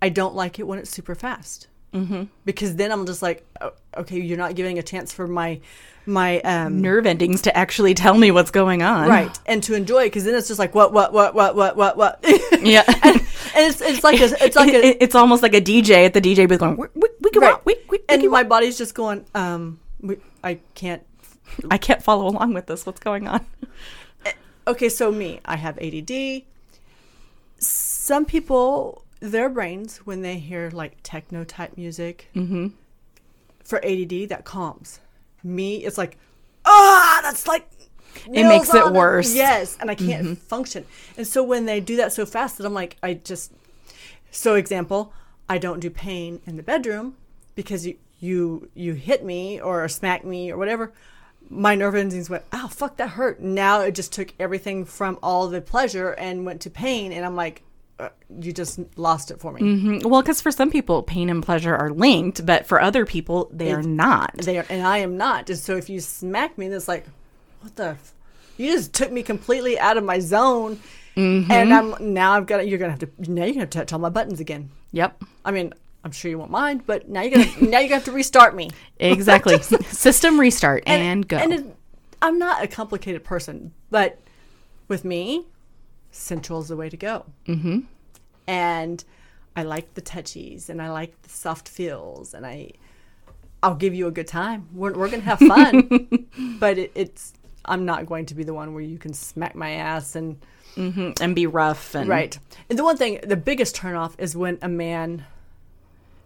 I 0.00 0.08
don't 0.08 0.34
like 0.34 0.58
it 0.58 0.66
when 0.66 0.78
it's 0.78 0.90
super 0.90 1.14
fast, 1.14 1.66
mm-hmm. 1.92 2.24
because 2.44 2.76
then 2.76 2.92
I'm 2.92 3.06
just 3.06 3.22
like, 3.22 3.44
oh, 3.60 3.72
okay, 3.96 4.20
you're 4.20 4.38
not 4.38 4.54
giving 4.54 4.78
a 4.78 4.82
chance 4.82 5.12
for 5.12 5.26
my 5.26 5.60
my 6.06 6.40
um, 6.40 6.80
Nerve 6.80 7.04
endings 7.06 7.42
to 7.42 7.54
actually 7.56 7.92
tell 7.92 8.16
me 8.16 8.30
what's 8.30 8.50
going 8.50 8.82
on. 8.82 9.08
right 9.08 9.38
and 9.44 9.62
to 9.64 9.74
enjoy 9.74 10.04
it, 10.04 10.06
because 10.06 10.24
then 10.24 10.34
it's 10.34 10.48
just 10.48 10.58
like 10.58 10.74
what 10.74 10.92
what 10.92 11.12
what 11.12 11.34
what 11.34 11.54
what 11.54 11.76
what 11.76 11.96
what, 11.96 12.20
Yeah. 12.60 12.84
and 13.04 13.20
it's 13.54 13.80
it's 13.82 14.02
like 14.04 14.20
a, 14.20 14.44
it's 14.44 14.56
like 14.56 14.72
a 14.72 14.86
it- 14.88 14.96
it's 15.00 15.14
almost 15.14 15.42
like 15.42 15.54
a 15.54 15.60
DJ 15.60 16.06
at 16.06 16.14
the 16.14 16.20
DJ 16.20 16.48
booth 16.48 16.60
going, 16.60 16.76
we, 16.76 16.86
we, 16.94 17.08
we, 17.20 17.30
can 17.30 17.42
right, 17.42 17.50
rock, 17.52 17.62
we, 17.66 17.74
we, 17.90 17.98
we 17.98 18.04
and 18.08 18.22
can 18.22 18.30
my 18.30 18.40
rock." 18.40 18.48
body's 18.48 18.78
just 18.78 18.94
going, 18.94 19.24
um, 19.34 19.80
we, 20.00 20.16
I 20.42 20.60
can't 20.74 21.02
I 21.70 21.78
can't 21.78 22.02
follow 22.02 22.26
along 22.28 22.54
with 22.54 22.66
this. 22.66 22.86
What's 22.86 23.00
going 23.00 23.26
on? 23.28 23.44
okay, 24.66 24.88
so 24.88 25.10
me, 25.10 25.40
I 25.44 25.56
have 25.56 25.78
ADD. 25.78 26.42
Some 27.58 28.24
people, 28.24 29.04
their 29.20 29.48
brains, 29.48 29.98
when 29.98 30.22
they 30.22 30.38
hear 30.38 30.70
like 30.72 30.96
techno 31.02 31.44
type 31.44 31.76
music, 31.76 32.28
Mm-hmm. 32.34 32.68
for 33.64 33.84
ADD, 33.84 34.28
that 34.30 34.42
calms. 34.44 35.00
Me, 35.44 35.76
it's 35.84 35.98
like, 35.98 36.16
ah, 36.64 37.20
that's 37.22 37.46
like. 37.46 37.68
It 38.26 38.44
makes 38.44 38.72
it 38.74 38.92
worse. 38.92 39.34
Yes, 39.34 39.76
and 39.80 39.90
I 39.90 39.94
can't 39.94 40.36
function. 40.38 40.84
And 41.16 41.26
so 41.26 41.42
when 41.42 41.66
they 41.66 41.78
do 41.78 41.96
that 41.96 42.12
so 42.12 42.26
fast 42.26 42.58
that 42.58 42.66
I'm 42.66 42.74
like, 42.74 42.96
I 43.02 43.14
just. 43.14 43.52
So 44.30 44.54
example, 44.54 45.12
I 45.48 45.58
don't 45.58 45.80
do 45.80 45.88
pain 45.90 46.40
in 46.46 46.56
the 46.56 46.62
bedroom 46.62 47.16
because 47.54 47.86
you 47.86 47.96
you 48.20 48.68
you 48.74 48.94
hit 48.94 49.24
me 49.24 49.60
or 49.60 49.88
smack 49.88 50.24
me 50.24 50.50
or 50.50 50.56
whatever. 50.58 50.92
My 51.48 51.74
nerve 51.76 51.94
endings 51.94 52.28
went, 52.28 52.44
oh 52.52 52.68
fuck, 52.68 52.96
that 52.96 53.10
hurt. 53.10 53.40
Now 53.40 53.80
it 53.82 53.92
just 53.94 54.12
took 54.12 54.34
everything 54.40 54.84
from 54.84 55.18
all 55.22 55.46
the 55.48 55.60
pleasure 55.60 56.10
and 56.10 56.44
went 56.44 56.60
to 56.62 56.70
pain, 56.70 57.12
and 57.12 57.24
I'm 57.24 57.36
like, 57.36 57.62
uh, 57.98 58.08
you 58.40 58.52
just 58.52 58.78
lost 58.96 59.30
it 59.30 59.40
for 59.40 59.52
me. 59.52 59.60
Mhm. 59.60 60.04
Well, 60.06 60.22
because 60.22 60.40
for 60.40 60.50
some 60.50 60.70
people, 60.70 61.02
pain 61.02 61.28
and 61.30 61.42
pleasure 61.42 61.74
are 61.74 61.90
linked, 61.90 62.44
but 62.46 62.66
for 62.66 62.80
other 62.80 63.04
people, 63.04 63.48
they 63.52 63.72
are 63.72 63.82
not. 63.82 64.36
They 64.38 64.58
are, 64.58 64.66
and 64.68 64.86
I 64.86 64.98
am 64.98 65.16
not. 65.16 65.50
And 65.50 65.58
so 65.58 65.76
if 65.76 65.88
you 65.90 66.00
smack 66.00 66.56
me, 66.58 66.66
it's 66.66 66.88
like, 66.88 67.06
what 67.60 67.74
the? 67.76 67.88
F-? 67.90 68.14
You 68.56 68.72
just 68.72 68.92
took 68.92 69.10
me 69.10 69.22
completely 69.22 69.78
out 69.78 69.96
of 69.96 70.04
my 70.04 70.18
zone, 70.20 70.78
Mm-hmm. 71.16 71.50
and 71.50 71.74
I'm 71.74 72.14
now 72.14 72.34
I've 72.36 72.46
got 72.46 72.68
you're 72.68 72.78
gonna 72.78 72.92
have 72.92 73.00
to 73.00 73.08
now 73.18 73.42
you're 73.44 73.54
gonna 73.54 73.62
have 73.62 73.70
to 73.70 73.78
touch 73.78 73.92
all 73.92 73.98
my 73.98 74.08
buttons 74.08 74.38
again. 74.38 74.70
Yep. 74.92 75.20
I 75.44 75.50
mean, 75.50 75.74
I'm 76.04 76.12
sure 76.12 76.30
you 76.30 76.38
won't 76.38 76.52
mind, 76.52 76.86
but 76.86 77.08
now 77.08 77.22
you're 77.22 77.32
gonna 77.32 77.46
now 77.70 77.78
you're 77.80 77.88
gonna 77.88 77.94
have 77.96 78.04
to 78.04 78.12
restart 78.12 78.54
me. 78.54 78.70
Exactly. 79.00 79.58
System 79.62 80.38
restart 80.38 80.84
and, 80.86 81.26
go. 81.26 81.36
And 81.36 81.52
it, 81.52 81.76
I'm 82.22 82.38
not 82.38 82.62
a 82.62 82.68
complicated 82.68 83.24
person, 83.24 83.72
but 83.90 84.20
with 84.86 85.04
me, 85.04 85.44
central 86.18 86.60
is 86.60 86.68
the 86.68 86.76
way 86.76 86.88
to 86.88 86.96
go. 86.96 87.24
Mm-hmm. 87.46 87.80
And 88.46 89.04
I 89.56 89.62
like 89.62 89.94
the 89.94 90.02
touchies, 90.02 90.68
and 90.68 90.80
I 90.80 90.90
like 90.90 91.20
the 91.22 91.28
soft 91.30 91.68
feels, 91.68 92.32
and 92.34 92.46
I, 92.46 92.72
I'll 93.62 93.74
give 93.74 93.94
you 93.94 94.06
a 94.06 94.10
good 94.10 94.26
time. 94.28 94.68
We're 94.74 94.94
we're 94.94 95.08
gonna 95.10 95.22
have 95.22 95.38
fun, 95.40 96.26
but 96.60 96.78
it, 96.78 96.92
it's 96.94 97.32
I'm 97.64 97.84
not 97.84 98.06
going 98.06 98.26
to 98.26 98.34
be 98.34 98.44
the 98.44 98.54
one 98.54 98.72
where 98.72 98.82
you 98.82 98.98
can 98.98 99.12
smack 99.12 99.54
my 99.54 99.70
ass 99.72 100.16
and 100.16 100.38
Mhm. 100.76 101.20
and 101.20 101.34
be 101.34 101.46
rough 101.46 101.94
and 101.96 102.08
right. 102.08 102.38
And 102.70 102.78
the 102.78 102.84
one 102.84 102.96
thing, 102.96 103.18
the 103.24 103.36
biggest 103.36 103.74
turnoff 103.74 104.12
is 104.18 104.36
when 104.36 104.58
a 104.62 104.68
man 104.68 105.24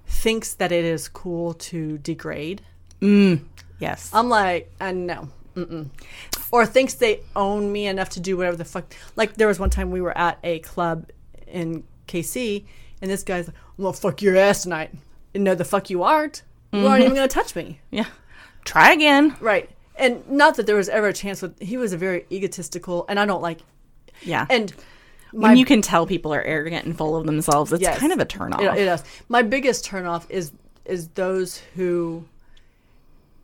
thinks 0.06 0.52
that 0.54 0.72
it 0.72 0.84
is 0.84 1.08
cool 1.08 1.54
to 1.54 1.96
degrade. 1.98 2.60
Yes. 3.00 4.10
I'm 4.12 4.28
like, 4.28 4.70
uh, 4.80 4.92
no. 4.92 5.28
Mm-mm. 5.56 5.88
Or 6.50 6.66
thinks 6.66 6.94
they 6.94 7.20
own 7.36 7.72
me 7.72 7.86
enough 7.86 8.10
to 8.10 8.20
do 8.20 8.36
whatever 8.36 8.56
the 8.56 8.64
fuck. 8.64 8.94
Like, 9.16 9.34
there 9.34 9.48
was 9.48 9.58
one 9.58 9.70
time 9.70 9.90
we 9.90 10.00
were 10.00 10.16
at 10.16 10.38
a 10.42 10.60
club 10.60 11.10
in 11.46 11.84
KC, 12.08 12.64
and 13.00 13.10
this 13.10 13.22
guy's 13.22 13.48
like, 13.48 13.56
I'm 13.78 13.84
gonna 13.84 13.96
fuck 13.96 14.22
your 14.22 14.36
ass 14.36 14.62
tonight. 14.62 14.90
And 15.34 15.44
no, 15.44 15.54
the 15.54 15.64
fuck 15.64 15.90
you 15.90 16.02
aren't. 16.02 16.42
You 16.72 16.86
aren't 16.86 17.00
even 17.00 17.10
mm-hmm. 17.10 17.16
gonna 17.16 17.28
touch 17.28 17.54
me. 17.54 17.80
yeah. 17.90 18.06
Try 18.64 18.92
again. 18.92 19.36
Right. 19.40 19.70
And 19.96 20.28
not 20.30 20.56
that 20.56 20.66
there 20.66 20.76
was 20.76 20.88
ever 20.88 21.08
a 21.08 21.12
chance 21.12 21.42
with, 21.42 21.60
he 21.60 21.76
was 21.76 21.92
a 21.92 21.98
very 21.98 22.24
egotistical, 22.32 23.04
and 23.08 23.20
I 23.20 23.26
don't 23.26 23.42
like, 23.42 23.60
Yeah. 24.22 24.46
and 24.48 24.72
when 25.32 25.56
you 25.56 25.64
can 25.64 25.82
tell 25.82 26.06
people 26.06 26.32
are 26.32 26.42
arrogant 26.42 26.84
and 26.86 26.96
full 26.96 27.16
of 27.16 27.26
themselves, 27.26 27.72
it's 27.72 27.82
Yes. 27.82 27.98
kind 27.98 28.12
of 28.12 28.18
a 28.18 28.24
turn 28.24 28.52
off. 28.52 28.60
It, 28.60 28.82
it 28.82 28.84
does. 28.84 29.02
My 29.28 29.42
biggest 29.42 29.86
turnoff 29.86 30.30
is 30.30 30.52
is 30.84 31.08
those 31.08 31.58
who 31.76 32.24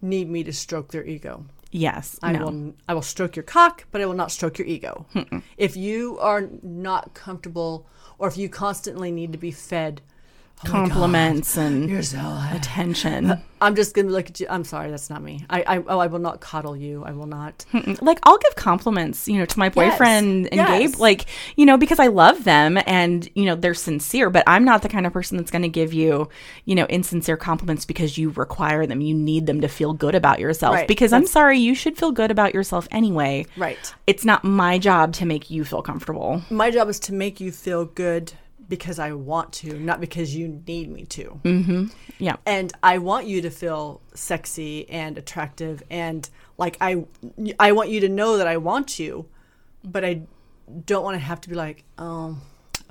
need 0.03 0.29
me 0.29 0.43
to 0.45 0.53
stroke 0.53 0.91
their 0.91 1.05
ego. 1.05 1.45
Yes. 1.71 2.19
I 2.23 2.33
no. 2.33 2.45
will 2.45 2.75
I 2.89 2.95
will 2.95 3.03
stroke 3.03 3.37
your 3.37 3.43
cock, 3.43 3.87
but 3.91 4.01
I 4.01 4.07
will 4.07 4.15
not 4.15 4.33
stroke 4.33 4.59
your 4.59 4.67
ego. 4.67 5.07
If 5.57 5.77
you 5.77 6.19
are 6.19 6.49
not 6.63 7.15
comfortable 7.15 7.87
or 8.19 8.29
if 8.29 8.37
you 8.37 8.49
constantly 8.49 9.11
need 9.11 9.33
to 9.33 9.39
be 9.39 9.51
fed 9.51 10.03
oh 10.65 10.67
God, 10.67 10.91
Compliments 10.91 11.57
and 11.57 12.05
so 12.05 12.19
attention. 12.53 13.31
Uh, 13.31 13.41
I'm 13.61 13.75
just 13.75 13.95
gonna 13.95 14.11
look 14.11 14.29
at 14.31 14.39
you. 14.41 14.47
I'm 14.49 14.65
sorry, 14.65 14.91
that's 14.91 15.11
not 15.11 15.23
me. 15.23 15.45
I, 15.51 15.63
I 15.63 15.77
oh 15.79 15.99
I 15.99 16.07
will 16.07 16.19
not 16.19 16.41
coddle 16.41 16.77
you. 16.77 17.05
I 17.05 17.13
will 17.13 17.27
not. 17.27 17.65
like 18.01 18.21
I'll 18.23 18.39
give 18.39 18.57
compliments, 18.57 19.27
you 19.29 19.39
know, 19.39 19.47
to 19.47 19.59
my 19.59 19.69
boyfriend 19.69 20.47
and 20.47 20.55
Yes. 20.55 20.93
Gabe, 20.93 21.01
like 21.01 21.27
you 21.57 21.67
know, 21.67 21.77
because 21.77 21.99
I 21.99 22.07
love 22.07 22.45
them 22.45 22.79
and 22.87 23.29
you 23.35 23.45
know 23.45 23.55
they're 23.55 23.75
sincere. 23.75 24.31
But 24.31 24.45
I'm 24.47 24.65
not 24.65 24.83
the 24.83 24.89
kind 24.89 25.07
of 25.07 25.13
person 25.13 25.37
that's 25.37 25.51
to 25.51 25.69
give 25.69 25.93
you, 25.93 26.29
you 26.65 26.75
know, 26.75 26.87
insincere 26.87 27.37
compliments 27.37 27.85
because 27.85 28.17
you 28.17 28.31
require 28.31 28.87
them. 28.87 29.01
You 29.01 29.15
need 29.15 29.47
them 29.47 29.61
to 29.61 29.69
feel 29.69 29.93
good 29.93 30.15
about 30.15 30.39
yourself. 30.39 30.75
Right. 30.75 30.89
Because 30.89 31.13
I'm 31.13 31.27
sorry, 31.27 31.59
you 31.59 31.75
should 31.75 31.99
feel 31.99 32.13
good 32.13 32.31
about 32.31 32.55
yourself 32.55 32.87
anyway. 32.91 33.47
Right. 33.57 33.95
It's 34.07 34.25
not 34.25 34.45
my 34.45 34.79
job 34.79 35.13
to 35.15 35.27
make 35.27 35.51
you 35.51 35.65
feel 35.65 35.83
comfortable. 35.83 36.43
My 36.51 36.71
job 36.71 36.89
is 36.89 37.01
to 37.01 37.13
make 37.13 37.41
you 37.41 37.51
feel 37.53 37.85
good 37.85 38.33
because 38.69 38.99
I 38.99 39.13
want 39.13 39.53
to, 39.55 39.79
not 39.79 40.01
because 40.01 40.35
you 40.35 40.63
need 40.67 40.91
me 40.91 41.05
to. 41.07 41.41
Mm-hmm. 41.45 41.85
Yeah. 42.19 42.37
and 42.45 42.73
I 42.83 42.99
want 42.99 43.27
you 43.27 43.43
to 43.43 43.51
feel 43.51 44.01
sexy 44.15 44.89
and 44.91 45.17
attractive 45.17 45.83
and 45.89 46.29
like 46.57 46.77
I 46.81 47.05
I 47.59 47.73
want 47.73 47.91
you 47.91 48.01
to 48.01 48.09
know 48.09 48.37
that 48.39 48.49
I 48.49 48.57
want 48.57 48.99
you, 48.99 49.27
but 49.85 50.05
I 50.05 50.23
don't 50.85 51.05
want 51.05 51.15
to 51.15 51.21
have 51.21 51.41
to 51.43 51.49
be 51.49 51.55
like, 51.55 51.85
oh, 51.97 52.37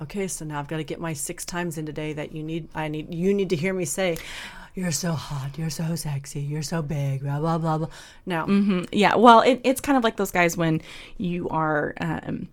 okay, 0.00 0.26
so 0.28 0.44
now 0.44 0.58
I've 0.58 0.68
got 0.68 0.78
to 0.78 0.84
get 0.84 1.00
my 1.00 1.12
six 1.12 1.44
times 1.44 1.78
in 1.78 1.86
today 1.86 2.14
that 2.14 2.32
you 2.32 2.42
need 2.42 2.68
I 2.74 2.88
need 2.88 3.14
you 3.14 3.34
need 3.34 3.50
to 3.50 3.56
hear 3.56 3.74
me 3.74 3.84
say, 3.84 4.16
you're 4.74 4.92
so 4.92 5.12
hot, 5.12 5.58
you're 5.58 5.70
so 5.70 5.94
sexy, 5.96 6.40
you're 6.40 6.62
so 6.62 6.82
big, 6.82 7.22
blah 7.22 7.38
blah 7.40 7.58
blah 7.58 7.78
blah. 7.78 7.88
Now, 8.26 8.46
Yeah, 8.92 9.16
well, 9.16 9.40
it, 9.40 9.60
it's 9.64 9.80
kind 9.80 9.98
of 9.98 10.04
like 10.04 10.16
those 10.16 10.30
guys 10.30 10.56
when 10.56 10.80
you 11.18 11.48
are, 11.48 11.94
um, 12.00 12.48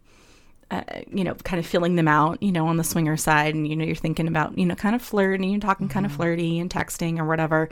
uh, 0.71 0.81
you 1.11 1.23
know, 1.23 1.35
kind 1.35 1.59
of 1.59 1.65
filling 1.65 1.95
them 1.95 2.07
out, 2.07 2.41
you 2.41 2.51
know, 2.51 2.67
on 2.67 2.77
the 2.77 2.83
swinger 2.83 3.15
side, 3.17 3.53
and 3.55 3.67
you 3.67 3.75
know, 3.75 3.85
you're 3.85 3.95
thinking 3.95 4.27
about, 4.27 4.57
you 4.57 4.65
know, 4.65 4.75
kind 4.75 4.95
of 4.95 5.01
flirting, 5.01 5.49
you're 5.49 5.59
talking 5.59 5.87
kind 5.87 6.05
of 6.05 6.11
flirty 6.11 6.59
and 6.59 6.69
texting 6.71 7.19
or 7.19 7.25
whatever, 7.25 7.69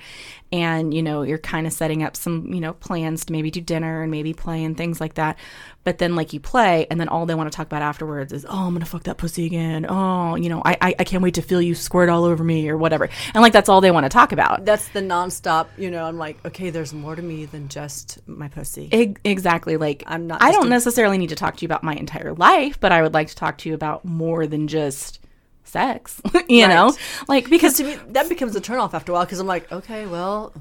and 0.51 0.93
you 0.93 1.01
know, 1.01 1.23
you're 1.23 1.38
kind 1.38 1.65
of 1.67 1.73
setting 1.73 2.03
up 2.03 2.15
some, 2.15 2.53
you 2.53 2.60
know, 2.62 2.73
plans 2.73 3.25
to 3.25 3.32
maybe 3.34 3.49
do 3.49 3.62
dinner 3.62 4.01
and 4.03 4.12
maybe 4.12 4.34
play 4.34 4.63
and 4.63 4.77
things 4.77 5.01
like 5.01 5.15
that. 5.15 5.38
But 5.86 5.97
then, 5.97 6.15
like, 6.15 6.32
you 6.32 6.39
play, 6.39 6.88
and 6.89 6.97
then 6.97 7.10
all 7.10 7.25
they 7.25 7.36
want 7.36 7.51
to 7.51 7.56
talk 7.56 7.67
about 7.67 7.82
afterwards 7.82 8.32
is, 8.32 8.45
oh, 8.47 8.67
I'm 8.67 8.73
gonna 8.73 8.86
fuck 8.86 9.03
that 9.03 9.17
pussy 9.17 9.45
again. 9.45 9.86
Oh, 9.89 10.36
you 10.36 10.47
know, 10.47 10.62
I, 10.63 10.77
I, 10.79 10.95
I 10.99 11.03
can't 11.03 11.21
wait 11.21 11.34
to 11.34 11.41
feel 11.41 11.62
you 11.62 11.75
squirt 11.75 12.08
all 12.08 12.23
over 12.23 12.41
me 12.43 12.69
or 12.69 12.77
whatever, 12.77 13.10
and 13.34 13.41
like 13.41 13.51
that's 13.53 13.67
all 13.67 13.82
they 13.82 13.91
want 13.91 14.06
to 14.06 14.10
talk 14.10 14.32
about. 14.32 14.63
that's 14.65 14.88
the 14.89 15.01
nonstop. 15.01 15.67
You 15.77 15.91
know, 15.91 16.06
I'm 16.06 16.17
like, 16.17 16.38
okay, 16.45 16.69
there's 16.69 16.93
more 16.93 17.15
to 17.15 17.21
me 17.21 17.45
than 17.45 17.67
just 17.67 18.19
my 18.27 18.47
pussy. 18.47 18.88
Eg- 18.93 19.19
exactly. 19.25 19.75
Like 19.77 20.03
I'm 20.08 20.27
not 20.27 20.41
I 20.41 20.51
don't 20.51 20.67
a- 20.67 20.69
necessarily 20.69 21.17
need 21.17 21.29
to 21.29 21.36
talk 21.36 21.58
to 21.58 21.62
you 21.63 21.65
about 21.67 21.84
my 21.84 21.95
entire 21.95 22.34
life, 22.34 22.79
but 22.84 22.91
I 22.91 23.02
would 23.02 23.13
like 23.13 23.30
to 23.30 23.36
talk 23.36 23.58
to 23.60 23.69
you 23.69 23.76
about 23.76 24.04
more 24.04 24.46
than 24.46 24.67
just 24.67 25.22
sex. 25.63 26.22
you 26.50 26.67
know, 26.67 26.93
like 27.30 27.50
because 27.50 27.78
to 27.78 27.86
me 27.86 27.98
that 28.10 28.28
becomes 28.28 28.58
a 28.58 28.62
turnoff 28.62 28.93
after 28.93 29.13
a 29.13 29.15
while 29.15 29.24
because 29.24 29.39
I'm 29.39 29.48
like, 29.48 29.72
okay, 29.72 30.06
well, 30.06 30.54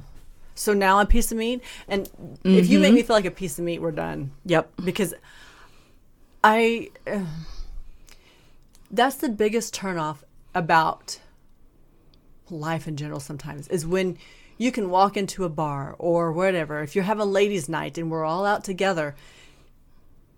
so 0.54 0.72
now 0.72 0.98
I'm 0.98 1.06
a 1.06 1.08
piece 1.08 1.32
of 1.32 1.38
meat, 1.38 1.62
and 1.88 2.08
if 2.44 2.68
you 2.68 2.78
make 2.78 2.94
me 2.94 3.02
feel 3.02 3.16
like 3.16 3.24
a 3.24 3.32
piece 3.32 3.58
of 3.58 3.64
meat, 3.64 3.82
we're 3.82 3.90
done. 3.90 4.30
yep, 4.44 4.70
Because 4.84 5.14
I, 6.44 6.90
uh, 7.08 7.24
that's 8.88 9.16
the 9.16 9.28
biggest 9.28 9.74
turnoff 9.74 10.18
about 10.54 11.18
life 12.50 12.86
in 12.86 12.96
general. 12.96 13.18
Sometimes 13.18 13.66
is 13.66 13.84
when 13.84 14.16
you 14.58 14.70
can 14.70 14.90
walk 14.90 15.16
into 15.16 15.42
a 15.42 15.48
bar 15.48 15.96
or 15.98 16.30
whatever. 16.30 16.84
If 16.84 16.94
you 16.94 17.02
have 17.02 17.18
a 17.18 17.24
ladies' 17.24 17.68
night 17.68 17.98
and 17.98 18.12
we're 18.12 18.24
all 18.24 18.46
out 18.46 18.62
together. 18.62 19.16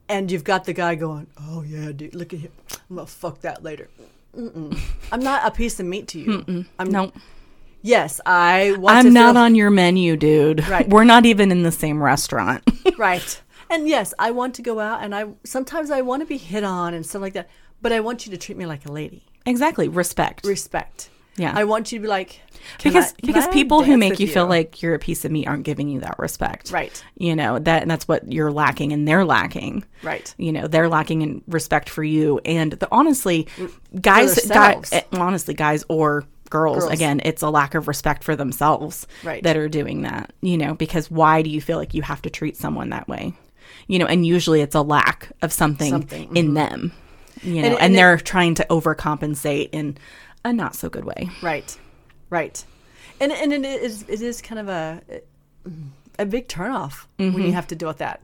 And 0.09 0.31
you've 0.31 0.45
got 0.45 0.65
the 0.65 0.73
guy 0.73 0.95
going, 0.95 1.27
"Oh 1.41 1.63
yeah, 1.63 1.93
dude, 1.93 2.15
look 2.15 2.33
at 2.33 2.41
him. 2.41 2.53
I'm 2.91 2.97
gonna 2.97 3.07
fuck 3.07 3.41
that 3.41 3.63
later." 3.63 3.89
Mm-mm. 4.37 4.79
I'm 5.13 5.21
not 5.21 5.47
a 5.47 5.51
piece 5.51 5.79
of 5.81 5.87
meat 5.87 6.09
to 6.09 6.19
you. 6.19 6.67
I'm 6.79 6.91
no, 6.91 7.13
Yes, 7.85 8.19
I 8.25 8.73
want 8.79 8.97
I'm 8.97 9.13
not 9.13 9.35
feel, 9.35 9.43
on 9.43 9.55
your 9.55 9.69
menu, 9.69 10.17
dude. 10.17 10.67
Right. 10.67 10.89
We're 10.89 11.05
not 11.05 11.27
even 11.27 11.53
in 11.53 11.65
the 11.65 11.71
same 11.71 12.03
restaurant. 12.03 12.63
right. 12.99 13.43
And 13.69 13.87
yes, 13.87 14.15
I 14.19 14.31
want 14.31 14.55
to 14.55 14.63
go 14.63 14.81
out 14.81 15.03
and 15.03 15.15
I 15.15 15.27
sometimes 15.45 15.91
I 15.91 16.01
want 16.01 16.23
to 16.23 16.27
be 16.27 16.39
hit 16.39 16.65
on 16.65 16.95
and 16.95 17.05
stuff 17.05 17.21
like 17.21 17.35
that, 17.35 17.51
but 17.83 17.93
I 17.93 18.01
want 18.01 18.25
you 18.25 18.31
to 18.33 18.39
treat 18.39 18.57
me 18.57 18.65
like 18.65 18.87
a 18.87 18.93
lady. 18.93 19.23
exactly. 19.45 19.89
Respect. 19.89 20.47
Respect. 20.47 21.11
Yeah. 21.37 21.53
I 21.55 21.65
want 21.65 21.91
you 21.93 21.99
to 21.99 22.03
be 22.03 22.09
like 22.09 22.41
because 22.83 23.13
I- 23.13 23.27
because 23.27 23.49
people 23.49 23.83
who 23.83 23.97
make 23.97 24.11
with 24.13 24.21
you 24.21 24.29
feel 24.29 24.47
like 24.47 24.81
you're 24.83 24.95
a 24.95 24.99
piece 24.99 25.25
of 25.25 25.33
meat 25.33 25.47
aren't 25.49 25.65
giving 25.65 25.89
you 25.89 26.01
that 26.01 26.19
respect. 26.19 26.71
Right. 26.71 27.03
You 27.19 27.35
know, 27.37 27.59
that 27.59 27.83
and 27.83 27.91
that's 27.91 28.07
what 28.07 28.33
you're 28.33 28.53
lacking 28.53 28.93
and 28.93 29.07
they're 29.07 29.25
lacking. 29.25 29.85
Right. 30.03 30.33
You 30.39 30.53
know, 30.53 30.67
they're 30.69 30.89
lacking 30.89 31.23
in 31.23 31.43
respect 31.49 31.89
for 31.89 32.05
you 32.05 32.41
and 32.45 32.73
the, 32.73 32.89
honestly, 32.93 33.49
guys 34.01 34.47
guys 34.47 34.93
eh, 34.93 35.03
honestly 35.13 35.55
guys 35.55 35.85
or 35.89 36.25
girls, 36.51 36.81
Girls. 36.85 36.93
again, 36.93 37.21
it's 37.25 37.43
a 37.43 37.51
lack 37.51 37.75
of 37.75 37.89
respect 37.89 38.23
for 38.23 38.37
themselves 38.37 39.07
Right. 39.25 39.43
that 39.43 39.57
are 39.57 39.69
doing 39.69 40.03
that. 40.03 40.33
You 40.41 40.57
know, 40.57 40.75
because 40.75 41.11
why 41.11 41.43
do 41.43 41.51
you 41.51 41.61
feel 41.61 41.79
like 41.79 41.95
you 41.95 42.03
have 42.03 42.23
to 42.23 42.31
treat 42.31 42.57
someone 42.57 42.91
that 42.91 43.09
way? 43.09 43.33
You 43.89 43.99
know, 43.99 44.07
and 44.07 44.25
usually 44.25 44.61
it's 44.61 44.75
a 44.77 44.83
lack 44.83 45.33
of 45.43 45.53
something, 45.53 45.91
Something, 45.91 46.35
in 46.37 46.55
them. 46.55 46.93
You 47.43 47.55
know, 47.55 47.59
And- 47.59 47.67
and, 47.75 47.79
and 47.83 47.95
they're 47.97 48.17
trying 48.19 48.55
to 48.55 48.67
overcompensate 48.71 49.71
in 49.73 49.99
a 50.45 50.53
not 50.53 50.75
so 50.75 50.89
good 50.89 51.05
way. 51.05 51.31
Right, 51.43 51.77
right, 52.31 52.65
and 53.21 53.33
and 53.33 53.53
it 53.53 53.65
is 53.65 54.05
it 54.09 54.21
is 54.23 54.43
kind 54.43 54.59
of 54.59 54.69
a 54.69 55.03
a 56.19 56.27
big 56.27 56.49
turnoff 56.49 57.07
when 57.17 57.33
Mm-hmm. 57.33 57.41
you 57.43 57.53
have 57.53 57.67
to 57.69 57.75
deal 57.77 57.89
with 57.89 57.99
that. 57.99 58.21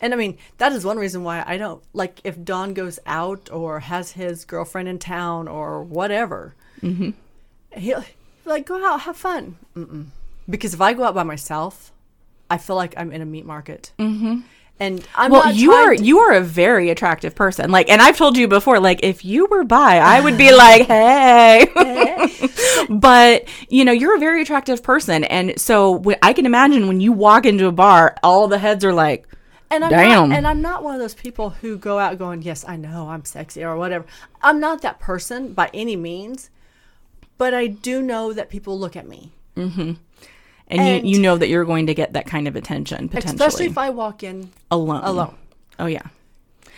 And 0.00 0.12
I 0.12 0.16
mean 0.16 0.38
that 0.58 0.72
is 0.72 0.84
one 0.84 0.98
reason 0.98 1.24
why 1.24 1.42
I 1.46 1.56
don't 1.56 1.82
like 1.92 2.20
if 2.24 2.42
Don 2.42 2.74
goes 2.74 2.98
out 3.06 3.50
or 3.52 3.80
has 3.80 4.12
his 4.12 4.44
girlfriend 4.44 4.88
in 4.88 4.98
town 4.98 5.48
or 5.48 5.82
whatever. 5.82 6.54
Mm-hmm. 6.82 7.10
He'll 7.78 8.00
he'll 8.00 8.14
like 8.44 8.66
go 8.66 8.84
out, 8.86 9.02
have 9.02 9.16
fun. 9.16 9.56
Mm-mm. 9.76 10.06
Because 10.48 10.74
if 10.74 10.80
I 10.80 10.92
go 10.92 11.04
out 11.04 11.14
by 11.14 11.22
myself, 11.22 11.90
I 12.50 12.58
feel 12.58 12.76
like 12.76 12.94
I'm 12.98 13.10
in 13.12 13.22
a 13.22 13.26
meat 13.26 13.46
market. 13.46 13.92
Mm-hmm. 13.98 14.40
And 14.80 15.06
I'm 15.14 15.30
well, 15.30 15.44
not 15.44 15.54
you 15.54 15.72
are 15.72 15.94
to- 15.94 16.02
you 16.02 16.18
are 16.18 16.32
a 16.32 16.40
very 16.40 16.90
attractive 16.90 17.34
person. 17.36 17.70
Like, 17.70 17.88
and 17.88 18.02
I've 18.02 18.16
told 18.16 18.36
you 18.36 18.48
before, 18.48 18.80
like, 18.80 19.00
if 19.04 19.24
you 19.24 19.46
were 19.46 19.62
bi, 19.64 19.98
I 19.98 20.20
would 20.20 20.36
be 20.36 20.52
like, 20.52 20.82
hey. 20.88 21.66
but 22.90 23.48
you 23.68 23.84
know, 23.84 23.92
you're 23.92 24.16
a 24.16 24.18
very 24.18 24.42
attractive 24.42 24.82
person, 24.82 25.22
and 25.24 25.58
so 25.60 26.02
wh- 26.02 26.18
I 26.22 26.32
can 26.32 26.44
imagine 26.44 26.88
when 26.88 27.00
you 27.00 27.12
walk 27.12 27.46
into 27.46 27.66
a 27.66 27.72
bar, 27.72 28.16
all 28.22 28.48
the 28.48 28.58
heads 28.58 28.84
are 28.84 28.92
like, 28.92 29.28
And 29.70 29.84
I'm 29.84 29.90
Damn. 29.90 30.28
Not, 30.30 30.36
and 30.38 30.46
I'm 30.46 30.60
not 30.60 30.82
one 30.82 30.94
of 30.94 31.00
those 31.00 31.14
people 31.14 31.50
who 31.50 31.78
go 31.78 31.98
out 32.00 32.18
going, 32.18 32.42
"Yes, 32.42 32.64
I 32.66 32.76
know 32.76 33.08
I'm 33.08 33.24
sexy" 33.24 33.64
or 33.64 33.76
whatever. 33.76 34.04
I'm 34.42 34.58
not 34.60 34.82
that 34.82 34.98
person 34.98 35.52
by 35.52 35.70
any 35.72 35.94
means, 35.96 36.50
but 37.38 37.54
I 37.54 37.68
do 37.68 38.02
know 38.02 38.32
that 38.32 38.50
people 38.50 38.78
look 38.78 38.96
at 38.96 39.06
me, 39.08 39.32
mm-hmm. 39.56 39.92
And, 40.68 40.80
And- 40.80 41.06
you 41.08 41.16
you 41.16 41.22
know 41.22 41.36
that 41.36 41.48
you're 41.48 41.64
going 41.64 41.86
to 41.88 41.94
get 41.94 42.14
that 42.14 42.26
kind 42.26 42.48
of 42.48 42.56
attention 42.56 43.08
potentially 43.08 43.34
especially 43.34 43.66
if 43.66 43.76
I 43.78 43.90
walk 43.90 44.22
in 44.22 44.50
alone. 44.70 45.02
alone. 45.04 45.34
Oh 45.78 45.86
yeah. 45.86 46.02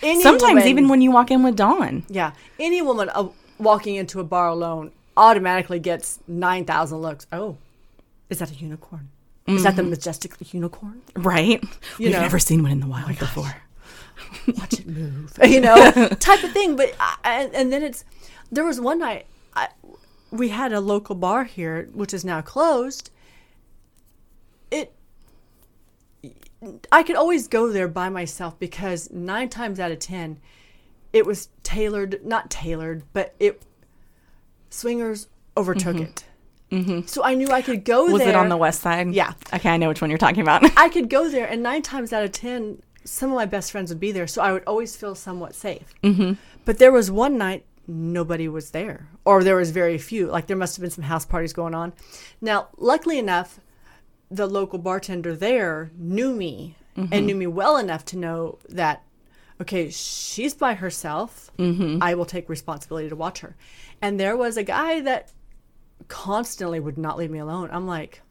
Any 0.02 0.22
Sometimes 0.22 0.50
woman- 0.54 0.68
even 0.68 0.88
when 0.88 1.00
you 1.00 1.10
walk 1.10 1.30
in 1.30 1.42
with 1.42 1.56
Don. 1.56 2.04
yeah, 2.08 2.32
any 2.58 2.82
woman 2.82 3.08
uh, 3.14 3.28
walking 3.58 3.94
into 3.94 4.20
a 4.20 4.24
bar 4.24 4.48
alone 4.48 4.92
automatically 5.16 5.78
gets 5.78 6.18
nine 6.28 6.64
thousand 6.64 6.98
looks. 6.98 7.26
Oh, 7.32 7.56
is 8.28 8.38
that 8.40 8.50
a 8.50 8.54
unicorn? 8.54 9.08
Is 9.46 9.62
that 9.62 9.76
the 9.76 9.84
majestic 9.84 10.34
unicorn? 10.52 11.00
Right? 11.14 11.62
We've 12.00 12.10
know. 12.10 12.20
never 12.20 12.40
seen 12.40 12.64
one 12.64 12.72
in 12.72 12.80
the 12.80 12.88
wild 12.88 13.16
before. 13.16 13.54
watch 14.58 14.72
it 14.80 14.86
move, 14.88 15.32
you 15.44 15.60
know, 15.60 15.76
type 16.18 16.42
of 16.42 16.50
thing. 16.52 16.74
But 16.74 16.92
I, 16.98 17.16
and, 17.22 17.54
and 17.54 17.72
then 17.72 17.82
it's 17.84 18.04
there 18.50 18.64
was 18.64 18.80
one 18.80 18.98
night 18.98 19.26
I, 19.54 19.68
we 20.32 20.48
had 20.48 20.72
a 20.72 20.80
local 20.80 21.14
bar 21.14 21.44
here, 21.44 21.88
which 21.94 22.12
is 22.12 22.24
now 22.24 22.40
closed. 22.42 23.10
It 24.72 24.92
I 26.90 27.02
could 27.02 27.16
always 27.16 27.48
go 27.48 27.70
there 27.70 27.88
by 27.88 28.08
myself 28.08 28.58
because 28.58 29.10
nine 29.10 29.48
times 29.48 29.78
out 29.78 29.90
of 29.90 29.98
ten, 29.98 30.38
it 31.12 31.26
was 31.26 31.48
tailored, 31.62 32.24
not 32.24 32.50
tailored, 32.50 33.04
but 33.12 33.34
it 33.38 33.62
swingers 34.70 35.28
overtook 35.56 35.96
it. 35.96 36.24
Mm-hmm. 36.70 37.06
So 37.06 37.22
I 37.22 37.34
knew 37.34 37.48
I 37.48 37.62
could 37.62 37.84
go 37.84 38.06
Was 38.06 38.18
there. 38.20 38.30
it 38.30 38.34
on 38.34 38.48
the 38.48 38.56
west 38.56 38.80
side? 38.80 39.12
Yeah. 39.12 39.34
Okay, 39.54 39.70
I 39.70 39.76
know 39.76 39.88
which 39.88 40.00
one 40.00 40.10
you're 40.10 40.18
talking 40.18 40.40
about. 40.40 40.64
I 40.76 40.88
could 40.88 41.08
go 41.08 41.28
there, 41.28 41.46
and 41.46 41.62
nine 41.62 41.82
times 41.82 42.12
out 42.12 42.24
of 42.24 42.32
ten, 42.32 42.82
some 43.04 43.30
of 43.30 43.36
my 43.36 43.46
best 43.46 43.70
friends 43.70 43.90
would 43.90 44.00
be 44.00 44.12
there, 44.12 44.26
so 44.26 44.42
I 44.42 44.52
would 44.52 44.64
always 44.66 44.96
feel 44.96 45.14
somewhat 45.14 45.54
safe. 45.54 45.94
Mm-hmm. 46.02 46.32
But 46.64 46.78
there 46.78 46.92
was 46.92 47.10
one 47.10 47.38
night 47.38 47.64
nobody 47.86 48.48
was 48.48 48.72
there, 48.72 49.08
or 49.24 49.44
there 49.44 49.56
was 49.56 49.70
very 49.70 49.96
few. 49.96 50.26
Like 50.26 50.48
there 50.48 50.56
must 50.56 50.76
have 50.76 50.82
been 50.82 50.90
some 50.90 51.04
house 51.04 51.24
parties 51.24 51.52
going 51.52 51.74
on. 51.74 51.92
Now, 52.40 52.68
luckily 52.76 53.18
enough, 53.18 53.60
the 54.30 54.46
local 54.46 54.78
bartender 54.78 55.34
there 55.34 55.90
knew 55.96 56.32
me 56.34 56.76
and 56.96 57.26
knew 57.26 57.34
me 57.34 57.46
well 57.46 57.76
enough 57.76 58.04
to 58.06 58.16
know 58.16 58.58
that 58.68 59.02
okay, 59.60 59.90
she's 59.90 60.54
by 60.54 60.74
herself. 60.74 61.50
Mm-hmm. 61.58 62.02
I 62.02 62.14
will 62.14 62.26
take 62.26 62.48
responsibility 62.48 63.08
to 63.08 63.16
watch 63.16 63.40
her. 63.40 63.56
And 64.02 64.20
there 64.20 64.36
was 64.36 64.56
a 64.56 64.62
guy 64.62 65.00
that 65.00 65.32
constantly 66.08 66.80
would 66.80 66.98
not 66.98 67.16
leave 67.16 67.30
me 67.30 67.38
alone. 67.38 67.70
I'm 67.72 67.86
like, 67.86 68.22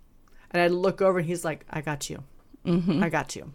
and 0.52 0.62
I'd 0.62 0.72
look 0.72 1.02
over 1.02 1.20
and 1.20 1.28
he's 1.28 1.44
like, 1.44 1.66
I 1.70 1.82
got 1.82 2.10
you. 2.10 2.24
Mm-hmm. 2.66 3.04
I 3.04 3.10
got 3.10 3.36
you. 3.36 3.52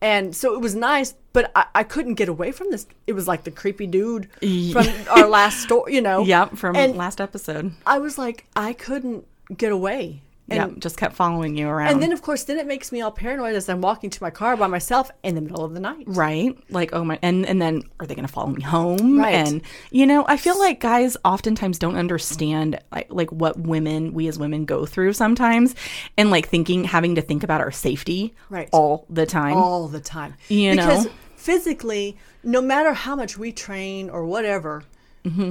And 0.00 0.34
so 0.34 0.54
it 0.54 0.60
was 0.60 0.74
nice, 0.74 1.14
but 1.32 1.50
I, 1.56 1.66
I 1.74 1.82
couldn't 1.82 2.14
get 2.14 2.28
away 2.28 2.52
from 2.52 2.70
this. 2.70 2.86
It 3.06 3.14
was 3.14 3.26
like 3.26 3.44
the 3.44 3.50
creepy 3.50 3.86
dude 3.86 4.28
from 4.72 4.86
our 5.10 5.28
last 5.28 5.60
story, 5.62 5.94
you 5.94 6.00
know? 6.00 6.24
Yep, 6.24 6.56
from 6.56 6.76
And 6.76 6.96
last 6.96 7.20
episode. 7.20 7.72
I 7.84 7.98
was 7.98 8.16
like, 8.16 8.46
I 8.54 8.74
couldn't 8.74 9.26
get 9.56 9.72
away. 9.72 10.22
And, 10.50 10.70
Yep, 10.72 10.78
just 10.80 10.96
kept 10.96 11.14
following 11.14 11.58
you 11.58 11.68
around. 11.68 11.88
and 11.92 12.02
then, 12.02 12.10
of 12.10 12.22
course, 12.22 12.44
then 12.44 12.58
it 12.58 12.66
makes 12.66 12.90
me 12.90 13.02
all 13.02 13.10
paranoid 13.10 13.54
as 13.54 13.68
I'm 13.68 13.82
walking 13.82 14.08
to 14.08 14.22
my 14.22 14.30
car 14.30 14.56
by 14.56 14.66
myself 14.66 15.10
in 15.22 15.34
the 15.34 15.42
middle 15.42 15.62
of 15.62 15.74
the 15.74 15.80
night. 15.80 16.04
right 16.06 16.56
like 16.70 16.90
oh 16.94 17.04
my 17.04 17.18
and 17.20 17.44
and 17.44 17.60
then 17.60 17.82
are 18.00 18.06
they 18.06 18.14
gonna 18.14 18.28
follow 18.28 18.48
me 18.48 18.62
home 18.62 19.18
Right. 19.18 19.34
and 19.34 19.60
you 19.90 20.06
know 20.06 20.24
i 20.26 20.36
feel 20.38 20.58
like 20.58 20.80
guys 20.80 21.16
oftentimes 21.24 21.78
don't 21.78 21.96
understand 21.96 22.78
like, 22.90 23.08
like 23.10 23.30
what 23.30 23.58
women 23.60 24.14
we 24.14 24.26
as 24.28 24.38
women 24.38 24.64
go 24.64 24.86
through 24.86 25.12
sometimes 25.12 25.74
and 26.16 26.30
like 26.30 26.48
thinking 26.48 26.84
having 26.84 27.14
to 27.16 27.20
think 27.22 27.42
about 27.42 27.60
our 27.60 27.70
safety 27.70 28.34
Right. 28.48 28.68
all 28.72 29.04
the 29.10 29.26
time 29.26 29.54
all 29.56 29.86
the 29.88 30.00
time. 30.00 30.34
You 30.48 30.70
because 30.72 31.04
know? 31.06 31.10
physically, 31.36 32.16
no 32.42 32.60
matter 32.62 32.92
how 32.94 33.14
much 33.16 33.36
we 33.38 33.52
train 33.52 34.08
or 34.10 34.24
whatever, 34.24 34.84
Mm-hmm. 35.24 35.50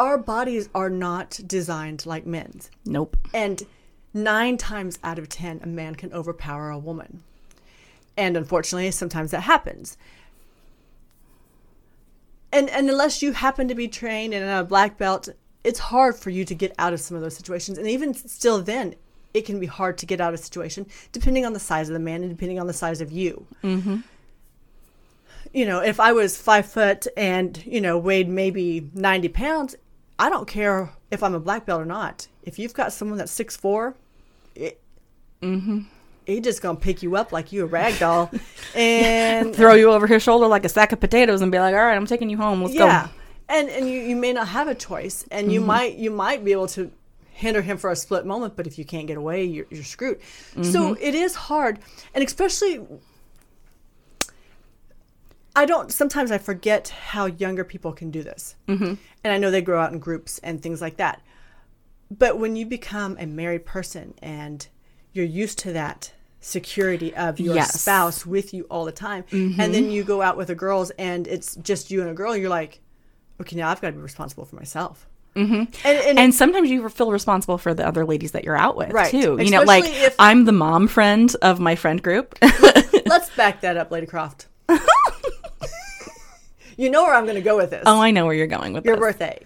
Our 0.00 0.16
bodies 0.16 0.70
are 0.74 0.88
not 0.88 1.38
designed 1.46 2.06
like 2.06 2.24
men's. 2.24 2.70
nope 2.86 3.18
And 3.34 3.62
nine 4.14 4.56
times 4.56 4.98
out 5.04 5.18
of 5.18 5.28
ten, 5.28 5.60
a 5.62 5.66
man 5.66 5.94
can 5.94 6.12
overpower 6.12 6.70
a 6.70 6.78
woman. 6.78 7.22
And 8.16 8.36
unfortunately, 8.36 8.90
sometimes 8.92 9.30
that 9.30 9.42
happens. 9.42 9.98
And, 12.50 12.68
and 12.70 12.88
unless 12.88 13.22
you 13.22 13.32
happen 13.32 13.68
to 13.68 13.74
be 13.74 13.88
trained 13.88 14.34
and 14.34 14.48
a 14.48 14.64
black 14.64 14.96
belt, 14.96 15.28
it's 15.62 15.78
hard 15.78 16.16
for 16.16 16.30
you 16.30 16.44
to 16.46 16.54
get 16.54 16.74
out 16.78 16.92
of 16.94 17.00
some 17.00 17.16
of 17.16 17.22
those 17.22 17.36
situations. 17.36 17.76
And 17.76 17.86
even 17.86 18.14
still, 18.14 18.60
then, 18.62 18.94
it 19.34 19.42
can 19.44 19.60
be 19.60 19.66
hard 19.66 19.98
to 19.98 20.06
get 20.06 20.20
out 20.20 20.34
of 20.34 20.40
a 20.40 20.42
situation 20.42 20.86
depending 21.12 21.44
on 21.44 21.52
the 21.52 21.60
size 21.60 21.88
of 21.88 21.92
the 21.92 22.00
man 22.00 22.22
and 22.22 22.30
depending 22.30 22.58
on 22.58 22.66
the 22.66 22.72
size 22.72 23.00
of 23.02 23.12
you. 23.12 23.46
Mm-hmm. 23.62 23.98
You 25.52 25.66
know, 25.66 25.80
if 25.80 26.00
I 26.00 26.12
was 26.12 26.40
five 26.40 26.66
foot 26.66 27.06
and, 27.16 27.64
you 27.66 27.80
know, 27.80 27.98
weighed 27.98 28.28
maybe 28.28 28.88
90 28.94 29.28
pounds, 29.28 29.76
I 30.20 30.28
don't 30.30 30.46
care 30.46 30.90
if 31.10 31.22
I'm 31.22 31.34
a 31.34 31.40
black 31.40 31.66
belt 31.66 31.80
or 31.80 31.84
not. 31.86 32.28
If 32.42 32.58
you've 32.58 32.74
got 32.74 32.92
someone 32.92 33.18
that's 33.18 33.32
six 33.32 33.56
four, 33.56 33.96
it, 34.54 34.80
Mm-hmm. 35.42 35.80
he 36.26 36.40
just 36.40 36.60
gonna 36.60 36.78
pick 36.78 37.02
you 37.02 37.16
up 37.16 37.32
like 37.32 37.50
you 37.50 37.64
a 37.64 37.66
rag 37.66 37.98
doll, 37.98 38.30
and 38.74 39.56
throw 39.56 39.72
you 39.72 39.90
over 39.90 40.06
his 40.06 40.22
shoulder 40.22 40.46
like 40.46 40.66
a 40.66 40.68
sack 40.68 40.92
of 40.92 41.00
potatoes 41.00 41.40
and 41.40 41.50
be 41.50 41.58
like 41.58 41.74
all 41.74 41.80
right 41.80 41.96
i'm 41.96 42.04
taking 42.04 42.28
you 42.28 42.36
home 42.36 42.60
let's 42.62 42.74
yeah, 42.74 43.06
go 43.06 43.12
and 43.50 43.68
and 43.70 43.88
you, 43.88 44.00
you 44.00 44.16
may 44.16 44.32
not 44.32 44.48
have 44.48 44.68
a 44.68 44.74
choice, 44.74 45.24
and 45.30 45.52
you 45.52 45.60
might 45.60 45.96
you 45.96 46.10
might 46.10 46.44
be 46.44 46.52
able 46.52 46.68
to 46.68 46.90
hinder 47.32 47.62
him 47.62 47.78
for 47.78 47.90
a 47.90 47.96
split 47.96 48.26
moment, 48.26 48.54
but 48.54 48.66
if 48.66 48.78
you 48.78 48.84
can't 48.84 49.06
get 49.06 49.16
away, 49.16 49.44
you're, 49.44 49.66
you're 49.70 49.82
screwed. 49.82 50.20
So 50.62 50.94
it 51.00 51.14
is 51.14 51.34
hard, 51.34 51.78
and 52.14 52.22
especially. 52.22 52.86
I 55.56 55.64
don't. 55.66 55.90
Sometimes 55.92 56.30
I 56.30 56.38
forget 56.38 56.88
how 56.88 57.26
younger 57.26 57.64
people 57.64 57.92
can 57.92 58.10
do 58.10 58.22
this, 58.22 58.54
mm-hmm. 58.68 58.94
and 59.24 59.32
I 59.32 59.36
know 59.38 59.50
they 59.50 59.62
grow 59.62 59.80
out 59.80 59.92
in 59.92 59.98
groups 59.98 60.38
and 60.40 60.62
things 60.62 60.80
like 60.80 60.96
that. 60.98 61.20
But 62.10 62.38
when 62.38 62.56
you 62.56 62.66
become 62.66 63.16
a 63.20 63.26
married 63.26 63.64
person 63.66 64.14
and 64.22 64.66
you're 65.12 65.24
used 65.24 65.58
to 65.60 65.72
that 65.72 66.12
security 66.40 67.14
of 67.14 67.38
your 67.38 67.54
Yes. 67.54 67.80
spouse 67.80 68.24
with 68.26 68.52
you 68.54 68.64
all 68.70 68.84
the 68.84 68.92
time, 68.92 69.24
and 69.32 69.74
then 69.74 69.90
you 69.90 70.02
go 70.04 70.22
out 70.22 70.36
with 70.36 70.48
the 70.48 70.54
girls 70.54 70.90
and 70.98 71.26
it's 71.28 71.54
just 71.56 71.90
you 71.90 72.00
and 72.00 72.10
a 72.10 72.14
girl, 72.14 72.36
you're 72.36 72.48
like, 72.50 72.80
okay, 73.40 73.56
now 73.56 73.68
I've 73.68 73.80
got 73.80 73.88
to 73.88 73.92
be 73.92 74.00
responsible 74.00 74.44
for 74.44 74.56
myself. 74.56 75.06
Mm-hmm. 75.36 75.54
And, 75.54 75.98
and, 75.98 76.18
and 76.18 76.34
sometimes 76.34 76.68
you 76.70 76.88
feel 76.88 77.12
responsible 77.12 77.58
for 77.58 77.72
the 77.74 77.86
other 77.86 78.04
ladies 78.04 78.32
that 78.32 78.42
you're 78.42 78.56
out 78.56 78.76
with 78.76 78.90
Right. 78.90 79.12
too 79.12 79.38
you 79.40 79.50
know 79.52 79.62
like 79.62 79.84
if- 79.84 80.16
i'm 80.18 80.44
the 80.44 80.50
mom 80.50 80.88
friend 80.88 81.32
of 81.40 81.60
my 81.60 81.76
friend 81.76 82.02
group 82.02 82.36
let's 83.06 83.30
back 83.36 83.60
that 83.60 83.76
up, 83.76 83.92
Lady 83.92 84.06
Croft. 84.08 84.48
you 86.80 86.90
know 86.90 87.02
where 87.04 87.14
I'm 87.14 87.24
going 87.24 87.36
to 87.36 87.42
go 87.42 87.56
with 87.56 87.70
this. 87.70 87.82
oh 87.86 88.00
i 88.00 88.10
know 88.10 88.24
where 88.26 88.34
you're 88.34 88.46
going 88.58 88.72
with 88.72 88.84
your 88.84 88.96
this 88.96 89.00
birthday. 89.06 89.38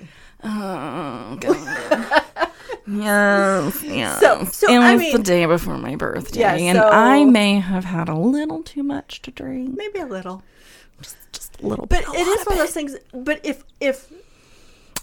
Oh, 0.46 1.36
God. 1.40 2.22
yes, 2.86 3.82
yes. 4.00 4.20
So- 4.20 4.44
so, 4.44 4.72
it 4.72 4.78
was 4.78 5.00
I 5.02 5.12
the 5.16 5.22
day 5.22 5.46
before 5.46 5.78
my 5.78 5.96
birthday, 5.96 6.40
Yeah, 6.40 6.54
and 6.54 6.78
so- 6.78 6.88
I 6.88 7.24
may 7.24 7.58
have 7.60 7.84
had 7.84 8.08
a 8.08 8.14
little 8.14 8.62
too 8.62 8.82
much 8.82 9.22
to 9.22 9.30
drink, 9.30 9.74
Maybe 9.76 9.98
a 10.00 10.06
little. 10.06 10.42
just 11.32 11.60
a 11.62 11.66
little 11.66 11.86
But 11.86 12.04
bit. 12.04 12.08
a 12.08 12.12
it 12.20 12.26
is 12.26 12.46
one 12.46 12.52
of 12.54 12.58
those 12.58 12.72
things. 12.74 12.96
But 13.12 13.40
if 13.44 13.64
if 13.80 14.10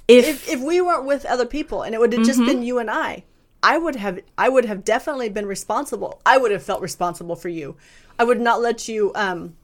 If- 0.08 0.26
if 0.28 0.50
if 0.50 0.60
we 0.62 0.82
weren't 0.82 1.06
with 1.06 1.26
other 1.26 1.46
people 1.46 1.84
and 1.84 1.96
it 1.96 2.00
would 2.00 2.14
have 2.14 2.26
just 2.26 2.40
been 2.40 2.62
you 2.64 2.80
and 2.80 2.90
I, 2.90 3.24
I 3.64 3.78
would 3.78 3.96
have 3.96 4.20
I 4.38 4.50
would 4.50 4.66
have 4.66 4.84
definitely 4.84 5.30
been 5.30 5.46
responsible. 5.46 6.22
I 6.26 6.38
would 6.38 6.52
have 6.52 6.64
felt 6.64 6.82
responsible 6.82 7.36
for 7.36 7.50
you. 7.50 7.76
I 8.20 8.24
would 8.24 8.40
not 8.42 8.62
let 8.62 8.88
you 8.88 9.12
um 9.16 9.56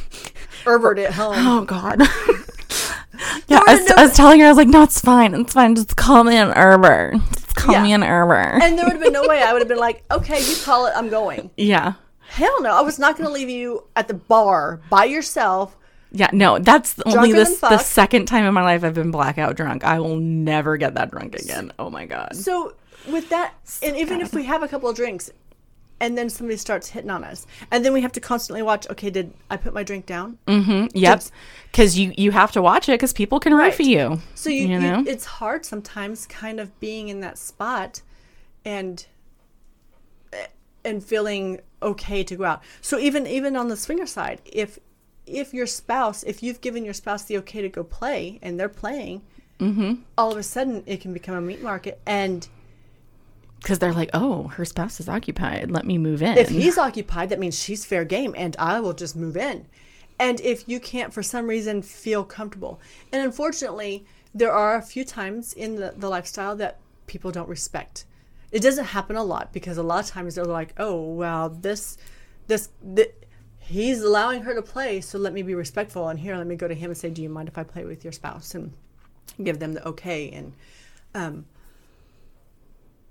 Herbert 0.64 0.98
at 0.98 1.12
home. 1.12 1.34
Oh 1.38 1.64
God. 1.64 2.00
yeah, 3.48 3.60
I 3.66 3.74
was, 3.76 3.88
no- 3.88 3.94
I 3.96 4.02
was 4.04 4.12
telling 4.16 4.40
her 4.40 4.46
I 4.46 4.48
was 4.48 4.56
like, 4.56 4.68
no, 4.68 4.82
it's 4.82 5.00
fine, 5.00 5.34
it's 5.34 5.52
fine. 5.52 5.74
Just 5.74 5.96
call 5.96 6.24
me 6.24 6.36
an 6.36 6.48
Uber. 6.48 7.12
Just 7.32 7.54
call 7.54 7.74
Yeah. 7.74 7.82
me 7.82 7.92
an 7.92 8.02
Uber. 8.02 8.34
And 8.34 8.76
there 8.78 8.84
would 8.84 8.94
have 8.94 9.02
been 9.02 9.12
no 9.12 9.26
way 9.26 9.42
I 9.42 9.52
would 9.52 9.60
have 9.62 9.68
been 9.68 9.78
like, 9.78 10.02
okay, 10.10 10.40
you 10.42 10.56
call 10.64 10.86
it, 10.86 10.92
I'm 10.96 11.08
going. 11.08 11.50
yeah, 11.56 11.94
Hell 12.28 12.60
no, 12.60 12.70
I 12.76 12.80
was 12.80 12.98
not 12.98 13.16
going 13.16 13.26
to 13.28 13.32
leave 13.32 13.48
you 13.48 13.84
at 13.94 14.08
the 14.08 14.14
bar 14.14 14.80
by 14.90 15.04
yourself. 15.04 15.76
yeah. 16.10 16.28
No, 16.32 16.58
that's 16.58 16.98
only 17.06 17.32
this 17.32 17.60
the 17.60 17.78
second 17.78 18.26
time 18.26 18.44
in 18.44 18.52
my 18.52 18.62
life 18.62 18.82
I've 18.82 18.94
been 18.94 19.12
blackout 19.12 19.56
drunk. 19.56 19.84
I 19.84 20.00
will 20.00 20.16
never 20.16 20.76
get 20.76 20.94
that 20.94 21.10
drunk 21.12 21.36
again. 21.36 21.72
Oh 21.78 21.88
my 21.90 22.04
God. 22.06 22.34
So 22.34 22.74
with 23.08 23.28
that, 23.30 23.54
and 23.82 23.96
even 23.96 24.20
if 24.20 24.34
we 24.34 24.44
have 24.44 24.64
a 24.64 24.68
couple 24.68 24.88
of 24.88 24.96
drinks, 24.96 25.30
and 26.00 26.16
then 26.18 26.28
somebody 26.28 26.56
starts 26.58 26.88
hitting 26.90 27.10
on 27.10 27.24
us, 27.24 27.46
and 27.70 27.84
then 27.84 27.92
we 27.92 28.02
have 28.02 28.12
to 28.12 28.20
constantly 28.20 28.62
watch. 28.62 28.88
Okay, 28.90 29.10
did 29.10 29.32
I 29.50 29.56
put 29.56 29.72
my 29.74 29.82
drink 29.82 30.06
down? 30.06 30.38
mm-hmm 30.46 30.86
Yep. 30.94 31.22
Because 31.72 31.98
you 31.98 32.12
you 32.16 32.30
have 32.32 32.52
to 32.52 32.62
watch 32.62 32.88
it 32.88 32.92
because 32.92 33.12
people 33.12 33.40
can 33.40 33.54
Right. 33.54 33.72
roofie 33.72 33.86
you. 33.86 34.20
So 34.34 34.50
you, 34.50 34.66
you 34.68 34.74
you- 34.74 34.80
know. 34.80 35.04
it's 35.06 35.24
hard 35.24 35.64
sometimes, 35.64 36.26
kind 36.26 36.60
of 36.60 36.78
being 36.80 37.08
in 37.08 37.20
that 37.20 37.38
spot, 37.38 38.02
and 38.64 39.06
and 40.84 41.02
feeling 41.04 41.60
okay 41.82 42.22
to 42.22 42.36
go 42.36 42.44
out. 42.44 42.62
So 42.80 42.98
even 42.98 43.26
even 43.26 43.56
on 43.56 43.68
the 43.68 43.76
swinger 43.76 44.06
side, 44.06 44.40
if 44.44 44.78
if 45.26 45.52
your 45.52 45.66
spouse, 45.66 46.22
if 46.22 46.42
you've 46.42 46.60
given 46.60 46.84
your 46.84 46.94
spouse 46.94 47.24
the 47.24 47.36
okay 47.38 47.60
to 47.62 47.68
go 47.68 47.82
play 47.82 48.38
and 48.42 48.58
they're 48.58 48.68
playing, 48.68 49.22
Mm-hmm. 49.58 49.94
all 50.18 50.30
of 50.30 50.36
a 50.36 50.42
sudden 50.42 50.82
it 50.86 51.00
can 51.00 51.14
become 51.14 51.34
a 51.34 51.40
meat 51.40 51.62
market. 51.62 51.98
And 52.06 52.46
Because 53.60 53.78
they're 53.78 53.92
like, 53.92 54.10
oh, 54.14 54.48
her 54.48 54.64
spouse 54.64 55.00
is 55.00 55.08
occupied. 55.08 55.70
Let 55.70 55.86
me 55.86 55.98
move 55.98 56.22
in. 56.22 56.38
if 56.38 56.48
he's 56.48 56.78
occupied, 56.78 57.30
that 57.30 57.38
means 57.38 57.58
she's 57.58 57.84
fair 57.84 58.04
game, 58.04 58.34
and 58.36 58.54
I 58.58 58.80
will 58.80 58.92
just 58.92 59.16
move 59.16 59.36
in. 59.36 59.66
And 60.18 60.40
if 60.40 60.68
you 60.68 60.80
can't, 60.80 61.12
for 61.12 61.22
some 61.22 61.46
reason, 61.46 61.82
feel 61.82 62.24
comfortable, 62.24 62.80
and 63.12 63.22
unfortunately, 63.22 64.06
there 64.34 64.52
are 64.52 64.76
a 64.76 64.82
few 64.82 65.04
times 65.04 65.52
in 65.52 65.76
the, 65.76 65.94
the 65.96 66.08
lifestyle 66.08 66.56
that 66.56 66.78
people 67.06 67.30
don't 67.30 67.48
respect. 67.48 68.04
It 68.52 68.62
doesn't 68.62 68.84
happen 68.86 69.16
a 69.16 69.24
lot 69.24 69.52
because 69.52 69.78
a 69.78 69.82
lot 69.82 70.04
of 70.04 70.10
times 70.10 70.34
they're 70.34 70.44
like, 70.44 70.74
"Oh, 70.78 71.02
well, 71.12 71.50
this, 71.50 71.98
this, 72.46 72.70
th- 72.94 73.14
he's 73.58 74.00
allowing 74.02 74.42
her 74.42 74.54
to 74.54 74.62
play, 74.62 75.00
so 75.00 75.18
let 75.18 75.32
me 75.32 75.42
be 75.42 75.54
respectful." 75.54 76.08
And 76.08 76.18
here, 76.18 76.36
let 76.36 76.46
me 76.46 76.56
go 76.56 76.68
to 76.68 76.74
him 76.74 76.90
and 76.90 76.96
say, 76.96 77.10
"Do 77.10 77.22
you 77.22 77.28
mind 77.28 77.48
if 77.48 77.58
I 77.58 77.64
play 77.64 77.84
with 77.84 78.04
your 78.04 78.12
spouse?" 78.12 78.54
and 78.54 78.72
give 79.42 79.58
them 79.58 79.74
the 79.74 79.86
okay. 79.88 80.30
And 80.30 80.52
um, 81.14 81.46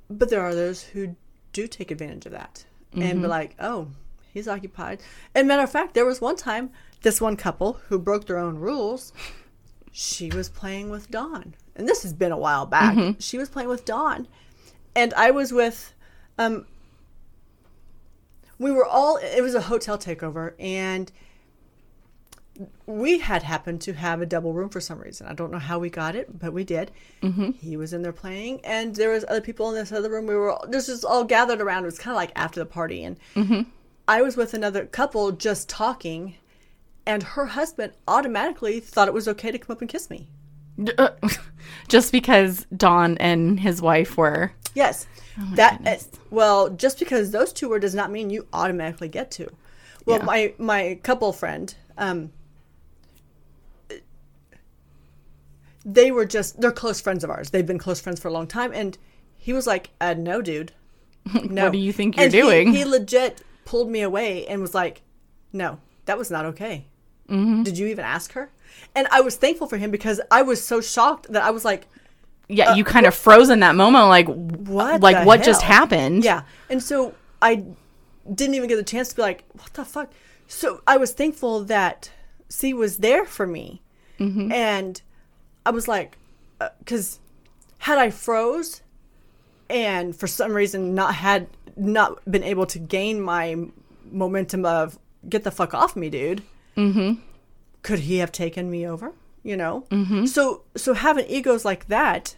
but 0.09 0.29
there 0.29 0.41
are 0.41 0.55
those 0.55 0.83
who 0.83 1.15
do 1.53 1.67
take 1.67 1.91
advantage 1.91 2.25
of 2.25 2.31
that 2.31 2.65
and 2.93 3.21
be 3.21 3.27
like, 3.27 3.55
oh, 3.59 3.87
he's 4.33 4.47
occupied. 4.47 5.01
And 5.33 5.47
matter 5.47 5.63
of 5.63 5.71
fact, 5.71 5.93
there 5.95 6.05
was 6.05 6.21
one 6.21 6.35
time 6.35 6.69
this 7.01 7.19
one 7.19 7.35
couple 7.35 7.73
who 7.87 7.99
broke 7.99 8.25
their 8.25 8.37
own 8.37 8.57
rules. 8.57 9.13
She 9.91 10.29
was 10.29 10.49
playing 10.49 10.89
with 10.89 11.09
Don, 11.09 11.55
and 11.75 11.87
this 11.87 12.03
has 12.03 12.13
been 12.13 12.31
a 12.31 12.37
while 12.37 12.65
back. 12.65 13.15
She 13.19 13.37
was 13.37 13.49
playing 13.49 13.69
with 13.69 13.85
Don, 13.85 14.27
and 14.95 15.13
I 15.13 15.31
was 15.31 15.53
with. 15.53 15.93
Um, 16.37 16.65
we 18.59 18.71
were 18.71 18.85
all. 18.85 19.17
It 19.17 19.41
was 19.41 19.55
a 19.55 19.61
hotel 19.61 19.97
takeover, 19.97 20.53
and 20.59 21.11
we 22.85 23.19
had 23.19 23.43
happened 23.43 23.81
to 23.81 23.93
have 23.93 24.21
a 24.21 24.25
double 24.25 24.53
room 24.53 24.69
for 24.69 24.79
some 24.79 24.99
reason. 24.99 25.27
I 25.27 25.33
don't 25.33 25.51
know 25.51 25.59
how 25.59 25.79
we 25.79 25.89
got 25.89 26.15
it, 26.15 26.39
but 26.39 26.53
we 26.53 26.63
did. 26.63 26.91
Mm-hmm. 27.21 27.51
He 27.51 27.75
was 27.77 27.93
in 27.93 28.01
there 28.01 28.13
playing, 28.13 28.61
and 28.63 28.95
there 28.95 29.09
was 29.11 29.25
other 29.27 29.41
people 29.41 29.69
in 29.69 29.75
this 29.75 29.91
other 29.91 30.09
room. 30.09 30.25
We 30.27 30.35
were 30.35 30.51
all, 30.51 30.65
this 30.67 30.87
was 30.87 31.03
all 31.03 31.23
gathered 31.23 31.61
around. 31.61 31.83
It 31.83 31.87
was 31.87 31.99
kind 31.99 32.13
of 32.13 32.17
like 32.17 32.31
after 32.35 32.59
the 32.59 32.65
party, 32.65 33.03
and 33.03 33.65
I 34.07 34.21
was 34.21 34.37
with 34.37 34.53
another 34.53 34.85
couple 34.85 35.31
just 35.31 35.67
talking, 35.67 36.35
and 37.05 37.23
her 37.23 37.45
husband 37.47 37.93
automatically 38.07 38.79
thought 38.79 39.07
it 39.07 39.13
was 39.13 39.27
okay 39.27 39.51
to 39.51 39.57
come 39.57 39.73
up 39.73 39.81
and 39.81 39.89
kiss 39.89 40.09
me. 40.09 40.27
Just 41.87 42.11
because 42.11 42.65
Don 42.75 43.17
and 43.19 43.59
his 43.59 43.81
wife 43.81 44.17
were. 44.17 44.51
Yes, 44.73 45.07
that 45.53 45.81
uh, 45.87 45.95
well, 46.29 46.69
just 46.69 46.99
because 46.99 47.31
those 47.31 47.53
two 47.53 47.69
were 47.69 47.79
does 47.79 47.95
not 47.95 48.11
mean 48.11 48.29
you 48.29 48.45
automatically 48.51 49.07
get 49.07 49.31
to. 49.31 49.49
Well, 50.05 50.19
Yeah. 50.19 50.25
my 50.25 50.53
my 50.57 50.99
couple 51.01 51.31
friend, 51.31 51.73
um, 51.97 52.31
they 55.85 56.11
were 56.11 56.25
just 56.25 56.59
they're 56.59 56.71
close 56.71 56.99
friends 56.99 57.23
of 57.23 57.29
ours. 57.29 57.51
They've 57.51 57.65
been 57.65 57.77
close 57.77 58.01
friends 58.01 58.19
for 58.19 58.27
a 58.27 58.31
long 58.31 58.47
time, 58.47 58.71
and 58.73 58.97
he 59.37 59.53
was 59.53 59.67
like, 59.67 59.91
uh, 60.01 60.15
"No, 60.17 60.41
dude, 60.41 60.73
no." 61.33 61.65
What 61.65 61.73
do 61.73 61.77
you 61.77 61.93
think 61.93 62.17
you're 62.17 62.23
And 62.25 62.31
doing? 62.31 62.73
He, 62.73 62.83
legit 62.83 63.41
pulled 63.63 63.89
me 63.89 64.01
away 64.01 64.45
and 64.47 64.61
was 64.61 64.73
like, 64.73 65.03
"No, 65.53 65.79
that 66.05 66.17
was 66.17 66.31
not 66.31 66.45
okay. 66.45 66.87
Mm-hmm. 67.29 67.63
Did 67.63 67.77
you 67.77 67.87
even 67.87 68.03
ask 68.03 68.33
her?" 68.33 68.49
And 68.95 69.07
I 69.11 69.21
was 69.21 69.35
thankful 69.35 69.67
for 69.67 69.77
him 69.77 69.91
because 69.91 70.19
I 70.31 70.41
was 70.41 70.63
so 70.63 70.81
shocked 70.81 71.31
that 71.31 71.43
I 71.43 71.51
was 71.51 71.63
like, 71.63 71.87
Yeah, 72.47 72.75
you 72.75 72.83
kind 72.83 73.05
of 73.05 73.15
froze 73.15 73.49
in 73.49 73.59
that 73.61 73.75
moment, 73.75 74.07
like 74.07 74.27
what 74.27 75.01
Like 75.01 75.25
what 75.25 75.43
just 75.43 75.61
happened? 75.61 76.23
Yeah. 76.23 76.43
And 76.69 76.81
so 76.81 77.13
I 77.41 77.63
didn't 78.33 78.55
even 78.55 78.67
get 78.67 78.77
the 78.77 78.83
chance 78.83 79.09
to 79.09 79.15
be 79.15 79.21
like, 79.21 79.43
what 79.53 79.73
the 79.73 79.85
fuck? 79.85 80.11
So 80.47 80.81
I 80.87 80.97
was 80.97 81.13
thankful 81.13 81.63
that 81.65 82.11
C 82.49 82.73
was 82.73 82.97
there 82.97 83.25
for 83.25 83.47
me. 83.47 83.81
Mm-hmm. 84.19 84.51
And 84.51 85.01
I 85.65 85.71
was 85.71 85.87
like, 85.87 86.17
because 86.79 87.19
had 87.79 87.97
I 87.97 88.09
froze 88.09 88.81
and 89.69 90.15
for 90.15 90.27
some 90.27 90.53
reason 90.53 90.93
not 90.95 91.15
had 91.15 91.47
not 91.75 92.23
been 92.29 92.43
able 92.43 92.65
to 92.67 92.79
gain 92.79 93.21
my 93.21 93.55
momentum 94.11 94.65
of 94.65 94.97
get 95.27 95.43
the 95.43 95.51
fuck 95.51 95.73
off 95.73 95.95
me, 95.95 96.09
dude. 96.09 96.43
Mm-hmm. 96.77 97.21
Could 97.81 97.99
he 97.99 98.17
have 98.17 98.31
taken 98.31 98.69
me 98.69 98.87
over? 98.87 99.11
You 99.43 99.57
know. 99.57 99.85
Mm-hmm. 99.91 100.25
So 100.25 100.63
so 100.75 100.93
having 100.93 101.25
egos 101.27 101.65
like 101.65 101.87
that, 101.87 102.35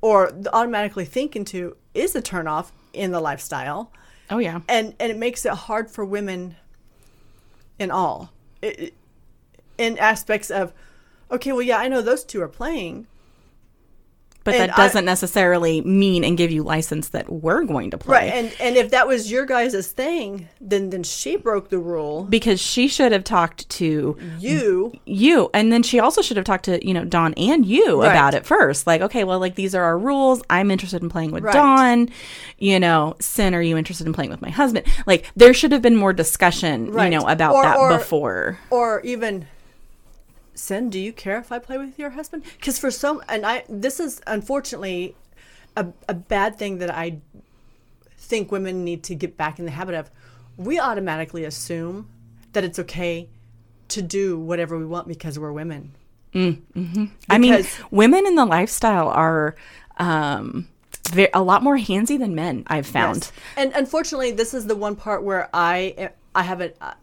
or 0.00 0.30
the 0.30 0.54
automatically 0.54 1.04
thinking 1.04 1.44
to 1.46 1.76
is 1.94 2.14
a 2.14 2.22
turnoff 2.22 2.70
in 2.92 3.10
the 3.12 3.20
lifestyle, 3.20 3.90
Oh 4.30 4.38
yeah. 4.38 4.60
and 4.68 4.94
and 5.00 5.10
it 5.10 5.16
makes 5.18 5.44
it 5.46 5.52
hard 5.52 5.90
for 5.90 6.04
women. 6.04 6.56
In 7.78 7.90
all, 7.90 8.32
it- 8.62 8.94
in 9.78 9.98
aspects 9.98 10.50
of, 10.50 10.72
okay, 11.30 11.52
well, 11.52 11.62
yeah, 11.62 11.78
I 11.78 11.88
know 11.88 12.02
those 12.02 12.24
two 12.24 12.40
are 12.42 12.48
playing, 12.48 13.06
But 14.44 14.54
and 14.54 14.70
that 14.70 14.76
doesn't 14.76 15.04
necessarily 15.04 15.80
mean 15.80 16.22
and 16.22 16.38
give 16.38 16.52
you 16.52 16.62
license 16.62 17.08
that 17.08 17.28
we're 17.32 17.64
going 17.64 17.90
to 17.90 17.98
play. 17.98 18.16
right? 18.16 18.32
And 18.32 18.54
and 18.60 18.76
if 18.76 18.90
that 18.92 19.08
was 19.08 19.28
your 19.28 19.44
guys' 19.44 19.88
thing, 19.90 20.48
then 20.60 20.90
then 20.90 21.02
she 21.02 21.34
broke 21.36 21.68
the 21.68 21.78
rule. 21.80 22.22
because 22.30 22.60
she 22.60 22.86
should 22.86 23.10
have 23.10 23.24
talked 23.24 23.68
to 23.70 24.16
You 24.38 24.92
you 25.04 25.50
and 25.52 25.72
then 25.72 25.82
she 25.82 25.98
also 25.98 26.22
should 26.22 26.36
have 26.36 26.46
talked 26.46 26.64
to 26.66 26.86
you 26.86 26.94
know 26.94 27.04
Don 27.04 27.34
and 27.34 27.66
you 27.66 28.00
Right. 28.02 28.12
about 28.12 28.34
it 28.34 28.46
first 28.46 28.86
like 28.86 29.00
okay 29.02 29.24
well 29.24 29.40
like 29.40 29.56
these 29.56 29.74
are 29.74 29.82
our 29.82 29.98
rules 29.98 30.42
I'm 30.48 30.70
interested 30.70 31.02
in 31.02 31.08
playing 31.08 31.32
with 31.32 31.42
Right. 31.42 31.52
Don 31.52 32.08
you 32.58 32.78
know 32.78 33.16
Sin 33.18 33.52
are 33.52 33.62
you 33.62 33.76
interested 33.76 34.06
in 34.06 34.12
playing 34.12 34.30
with 34.30 34.42
my 34.42 34.50
husband 34.50 34.86
like 35.06 35.24
there 35.34 35.52
should 35.54 35.72
have 35.72 35.82
been 35.82 35.96
more 35.96 36.12
discussion 36.12 36.92
Right. 36.92 37.10
you 37.10 37.18
know 37.18 37.26
about 37.26 37.54
Or- 37.56 37.62
that 37.64 37.76
or- 37.78 37.98
before 37.98 38.58
or 38.70 39.00
even 39.02 39.46
Sin, 40.56 40.90
do 40.90 40.98
you 40.98 41.12
care 41.12 41.38
if 41.38 41.52
I 41.52 41.58
play 41.58 41.78
with 41.78 41.98
your 41.98 42.10
husband? 42.10 42.42
Because 42.56 42.78
for 42.78 42.90
some, 42.90 43.22
and 43.28 43.44
I, 43.44 43.64
this 43.68 44.00
is 44.00 44.20
unfortunately 44.26 45.14
a, 45.76 45.86
a 46.08 46.14
bad 46.14 46.56
thing 46.56 46.78
that 46.78 46.90
I 46.90 47.18
think 48.16 48.50
women 48.50 48.84
need 48.84 49.02
to 49.04 49.14
get 49.14 49.36
back 49.36 49.58
in 49.58 49.64
the 49.64 49.70
habit 49.70 49.94
of. 49.94 50.10
We 50.56 50.78
automatically 50.78 51.44
assume 51.44 52.08
that 52.52 52.64
it's 52.64 52.78
okay 52.78 53.28
to 53.88 54.02
do 54.02 54.38
whatever 54.38 54.78
we 54.78 54.86
want 54.86 55.06
because 55.06 55.38
we're 55.38 55.52
women. 55.52 55.92
I 57.30 57.38
mean 57.38 57.64
women 57.90 58.26
in 58.26 58.34
the 58.34 58.44
lifestyle 58.44 59.08
are 59.08 59.54
um 59.98 60.68
a 61.32 61.40
lot 61.40 61.62
more 61.62 61.78
handsy 61.78 62.18
than 62.18 62.34
men 62.34 62.64
I've 62.66 62.86
found 62.86 63.16
Yes. 63.16 63.32
And 63.56 63.72
unfortunately, 63.74 64.32
this 64.32 64.52
is 64.52 64.66
the 64.66 64.76
one 64.76 64.96
part 64.96 65.22
where 65.22 65.48
I 65.54 66.10
I 66.34 66.42
haven't. 66.42 66.76
Uh, 66.80 66.94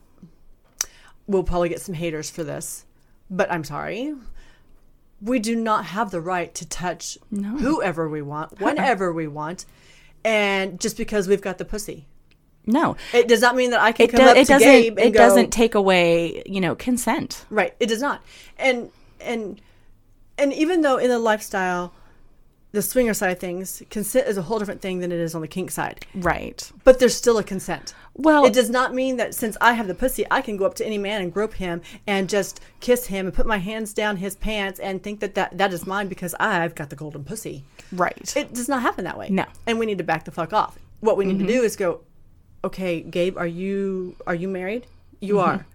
we'll 1.25 1.43
probably 1.43 1.69
get 1.69 1.81
some 1.81 1.95
haters 1.95 2.29
for 2.29 2.43
this, 2.43 2.85
but 3.35 3.51
I'm 3.51 3.63
sorry. 3.63 4.13
We 5.21 5.39
do 5.39 5.55
not 5.55 5.85
have 5.85 6.11
the 6.11 6.21
right 6.21 6.53
to 6.55 6.67
touch 6.67 7.17
whoever 7.31 8.09
we 8.09 8.21
want, 8.21 8.59
whenever 8.61 9.11
we 9.13 9.27
want, 9.27 9.65
and 10.23 10.79
just 10.79 10.97
because 10.97 11.27
we've 11.27 11.41
got 11.41 11.57
the 11.57 11.65
pussy, 11.65 12.07
no 12.65 12.95
it 13.13 13.27
does 13.27 13.41
not 13.41 13.55
mean 13.55 13.71
that 13.71 13.81
I 13.81 13.91
can 13.91 14.05
it, 14.05 14.11
come 14.11 14.21
do- 14.21 14.27
up 14.27 14.37
it 14.37 14.45
to 14.45 14.53
doesn't 14.53 14.67
Gabe 14.67 14.97
and 14.97 15.07
it 15.07 15.11
go, 15.11 15.19
doesn't 15.19 15.51
take 15.51 15.75
away 15.75 16.43
you 16.45 16.61
know 16.61 16.75
consent 16.75 17.45
Right. 17.49 17.73
It 17.79 17.87
does 17.87 18.01
not. 18.01 18.21
And 18.57 18.89
and 19.19 19.59
and 20.37 20.53
even 20.53 20.81
though 20.81 20.97
in 20.97 21.09
the 21.09 21.19
lifestyle 21.19 21.93
the 22.73 22.81
swinger 22.81 23.13
side 23.13 23.31
of 23.31 23.39
things, 23.39 23.81
consent 23.89 24.27
is 24.27 24.35
a 24.35 24.41
whole 24.41 24.59
different 24.59 24.81
thing 24.81 24.99
than 24.99 25.11
it 25.11 25.19
is 25.19 25.33
on 25.35 25.41
the 25.41 25.47
kink 25.47 25.71
side. 25.71 26.05
Right. 26.15 26.69
But 26.83 26.99
there's 26.99 27.15
still 27.15 27.37
a 27.37 27.43
consent. 27.43 27.93
Well, 28.15 28.45
It 28.45 28.53
does 28.53 28.69
not 28.69 28.93
mean 28.93 29.17
that 29.17 29.33
since 29.33 29.55
I 29.61 29.73
have 29.73 29.87
the 29.87 29.95
pussy, 29.95 30.25
I 30.29 30.41
can 30.41 30.57
go 30.57 30.65
up 30.65 30.73
to 30.75 30.85
any 30.85 30.97
man 30.97 31.21
and 31.21 31.31
grope 31.31 31.53
him 31.53 31.81
and 32.05 32.27
just 32.27 32.59
kiss 32.79 33.05
him 33.07 33.27
and 33.27 33.33
put 33.33 33.45
my 33.47 33.57
hands 33.59 33.93
down 33.93 34.17
his 34.17 34.35
pants 34.35 34.79
and 34.79 35.01
think 35.01 35.19
that 35.21 35.35
that, 35.35 35.57
that 35.57 35.71
is 35.71 35.87
mine 35.87 36.07
because 36.07 36.35
I've 36.39 36.75
got 36.75 36.89
the 36.89 36.95
golden 36.95 37.23
pussy. 37.23 37.63
right. 37.91 38.35
It 38.35 38.53
does 38.53 38.67
not 38.67 38.81
happen 38.81 39.05
that 39.05 39.17
way. 39.17 39.29
No. 39.29 39.43
Mm-hmm. 39.43 39.51
And 39.67 39.79
we 39.79 39.85
need 39.85 39.99
to 39.99 40.03
back 40.03 40.25
the 40.25 40.31
fuck 40.31 40.51
off. 40.51 40.77
What 40.99 41.15
we 41.17 41.25
need 41.25 41.39
to 41.39 41.47
do 41.47 41.61
is 41.63 41.75
go, 41.75 42.01
okay, 42.63 43.01
Gabe, 43.01 43.37
are 43.37 43.47
you 43.47 44.15
are 44.25 44.35
you 44.35 44.47
married? 44.47 44.87
You 45.19 45.35
Mm-hmm. 45.35 45.49
are. 45.59 45.65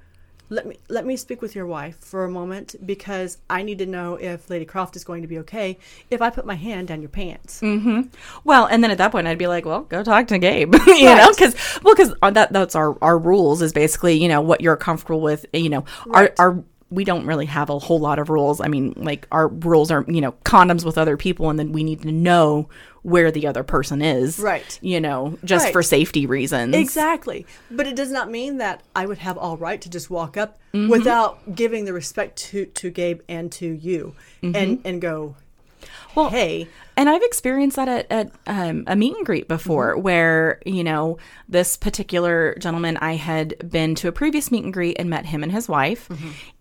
Let 0.50 0.66
me 0.66 0.78
let 0.88 1.04
me 1.04 1.16
speak 1.16 1.42
with 1.42 1.54
your 1.54 1.66
wife 1.66 1.98
for 2.00 2.24
a 2.24 2.30
moment 2.30 2.74
because 2.86 3.36
I 3.50 3.62
need 3.62 3.78
to 3.78 3.86
know 3.86 4.14
if 4.14 4.48
Lady 4.48 4.64
Croft 4.64 4.96
is 4.96 5.04
going 5.04 5.22
to 5.22 5.28
be 5.28 5.38
okay 5.40 5.78
if 6.10 6.22
I 6.22 6.30
put 6.30 6.46
my 6.46 6.54
hand 6.54 6.88
down 6.88 7.02
your 7.02 7.10
pants. 7.10 7.60
Mm-hmm. 7.60 8.08
Well, 8.44 8.64
and 8.66 8.82
then 8.82 8.90
at 8.90 8.98
that 8.98 9.12
point, 9.12 9.26
I'd 9.26 9.36
be 9.38 9.46
like, 9.46 9.66
"Well, 9.66 9.82
go 9.82 10.02
talk 10.02 10.26
to 10.28 10.38
Gabe," 10.38 10.74
you 10.86 11.04
know, 11.04 11.28
because 11.30 11.54
well, 11.82 11.94
because 11.94 12.14
uh, 12.22 12.30
that 12.30 12.52
that's 12.52 12.74
our 12.74 12.96
our 13.02 13.18
rules 13.18 13.60
is 13.60 13.72
basically 13.72 14.14
you 14.14 14.28
know 14.28 14.40
what 14.40 14.60
you're 14.62 14.76
comfortable 14.76 15.20
with. 15.20 15.44
You 15.52 15.68
know, 15.68 15.84
Right. 16.06 16.32
our 16.38 16.46
our 16.56 16.64
we 16.90 17.04
don't 17.04 17.26
really 17.26 17.46
have 17.46 17.68
a 17.70 17.78
whole 17.78 17.98
lot 18.00 18.18
of 18.18 18.30
rules. 18.30 18.60
I 18.60 18.68
mean, 18.68 18.94
like 18.96 19.26
our 19.30 19.48
rules 19.48 19.90
are 19.90 20.04
you 20.08 20.20
know 20.20 20.32
condoms 20.44 20.84
with 20.84 20.96
other 20.98 21.16
people, 21.16 21.50
and 21.50 21.58
then 21.58 21.72
we 21.72 21.84
need 21.84 22.02
to 22.02 22.12
know 22.12 22.68
where 23.02 23.30
the 23.30 23.46
other 23.46 23.62
person 23.62 24.02
is, 24.02 24.38
Right. 24.38 24.78
You 24.82 25.00
know, 25.00 25.38
just 25.44 25.66
Right. 25.66 25.72
for 25.72 25.82
safety 25.82 26.26
reasons. 26.26 26.74
Exactly. 26.74 27.46
But 27.70 27.86
it 27.86 27.94
does 27.96 28.10
not 28.10 28.30
mean 28.30 28.58
that 28.58 28.82
I 28.94 29.06
would 29.06 29.18
have 29.18 29.38
all 29.38 29.56
right 29.56 29.80
to 29.80 29.88
just 29.88 30.10
walk 30.10 30.36
up 30.36 30.58
Mm-hmm. 30.74 30.90
without 30.90 31.54
giving 31.54 31.86
the 31.86 31.94
respect 31.94 32.36
to, 32.50 32.66
to 32.66 32.90
Gabe 32.90 33.20
and 33.28 33.50
to 33.52 33.66
you 33.66 34.14
and, 34.42 34.80
and 34.84 35.00
go, 35.00 35.36
Mm-hmm. 35.80 36.20
Well, 36.20 36.30
hey, 36.30 36.68
And 36.98 37.08
I've 37.08 37.22
experienced 37.22 37.76
that 37.76 37.86
at, 37.88 38.10
at 38.10 38.32
um, 38.48 38.82
a 38.88 38.96
meet 38.96 39.16
and 39.16 39.24
greet 39.24 39.46
before, 39.46 39.96
where, 39.96 40.60
you 40.66 40.82
know, 40.82 41.16
this 41.48 41.76
particular 41.76 42.56
gentleman, 42.58 42.96
I 42.96 43.14
had 43.14 43.54
been 43.70 43.94
to 43.94 44.08
a 44.08 44.12
previous 44.12 44.50
meet 44.50 44.64
and 44.64 44.72
greet 44.72 44.96
and 44.98 45.08
met 45.08 45.24
him 45.24 45.44
and 45.44 45.52
his 45.52 45.68
wife. 45.68 46.10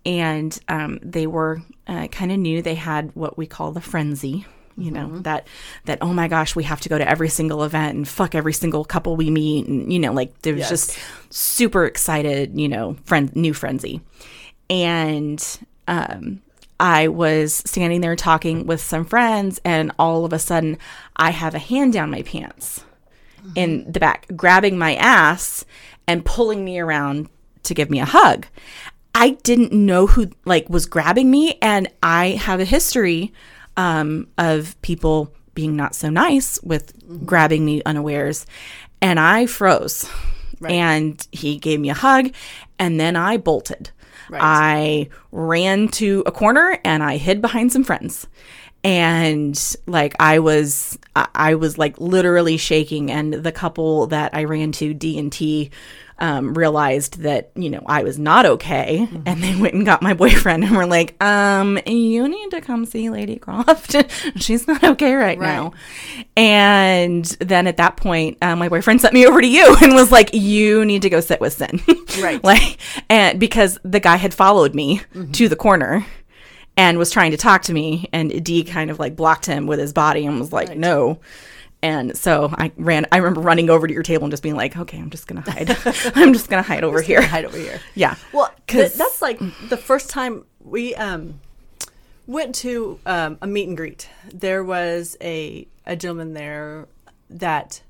And 0.06 0.56
um, 0.68 1.00
they 1.02 1.26
were 1.26 1.60
uh, 1.88 2.06
kind 2.06 2.30
of 2.30 2.38
new. 2.38 2.62
They 2.62 2.76
had 2.76 3.10
what 3.16 3.36
we 3.36 3.46
call 3.46 3.72
the 3.72 3.80
frenzy. 3.80 4.46
You 4.76 4.92
know 4.92 5.18
that 5.22 5.48
that 5.86 5.98
oh 6.02 6.12
my 6.12 6.28
gosh 6.28 6.54
we 6.54 6.62
have 6.62 6.80
to 6.82 6.88
go 6.88 6.96
to 6.96 7.08
every 7.10 7.28
single 7.30 7.64
event 7.64 7.96
and 7.96 8.06
fuck 8.06 8.36
every 8.36 8.52
single 8.52 8.84
couple 8.84 9.16
we 9.16 9.28
meet 9.28 9.66
and 9.66 9.92
you 9.92 9.98
know 9.98 10.12
like 10.12 10.40
there 10.42 10.52
was 10.54 10.60
Yes. 10.60 10.68
just 10.70 10.98
super 11.30 11.84
excited 11.84 12.56
you 12.56 12.68
know 12.68 12.94
friend 13.04 13.34
new 13.34 13.52
frenzy 13.52 14.00
and 14.70 15.44
um, 15.88 16.40
I 16.80 17.08
was 17.08 17.54
standing 17.66 18.00
there 18.00 18.16
talking 18.16 18.66
with 18.66 18.80
some 18.80 19.04
friends, 19.04 19.60
and 19.64 19.92
all 19.98 20.24
of 20.24 20.32
a 20.32 20.38
sudden, 20.38 20.78
I 21.16 21.30
have 21.30 21.54
a 21.54 21.58
hand 21.58 21.92
down 21.92 22.10
my 22.10 22.22
pants 22.22 22.84
in 23.54 23.90
the 23.90 24.00
back, 24.00 24.26
grabbing 24.36 24.78
my 24.78 24.94
ass 24.96 25.64
and 26.06 26.24
pulling 26.24 26.64
me 26.64 26.78
around 26.78 27.28
to 27.64 27.74
give 27.74 27.90
me 27.90 28.00
a 28.00 28.04
hug. 28.04 28.46
I 29.14 29.30
didn't 29.30 29.72
know 29.72 30.06
who 30.06 30.30
like 30.44 30.68
was 30.68 30.86
grabbing 30.86 31.30
me, 31.30 31.58
and 31.60 31.88
I 32.02 32.30
have 32.30 32.60
a 32.60 32.64
history 32.64 33.32
um, 33.76 34.28
of 34.38 34.80
people 34.82 35.32
being 35.54 35.74
not 35.74 35.94
so 35.94 36.08
nice 36.08 36.62
with 36.62 36.92
grabbing 37.26 37.64
me 37.64 37.82
unawares, 37.84 38.46
and 39.00 39.18
I 39.18 39.46
froze. 39.46 40.08
And 40.72 41.26
he 41.32 41.56
gave 41.56 41.80
me 41.80 41.90
a 41.90 41.94
hug, 41.94 42.32
and 42.78 42.98
then 42.98 43.16
I 43.16 43.36
bolted. 43.36 43.90
I 44.42 45.08
ran 45.32 45.88
to 45.88 46.22
a 46.26 46.32
corner 46.32 46.78
and 46.84 47.02
I 47.02 47.16
hid 47.16 47.40
behind 47.40 47.72
some 47.72 47.84
friends. 47.84 48.26
And 48.84 49.58
like 49.86 50.14
I 50.20 50.38
was 50.38 50.98
I- 51.16 51.28
I 51.34 51.54
was 51.56 51.78
like 51.78 52.00
literally 52.00 52.56
shaking 52.56 53.10
and 53.10 53.34
the 53.34 53.52
couple 53.52 54.06
that 54.08 54.34
I 54.34 54.44
ran 54.44 54.72
to 54.72 54.94
D 54.94 55.18
and 55.18 55.32
T 55.32 55.70
um, 56.20 56.54
realized 56.54 57.20
that 57.22 57.50
you 57.54 57.70
know 57.70 57.82
I 57.86 58.02
was 58.02 58.18
not 58.18 58.44
okay, 58.46 59.06
and 59.26 59.42
they 59.42 59.54
went 59.56 59.74
and 59.74 59.86
got 59.86 60.02
my 60.02 60.14
boyfriend 60.14 60.64
and 60.64 60.76
were 60.76 60.86
like, 60.86 61.22
um, 61.22 61.78
you 61.86 62.28
need 62.28 62.50
to 62.50 62.60
come 62.60 62.84
see 62.86 63.08
Lady 63.10 63.36
Croft. 63.36 63.94
She's 64.36 64.66
not 64.66 64.82
okay 64.82 65.14
right, 65.14 65.38
now. 65.38 65.72
And 66.36 67.24
then 67.40 67.66
at 67.66 67.76
that 67.78 67.96
point, 67.96 68.38
uh, 68.42 68.56
my 68.56 68.68
boyfriend 68.68 69.00
sent 69.00 69.14
me 69.14 69.26
over 69.26 69.40
to 69.40 69.46
you 69.46 69.76
and 69.82 69.94
was 69.94 70.12
like, 70.12 70.30
you 70.32 70.84
need 70.84 71.02
to 71.02 71.10
go 71.10 71.20
sit 71.20 71.40
with 71.40 71.52
Sin, 71.52 71.80
Right. 72.20 72.42
like, 72.42 72.78
and 73.08 73.38
because 73.40 73.78
the 73.84 74.00
guy 74.00 74.16
had 74.16 74.34
followed 74.34 74.74
me 74.74 75.00
to 75.32 75.48
the 75.48 75.56
corner. 75.56 76.06
And 76.76 76.96
was 76.96 77.10
trying 77.10 77.32
to 77.32 77.36
talk 77.36 77.62
to 77.62 77.72
me, 77.72 78.08
and 78.12 78.44
D 78.44 78.62
kind 78.62 78.92
of 78.92 79.00
like 79.00 79.16
blocked 79.16 79.46
him 79.46 79.66
with 79.66 79.80
his 79.80 79.92
body 79.92 80.24
and 80.24 80.38
was 80.38 80.52
like, 80.52 80.76
"No." 80.76 81.18
And 81.82 82.16
so 82.16 82.52
I 82.52 82.72
ran. 82.76 83.06
I 83.12 83.18
remember 83.18 83.40
running 83.40 83.70
over 83.70 83.86
to 83.86 83.92
your 83.92 84.02
table 84.02 84.24
and 84.24 84.32
just 84.32 84.42
being 84.42 84.56
like, 84.56 84.76
"Okay, 84.76 84.98
I'm 84.98 85.10
just 85.10 85.28
gonna 85.28 85.42
hide. 85.42 85.70
I'm 86.16 86.32
just 86.32 86.50
gonna 86.50 86.62
hide 86.62 86.82
over 86.82 87.00
here." 87.00 87.22
hide 87.22 87.44
over 87.44 87.56
here. 87.56 87.80
Yeah. 87.94 88.16
Well, 88.32 88.52
because 88.66 88.92
th- 88.92 88.98
that's 88.98 89.22
like 89.22 89.38
the 89.68 89.76
first 89.76 90.10
time 90.10 90.44
we 90.60 90.94
um, 90.96 91.40
went 92.26 92.54
to 92.56 92.98
um, 93.06 93.38
a 93.40 93.46
meet 93.46 93.68
and 93.68 93.76
greet. 93.76 94.08
There 94.32 94.64
was 94.64 95.16
a 95.20 95.68
a 95.86 95.94
gentleman 95.94 96.34
there 96.34 96.88
that 97.30 97.82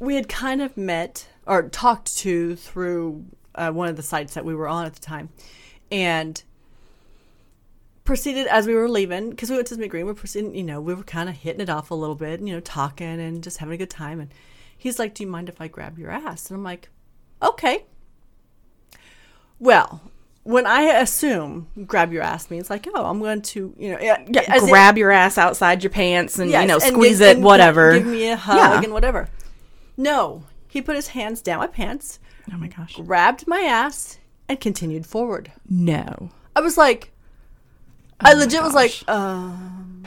we 0.00 0.16
had 0.16 0.28
kind 0.28 0.60
of 0.60 0.76
met 0.76 1.28
or 1.46 1.68
talked 1.68 2.16
to 2.18 2.56
through 2.56 3.24
uh, 3.54 3.70
one 3.70 3.88
of 3.88 3.96
the 3.96 4.02
sites 4.02 4.34
that 4.34 4.44
we 4.44 4.54
were 4.54 4.66
on 4.66 4.84
at 4.84 4.94
the 4.94 5.00
time, 5.00 5.28
and 5.92 6.42
proceeded 8.06 8.46
as 8.46 8.66
we 8.66 8.74
were 8.74 8.88
leaving 8.88 9.28
because 9.30 9.50
we 9.50 9.56
went 9.56 9.68
to 9.68 9.74
the 9.74 9.80
meet 9.80 9.90
and. 9.90 10.06
We 10.06 10.12
were 10.12 10.14
proceeding, 10.14 10.54
you 10.54 10.62
know, 10.62 10.80
we 10.80 10.94
were 10.94 11.02
kind 11.02 11.28
of 11.28 11.34
hitting 11.36 11.60
it 11.60 11.68
off 11.68 11.90
a 11.90 11.94
little 11.94 12.14
bit, 12.14 12.40
you 12.40 12.54
know, 12.54 12.60
talking 12.60 13.20
and 13.20 13.42
just 13.42 13.58
having 13.58 13.74
a 13.74 13.78
good 13.78 13.90
time. 13.90 14.20
And 14.20 14.32
he's 14.78 14.98
like, 14.98 15.12
"Do 15.14 15.22
you 15.24 15.28
mind 15.30 15.48
if 15.50 15.60
I 15.60 15.68
grab 15.68 15.98
your 15.98 16.10
ass?" 16.10 16.48
And 16.50 16.56
I'm 16.56 16.64
like, 16.64 16.88
"Okay." 17.42 17.84
Well, 19.58 20.00
when 20.42 20.66
I 20.66 20.82
assume 20.82 21.68
grab 21.86 22.12
your 22.12 22.22
ass 22.22 22.50
means 22.50 22.68
like, 22.70 22.86
oh, 22.94 23.04
I'm 23.04 23.18
going 23.18 23.42
to, 23.42 23.74
you 23.78 23.90
know, 23.92 23.98
yeah, 24.00 24.22
Yeah, 24.28 24.58
grab 24.60 24.98
your 24.98 25.10
ass 25.10 25.38
outside 25.38 25.82
your 25.82 25.90
pants 25.90 26.38
and 26.38 26.50
yes, 26.50 26.62
you 26.62 26.68
know 26.68 26.74
and 26.74 26.82
squeeze 26.94 27.18
give- 27.18 27.38
it, 27.38 27.42
whatever. 27.42 27.94
Give 27.94 28.06
me 28.06 28.28
a 28.30 28.36
hug 28.36 28.56
Yeah. 28.56 28.82
and 28.82 28.92
whatever. 28.92 29.28
No, 29.96 30.44
he 30.68 30.82
put 30.82 30.94
his 30.94 31.08
hands 31.08 31.40
down 31.40 31.58
my 31.58 31.66
pants, 31.66 32.18
oh 32.52 32.58
my 32.58 32.68
gosh! 32.68 32.94
grabbed 32.96 33.48
my 33.48 33.60
ass, 33.60 34.18
and 34.48 34.60
continued 34.60 35.06
forward. 35.06 35.50
No. 35.68 36.30
I 36.54 36.60
was 36.60 36.76
like, 36.76 37.12
I 38.20 38.34
my 38.34 38.40
legit 38.40 38.62
was 38.62 38.74
like, 38.74 39.02
um, 39.08 40.04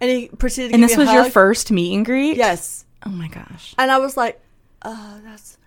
and 0.00 0.10
he 0.10 0.28
proceeded 0.28 0.68
to 0.68 0.74
And 0.74 0.82
give 0.82 0.90
this 0.90 0.96
me 0.98 1.02
a 1.04 1.06
was 1.06 1.14
your 1.14 1.22
hug. 1.24 1.32
first 1.32 1.70
meet 1.72 1.94
and 1.94 2.04
greet. 2.06 2.36
Yes, 2.36 2.84
Oh 3.04 3.10
my 3.10 3.28
gosh. 3.28 3.74
and 3.78 3.90
I 3.90 3.98
was 3.98 4.16
like, 4.16 4.40
oh, 4.82 5.20
that's, 5.24 5.58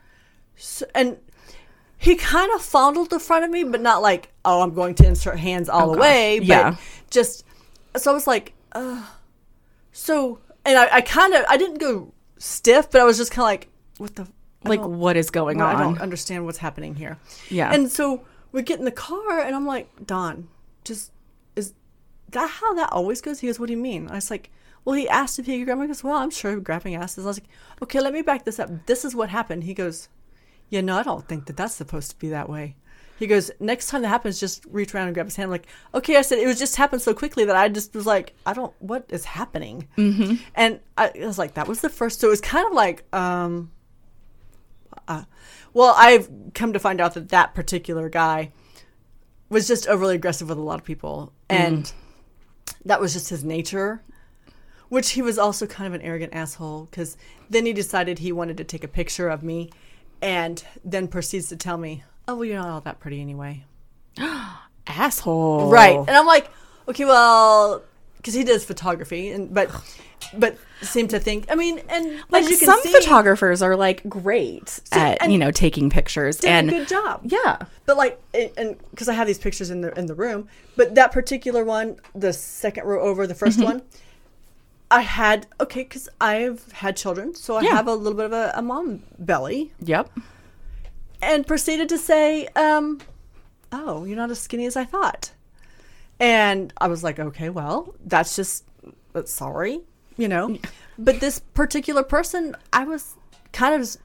so, 0.55 0.85
and 0.95 1.17
he 1.97 2.15
kind 2.15 2.51
of 2.55 2.61
fondled 2.61 3.09
the 3.09 3.19
front 3.19 3.43
of 3.45 3.51
me, 3.51 3.63
but 3.63 3.81
not 3.81 4.01
like, 4.01 4.29
oh, 4.45 4.61
I'm 4.61 4.73
going 4.73 4.95
to 4.95 5.05
insert 5.07 5.37
hands 5.39 5.67
all 5.69 5.89
the 5.91 5.95
gosh. 5.97 6.01
way, 6.01 6.39
but 6.39 6.47
Yeah. 6.47 6.75
just, 7.09 7.43
so 7.97 8.11
I 8.11 8.13
was 8.13 8.27
like, 8.27 8.53
uh, 8.71 9.05
so, 9.91 10.39
and 10.65 10.77
I, 10.77 10.95
I 10.97 11.01
kind 11.01 11.33
of, 11.33 11.43
I 11.49 11.57
didn't 11.57 11.79
go 11.79 12.13
stiff, 12.37 12.89
but 12.91 13.01
I 13.01 13.03
was 13.03 13.17
just 13.17 13.31
kind 13.31 13.43
of 13.43 13.47
like, 13.47 13.67
what 13.97 14.15
the, 14.15 14.27
I 14.65 14.69
Like, 14.69 14.79
don't- 14.81 14.97
what 14.99 15.17
is 15.17 15.29
going 15.29 15.61
on? 15.61 15.75
I 15.75 15.83
on? 15.83 15.93
don't 15.93 16.01
understand 16.01 16.45
what's 16.45 16.59
happening 16.59 16.95
here. 16.95 17.17
Yeah. 17.49 17.73
And 17.73 17.91
so 17.91 18.23
we 18.51 18.61
get 18.61 18.79
in 18.79 18.85
the 18.85 18.91
car, 18.91 19.41
and 19.41 19.55
I'm 19.55 19.65
like, 19.65 19.89
Don, 20.05 20.47
just 20.83 21.11
that 22.31 22.49
how 22.49 22.73
that 22.75 22.91
always 22.91 23.21
goes? 23.21 23.39
He 23.39 23.47
goes, 23.47 23.59
What 23.59 23.67
do 23.67 23.73
you 23.73 23.79
mean? 23.79 24.09
I 24.09 24.15
was 24.15 24.31
like, 24.31 24.49
Well, 24.85 24.95
he 24.95 25.07
asked 25.07 25.39
if 25.39 25.45
he 25.45 25.59
could 25.59 25.65
grab 25.65 25.77
me. 25.77 25.83
He 25.83 25.87
goes, 25.87 26.03
Well, 26.03 26.15
I'm 26.15 26.29
sure 26.29 26.59
grabbing 26.59 26.95
asses. 26.95 27.25
I 27.25 27.27
was 27.27 27.39
like, 27.39 27.49
Okay, 27.81 27.99
let 27.99 28.13
me 28.13 28.21
back 28.21 28.45
this 28.45 28.59
up. 28.59 28.69
This 28.85 29.05
is 29.05 29.15
what 29.15 29.29
happened. 29.29 29.63
He 29.63 29.73
goes, 29.73 30.09
Yeah, 30.69 30.81
no, 30.81 30.97
I 30.97 31.03
don't 31.03 31.27
think 31.27 31.45
that 31.45 31.57
that's 31.57 31.75
supposed 31.75 32.11
to 32.11 32.19
be 32.19 32.29
that 32.29 32.49
way. 32.49 32.75
He 33.17 33.27
goes, 33.27 33.51
Next 33.59 33.87
time 33.87 34.01
that 34.01 34.07
happens, 34.09 34.39
just 34.39 34.65
reach 34.69 34.95
around 34.95 35.07
and 35.07 35.13
grab 35.13 35.27
his 35.27 35.35
hand. 35.35 35.45
I'm 35.45 35.51
like, 35.51 35.67
okay, 35.93 36.17
I 36.17 36.21
said 36.21 36.39
it 36.39 36.47
was 36.47 36.59
just 36.59 36.75
happened 36.75 37.01
so 37.01 37.13
quickly 37.13 37.45
that 37.45 37.55
I 37.55 37.69
just 37.69 37.93
was 37.93 38.05
like, 38.05 38.33
I 38.45 38.53
don't, 38.53 38.73
what 38.79 39.05
is 39.09 39.25
happening? 39.25 39.87
Mm-hmm. 39.97 40.35
And 40.55 40.79
I, 40.97 41.11
I 41.21 41.27
was 41.27 41.37
like, 41.37 41.53
that 41.53 41.67
was 41.67 41.81
the 41.81 41.89
first. 41.89 42.19
So 42.19 42.27
it 42.27 42.31
was 42.31 42.41
kind 42.41 42.65
of 42.65 42.73
like, 42.73 43.03
um, 43.13 43.71
uh, 45.07 45.23
well, 45.73 45.93
I've 45.97 46.29
come 46.53 46.73
to 46.73 46.79
find 46.79 46.99
out 46.99 47.13
that 47.13 47.29
that 47.29 47.53
particular 47.53 48.09
guy 48.09 48.51
was 49.49 49.67
just 49.67 49.87
overly 49.87 50.15
aggressive 50.15 50.49
with 50.49 50.57
a 50.57 50.61
lot 50.61 50.79
of 50.79 50.85
people, 50.85 51.33
and 51.49 51.91
that 52.85 52.99
was 52.99 53.13
just 53.13 53.29
his 53.29 53.43
nature. 53.43 54.01
Which 54.89 55.11
he 55.11 55.21
was 55.21 55.37
also 55.37 55.65
kind 55.67 55.87
of 55.87 55.93
an 55.93 56.05
arrogant 56.05 56.33
asshole 56.33 56.85
because 56.91 57.15
then 57.49 57.65
he 57.65 57.71
decided 57.71 58.19
he 58.19 58.33
wanted 58.33 58.57
to 58.57 58.65
take 58.65 58.83
a 58.83 58.89
picture 58.89 59.29
of 59.29 59.41
me, 59.41 59.69
and 60.21 60.63
then 60.83 61.07
proceeds 61.07 61.47
to 61.49 61.55
tell 61.55 61.77
me, 61.77 62.03
"Oh, 62.27 62.35
well, 62.35 62.45
you're 62.45 62.59
not 62.59 62.69
all 62.69 62.81
that 62.81 62.99
pretty 62.99 63.21
anyway." 63.21 63.63
Asshole. 64.87 65.69
Right. 65.69 65.97
And 65.97 66.09
I'm 66.09 66.25
like, 66.25 66.49
okay, 66.87 67.05
well, 67.05 67.83
because 68.17 68.33
he 68.33 68.43
does 68.43 68.65
photography, 68.65 69.29
and 69.29 69.53
but 69.53 69.71
but 70.37 70.57
seem 70.81 71.07
to 71.09 71.19
think. 71.19 71.45
I 71.51 71.55
mean, 71.55 71.79
and 71.89 72.19
Like 72.29 72.43
as 72.43 72.49
you 72.51 72.57
can 72.57 72.65
some 72.67 72.79
see, 72.81 72.91
photographers 72.91 73.61
are 73.61 73.75
like 73.75 74.07
great 74.09 74.79
at 74.91 75.29
you 75.29 75.37
know 75.37 75.51
taking 75.51 75.89
pictures 75.89 76.37
did 76.37 76.49
and 76.49 76.69
a 76.69 76.71
good 76.73 76.87
job. 76.87 77.21
yeah. 77.23 77.57
But 77.85 77.97
like, 77.97 78.19
and 78.57 78.77
because 78.91 79.07
I 79.09 79.13
have 79.13 79.27
these 79.27 79.39
pictures 79.39 79.69
in 79.69 79.81
the 79.81 79.97
in 79.97 80.05
the 80.07 80.15
room, 80.15 80.47
but 80.75 80.95
that 80.95 81.11
particular 81.11 81.63
one, 81.63 81.97
the 82.15 82.33
second 82.33 82.85
row 82.85 83.01
over, 83.01 83.27
the 83.27 83.35
1st 83.35 83.63
one, 83.63 83.81
I 84.89 85.01
had 85.01 85.47
okay 85.59 85.83
because 85.83 86.09
I've 86.19 86.71
had 86.71 86.97
children, 86.97 87.35
so 87.35 87.55
I 87.57 87.61
Yeah. 87.61 87.71
have 87.71 87.87
a 87.87 87.93
little 87.95 88.17
bit 88.17 88.25
of 88.25 88.33
a, 88.33 88.51
a 88.55 88.61
mom 88.61 89.03
belly, 89.19 89.71
Yep. 89.81 90.09
and 91.21 91.45
proceeded 91.47 91.87
to 91.89 91.97
say, 91.97 92.47
um, 92.55 92.99
"Oh, 93.71 94.03
you're 94.05 94.17
not 94.17 94.31
as 94.31 94.39
skinny 94.39 94.65
as 94.65 94.75
I 94.75 94.85
thought," 94.85 95.31
and 96.19 96.73
I 96.79 96.87
was 96.87 97.03
like, 97.03 97.19
"Okay, 97.19 97.49
well, 97.49 97.93
that's 98.05 98.35
just 98.35 98.63
uh, 99.15 99.23
sorry, 99.25 99.81
you 100.21 100.27
know." 100.27 100.57
But 100.97 101.19
this 101.19 101.39
particular 101.39 102.03
person, 102.03 102.55
I 102.71 102.83
was 102.83 103.15
kind 103.51 103.81
of 103.81 103.97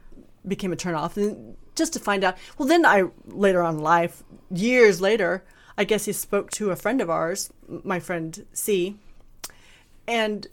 became 0.47 0.73
a 0.73 0.77
turnoff, 0.77 1.17
and 1.17 1.57
just 1.75 1.93
to 1.93 2.01
find 2.01 2.25
out. 2.25 2.37
Well, 2.59 2.69
then 2.69 2.87
I 2.87 3.05
later 3.27 3.63
on 3.63 3.77
in 3.77 3.83
life, 3.83 4.23
years 4.51 5.01
later, 5.01 5.45
I 5.77 5.85
guess 5.85 6.07
he 6.07 6.13
spoke 6.13 6.51
to 6.53 6.71
a 6.71 6.77
friend 6.77 7.01
of 7.01 7.11
ours, 7.11 7.53
my 7.69 8.01
friend 8.01 8.47
C, 8.53 8.97
and 10.09 10.47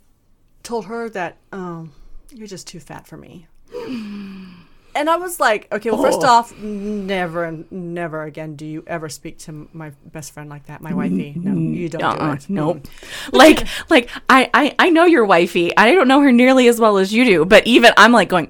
told 0.64 0.86
her 0.86 1.10
that, 1.10 1.38
um, 1.52 1.94
you're 2.32 2.48
just 2.48 2.68
too 2.68 2.80
fat 2.80 3.08
for 3.08 3.18
me. 3.18 3.48
And 4.96 5.10
I 5.10 5.16
was 5.16 5.40
like, 5.40 5.68
okay, 5.72 5.90
well, 5.90 6.02
first 6.02 6.20
Oh. 6.22 6.28
off, 6.28 6.56
never, 6.58 7.64
never 7.72 8.24
again 8.24 8.56
do 8.56 8.66
you 8.66 8.84
ever 8.86 9.10
speak 9.10 9.40
to 9.40 9.68
my 9.74 9.92
best 10.06 10.34
friend 10.34 10.50
like 10.50 10.68
that, 10.68 10.82
my 10.82 10.94
wifey. 10.94 11.34
No, 11.36 11.54
you 11.54 11.90
don't 11.90 12.02
do 12.02 12.06
Uh-uh, 12.24 12.34
it. 12.34 12.40
Mm. 12.42 12.50
nope. 12.50 12.88
like, 13.32 13.66
like 13.90 14.10
I, 14.30 14.50
I, 14.54 14.76
I 14.78 14.90
know 14.92 15.06
your 15.06 15.26
wifey. 15.26 15.76
I 15.76 15.94
don't 15.94 16.08
know 16.08 16.22
her 16.22 16.32
nearly 16.32 16.68
as 16.68 16.80
well 16.80 16.98
as 16.98 17.12
you 17.14 17.26
do, 17.26 17.44
but 17.46 17.66
even 17.66 17.92
I'm 17.98 18.12
like 18.12 18.30
going, 18.30 18.50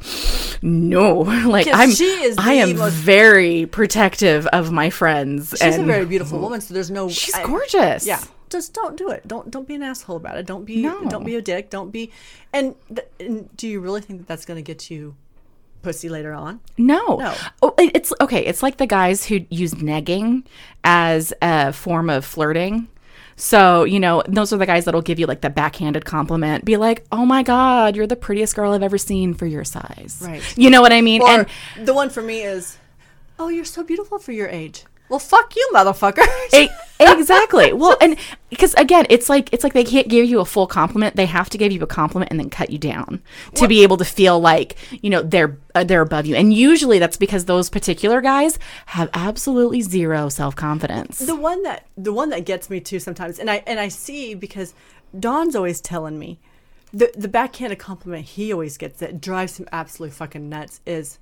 no. 0.62 1.24
Like 1.54 1.68
I'm, 1.72 1.92
she 1.92 2.06
is 2.06 2.36
I 2.38 2.54
am 2.54 2.76
most- 2.78 2.94
very 2.94 3.66
protective 3.66 4.48
of 4.48 4.72
my 4.72 4.90
friends. 4.90 5.52
She's 5.52 5.62
and 5.62 5.84
a 5.84 5.86
very 5.86 6.06
beautiful 6.06 6.40
woman, 6.40 6.62
so 6.62 6.74
there's 6.74 6.90
no. 6.92 7.10
she's 7.10 7.34
I- 7.36 7.46
gorgeous. 7.46 8.06
Yeah, 8.08 8.22
just 8.50 8.74
don't 8.74 8.98
do 8.98 9.10
it. 9.10 9.28
Don't 9.28 9.50
don't 9.52 9.68
be 9.68 9.76
an 9.76 9.84
asshole 9.84 10.18
about 10.18 10.38
it. 10.38 10.46
Don't 10.46 10.66
be 10.66 10.82
No. 10.82 11.08
don't 11.10 11.26
be 11.26 11.36
a 11.36 11.42
dick. 11.42 11.70
Don't 11.70 11.92
be. 11.92 12.12
And, 12.54 12.76
th- 12.88 13.08
and 13.20 13.56
do 13.58 13.68
you 13.68 13.80
really 13.80 14.02
think 14.02 14.20
that 14.20 14.28
that's 14.28 14.46
going 14.46 14.58
to 14.58 14.62
get 14.64 14.90
you 14.92 15.16
pussy 15.84 16.10
later 16.10 16.34
on? 16.34 16.60
No. 16.78 17.18
No. 17.18 17.36
Oh, 17.62 17.76
it's 17.78 18.12
okay. 18.20 18.44
It's 18.44 18.64
like 18.64 18.78
the 18.78 18.88
guys 18.88 19.26
who 19.26 19.46
use 19.50 19.76
negging 19.76 20.46
as 20.84 21.34
a 21.42 21.72
form 21.72 22.10
of 22.10 22.26
flirting. 22.26 22.88
So, 23.36 23.84
you 23.84 24.00
know, 24.00 24.24
those 24.28 24.54
are 24.54 24.58
the 24.58 24.66
guys 24.66 24.86
that'll 24.86 25.02
give 25.02 25.20
you 25.20 25.26
like 25.26 25.42
the 25.42 25.50
backhanded 25.50 26.06
compliment, 26.06 26.66
be 26.66 26.78
like, 26.78 27.04
oh 27.12 27.26
my 27.26 27.44
God, 27.44 27.96
you're 27.96 28.08
the 28.08 28.16
prettiest 28.16 28.56
girl 28.56 28.74
I've 28.74 28.84
ever 28.84 28.98
seen 28.98 29.34
for 29.34 29.46
your 29.46 29.64
size. 29.64 30.20
Right. 30.22 30.58
You 30.58 30.70
know 30.70 30.82
what 30.82 30.94
I 30.94 31.02
mean? 31.02 31.22
Or 31.22 31.48
and 31.76 31.88
the 31.88 31.94
one 31.94 32.10
for 32.10 32.22
me 32.22 32.42
is, 32.42 32.78
oh, 33.40 33.50
you're 33.50 33.66
so 33.66 33.84
beautiful 33.84 34.20
for 34.20 34.32
your 34.32 34.48
age. 34.48 34.86
Well, 35.14 35.20
fuck 35.20 35.56
you, 35.56 35.70
motherfucker. 35.76 36.26
Exactly. 37.00 37.74
Well, 37.74 37.98
and 38.00 38.18
because 38.50 38.74
again, 38.76 39.06
it's 39.10 39.28
like 39.28 39.52
it's 39.52 39.64
like 39.64 39.74
they 39.74 39.84
can't 39.84 40.08
give 40.08 40.26
you 40.26 40.40
a 40.40 40.46
full 40.46 40.68
compliment. 40.68 41.18
They 41.18 41.26
have 41.26 41.50
to 41.50 41.58
give 41.58 41.74
you 41.74 41.82
a 41.82 41.88
compliment 41.88 42.32
and 42.32 42.40
then 42.40 42.50
cut 42.50 42.70
you 42.70 42.78
down 42.78 43.22
to 43.56 43.68
be 43.68 43.84
able 43.84 43.98
to 43.98 44.06
feel 44.06 44.40
like 44.40 44.78
you 45.04 45.10
know 45.10 45.22
they're 45.22 45.58
uh, 45.76 45.84
they're 45.84 46.02
above 46.02 46.26
you. 46.26 46.36
And 46.36 46.54
usually 46.54 47.00
that's 47.00 47.18
because 47.18 47.44
those 47.44 47.70
particular 47.70 48.22
guys 48.22 48.58
have 48.86 49.10
absolutely 49.14 49.82
zero 49.82 50.30
self 50.30 50.56
confidence. 50.56 51.20
the 51.20 51.36
one 51.36 51.62
that 51.64 51.88
the 51.98 52.14
one 52.14 52.30
that 52.30 52.46
gets 52.46 52.70
me 52.70 52.80
too 52.80 53.00
sometimes, 53.00 53.38
and 53.38 53.52
I 53.52 53.64
and 53.68 53.82
I 53.82 53.90
see 53.90 54.34
because 54.34 54.74
Don's 55.20 55.58
always 55.58 55.82
telling 55.82 56.18
me 56.18 56.40
the 56.94 57.12
the 57.18 57.28
backhanded 57.28 57.80
compliment 57.80 58.26
he 58.26 58.54
always 58.54 58.78
gets 58.78 59.00
that 59.00 59.20
drives 59.20 59.60
him 59.60 59.68
absolutely 59.74 60.16
fucking 60.16 60.48
nuts 60.48 60.80
is, 60.86 61.20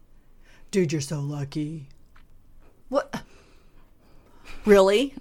dude, 0.70 0.92
you're 0.92 1.02
so 1.02 1.20
lucky. 1.20 1.88
What? 2.90 3.24
Really? 4.66 5.14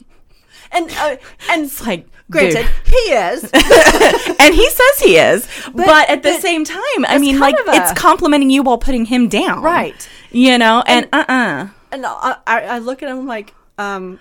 And 0.73 0.91
uh, 0.91 1.17
and 1.51 1.65
It's 1.65 1.85
like, 1.85 2.07
granted, 2.31 2.67
dude. 2.67 2.95
he 2.95 3.13
is. 3.13 3.43
and 4.39 4.55
he 4.55 4.69
says 4.71 4.99
he 5.03 5.17
is, 5.19 5.49
but, 5.75 6.09
at 6.09 6.23
the 6.23 6.31
but 6.31 6.41
same 6.41 6.65
time, 6.65 7.05
I 7.09 7.19
mean, 7.19 7.39
like 7.41 7.57
a- 7.57 7.73
it's 7.75 7.93
complimenting 7.99 8.51
you 8.51 8.63
while 8.63 8.79
putting 8.79 9.07
him 9.07 9.29
down, 9.29 9.63
Right. 9.63 10.09
You 10.31 10.59
know, 10.59 10.85
and 10.87 11.09
uh 11.13 11.25
uh 11.29 11.69
and 11.91 12.07
I, 12.07 12.37
I 12.47 12.61
I 12.63 12.79
look 12.79 13.03
at 13.03 13.09
him 13.09 13.27
like, 13.27 13.53
um, 13.79 14.21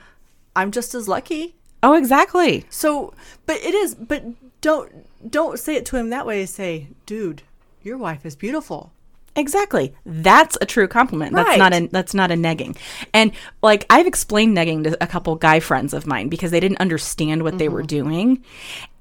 I'm 0.56 0.72
just 0.72 0.96
as 0.96 1.08
lucky. 1.08 1.54
oh, 1.84 1.94
exactly. 1.94 2.66
So, 2.72 3.14
but 3.46 3.58
it 3.58 3.76
is. 3.76 3.94
But 3.94 4.24
don't 4.62 4.92
don't 5.30 5.60
say 5.60 5.76
it 5.76 5.86
to 5.88 5.98
him 5.98 6.10
that 6.10 6.26
way. 6.26 6.48
Say, 6.48 6.88
dude, 7.06 7.44
your 7.84 7.98
wife 8.00 8.26
is 8.26 8.36
beautiful. 8.36 8.92
Exactly. 9.36 9.94
That's 10.06 10.58
a 10.62 10.66
true 10.66 10.88
compliment. 10.88 11.34
That's 11.34 11.58
not 11.58 11.74
a 11.74 11.88
that's 11.88 12.14
not 12.14 12.32
a 12.32 12.36
negging. 12.36 12.78
And 13.14 13.32
like 13.62 13.86
I've 13.90 14.08
explained 14.08 14.58
negging 14.58 14.84
to 14.84 15.04
a 15.04 15.08
couple 15.08 15.36
guy 15.36 15.60
friends 15.60 15.94
of 15.94 16.08
mine 16.08 16.30
because 16.30 16.52
they 16.52 16.60
didn't 16.60 16.80
understand 16.80 17.44
what 17.44 17.58
they 17.58 17.70
were 17.70 17.82
mm-hmm. 17.82 18.10
doing. 18.10 18.44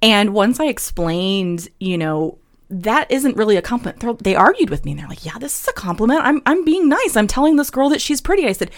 And 0.03 0.35
once 0.35 0.61
I 0.61 0.67
explained, 0.67 1.69
you 1.81 1.99
know, 1.99 2.39
that 2.71 3.11
isn't 3.11 3.37
really 3.37 3.57
a 3.57 3.63
compliment. 3.63 4.01
They're, 4.01 4.13
they 4.13 4.37
argued 4.37 4.71
with 4.71 4.85
me 4.85 4.93
and 4.93 5.01
they're 5.01 5.09
like, 5.09 5.25
"Yeah, 5.25 5.39
this 5.39 5.63
is 5.63 5.69
a 5.69 5.73
compliment. 5.73 6.21
I'm 6.23 6.43
I'm 6.47 6.65
being 6.65 6.89
nice. 6.89 7.17
I'm 7.17 7.27
telling 7.27 7.57
this 7.57 7.71
girl 7.71 7.89
that 7.89 8.01
she's 8.01 8.21
pretty." 8.21 8.47
I 8.47 8.53
said, 8.53 8.71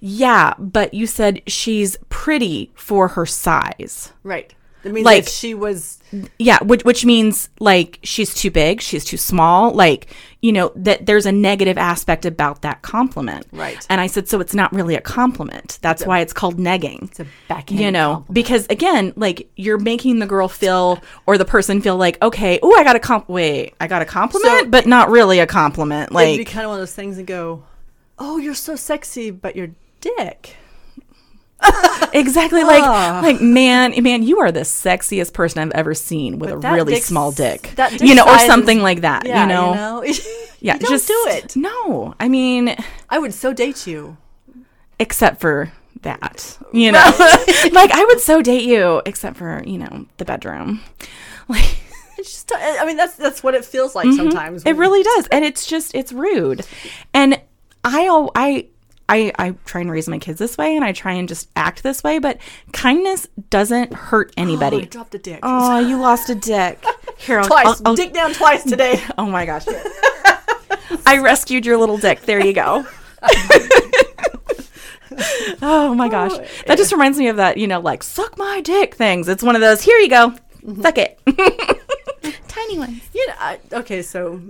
"Yeah, 0.00 0.54
but 0.58 0.94
you 0.94 1.06
said 1.06 1.42
she's 1.46 1.98
pretty 2.08 2.72
for 2.74 3.08
her 3.08 3.26
size." 3.26 4.12
Right. 4.22 4.54
It 4.84 4.92
means 4.92 5.04
Like- 5.04 5.28
she 5.28 5.54
was 5.54 5.98
Yeah, 6.38 6.58
which 6.62 6.84
which 6.84 7.04
means 7.04 7.50
like 7.60 7.98
she's 8.02 8.32
too 8.32 8.50
big, 8.50 8.80
she's 8.80 9.04
too 9.04 9.16
small, 9.18 9.72
like, 9.72 10.06
you 10.40 10.52
know, 10.52 10.72
that 10.76 11.04
there's 11.04 11.26
a 11.26 11.32
negative 11.32 11.76
aspect 11.76 12.24
about 12.24 12.62
that 12.62 12.80
compliment. 12.80 13.44
Right. 13.52 13.84
And 13.90 14.00
I 14.00 14.06
said 14.06 14.26
so 14.28 14.40
it's 14.40 14.54
not 14.54 14.72
really 14.72 14.94
a 14.94 15.00
compliment. 15.02 15.78
That's 15.82 16.06
why 16.06 16.20
it's 16.20 16.32
called 16.32 16.56
negging. 16.58 17.02
It's 17.10 17.20
a 17.20 17.26
backhanded 17.48 17.84
You 17.84 17.90
know, 17.90 18.08
compliment. 18.08 18.34
because 18.34 18.66
again, 18.70 19.12
like 19.16 19.50
you're 19.56 19.76
making 19.78 20.20
the 20.20 20.26
girl 20.26 20.48
feel 20.48 20.98
or 21.26 21.36
the 21.36 21.44
person 21.44 21.82
feel 21.82 21.96
like, 21.96 22.16
okay, 22.22 22.58
oh, 22.62 22.74
I 22.74 22.84
got 22.84 22.96
a 22.96 23.00
comp 23.00 23.28
wait, 23.28 23.74
I 23.80 23.86
got 23.86 24.00
a 24.00 24.06
compliment, 24.06 24.60
So- 24.60 24.66
but 24.70 24.86
not 24.86 25.10
really 25.10 25.40
a 25.40 25.46
compliment. 25.46 26.10
it'd 26.12 26.16
be 26.38 26.38
Like 26.38 26.46
kind 26.46 26.64
of 26.64 26.70
one 26.70 26.78
of 26.78 26.82
those 26.82 26.94
things 26.94 27.18
and 27.18 27.26
go, 27.26 27.64
oh, 28.18 28.38
you're 28.38 28.54
so 28.54 28.76
sexy, 28.76 29.30
but 29.30 29.56
your 29.56 29.68
dick. 30.00 30.56
exactly 32.12 32.62
like 32.64 32.82
Ah. 32.82 33.20
like 33.22 33.40
man, 33.40 34.00
man, 34.02 34.22
you 34.22 34.38
are 34.40 34.52
the 34.52 34.60
sexiest 34.60 35.32
person 35.32 35.60
I've 35.60 35.72
ever 35.72 35.94
seen 35.94 36.38
with 36.38 36.50
But 36.60 36.70
a 36.70 36.74
really 36.74 36.94
dick's- 36.94 37.06
small 37.06 37.32
dick. 37.32 37.72
that 37.76 37.92
dick 37.92 38.02
you 38.02 38.14
know, 38.14 38.24
or 38.24 38.28
size 38.30 38.42
is- 38.42 38.46
something 38.46 38.80
like 38.82 39.00
that. 39.02 39.26
Yeah, 39.26 39.42
you 39.42 39.48
know? 39.48 40.04
Yeah, 40.60 40.74
You 40.74 40.80
don't 40.80 40.90
just 40.90 41.06
do 41.06 41.24
it. 41.28 41.54
No, 41.54 42.14
I 42.18 42.28
mean, 42.28 42.74
I 43.08 43.18
would 43.20 43.32
so 43.32 43.52
date 43.52 43.86
you. 43.86 44.16
except 44.98 45.40
for 45.40 45.72
that, 46.02 46.58
you 46.72 46.90
know, 46.90 47.12
like 47.72 47.92
I 47.92 48.04
would 48.08 48.18
so 48.20 48.42
date 48.42 48.64
you, 48.64 49.00
except 49.06 49.36
for 49.36 49.62
you 49.64 49.78
know 49.78 50.06
the 50.16 50.24
bedroom. 50.24 50.80
Like 51.48 51.78
It's 52.18 52.32
just, 52.32 52.52
I 52.54 52.84
mean, 52.84 52.96
that's 52.96 53.14
that's 53.14 53.42
what 53.44 53.54
it 53.54 53.64
feels 53.64 53.94
like 53.94 54.12
sometimes. 54.12 54.62
Mm-hmm. 54.64 54.68
it 54.68 54.76
really 54.80 55.02
does, 55.04 55.28
and 55.30 55.44
it's 55.44 55.64
just 55.66 55.94
it's 55.94 56.12
rude. 56.12 56.66
And 57.14 57.40
I 57.84 58.28
I. 58.34 58.66
I, 59.08 59.32
I 59.38 59.50
try 59.64 59.80
and 59.80 59.90
raise 59.90 60.06
my 60.08 60.18
kids 60.18 60.38
this 60.38 60.58
way 60.58 60.76
and 60.76 60.84
I 60.84 60.92
try 60.92 61.12
and 61.14 61.26
just 61.28 61.48
act 61.56 61.82
this 61.82 62.04
way, 62.04 62.18
but 62.18 62.38
kindness 62.72 63.26
doesn't 63.48 63.94
hurt 63.94 64.32
Oh, 64.36 64.40
I 64.40 64.42
anybody. 64.42 64.84
dropped 64.86 65.14
a 65.14 65.18
dick. 65.18 65.40
Oh, 65.42 65.78
you 65.78 65.98
lost 65.98 66.28
a 66.28 66.34
dick. 66.34 66.84
Here, 67.16 67.38
I'll, 67.38 67.46
twice. 67.46 67.66
I'll- 67.66 67.80
I'll- 67.86 67.96
dick 67.96 68.12
down 68.12 68.34
twice 68.34 68.64
today. 68.64 69.02
oh 69.18 69.26
my 69.26 69.46
gosh. 69.46 69.64
I 71.06 71.18
rescued 71.18 71.64
your 71.64 71.78
little 71.78 71.96
dick. 71.98 72.22
There 72.22 72.44
you 72.44 72.52
go. 72.52 72.86
oh 75.62 75.94
my 75.94 76.06
oh, 76.06 76.10
gosh. 76.10 76.36
That 76.66 76.76
just 76.76 76.92
reminds 76.92 77.18
me 77.18 77.28
of 77.28 77.36
that, 77.36 77.56
you 77.56 77.66
know, 77.66 77.80
like 77.80 78.02
suck 78.02 78.36
my 78.36 78.60
dick 78.60 78.94
things. 78.94 79.26
It's 79.28 79.42
one 79.42 79.54
of 79.54 79.62
those, 79.62 79.82
here 79.82 79.98
you 79.98 80.10
go. 80.10 80.30
Mm-hmm. 80.62 80.82
Suck 80.82 80.98
it. 80.98 81.18
Tiny 82.48 82.78
ones. 82.78 83.00
You 83.14 83.26
know, 83.26 83.34
I, 83.38 83.58
okay, 83.72 84.02
so 84.02 84.42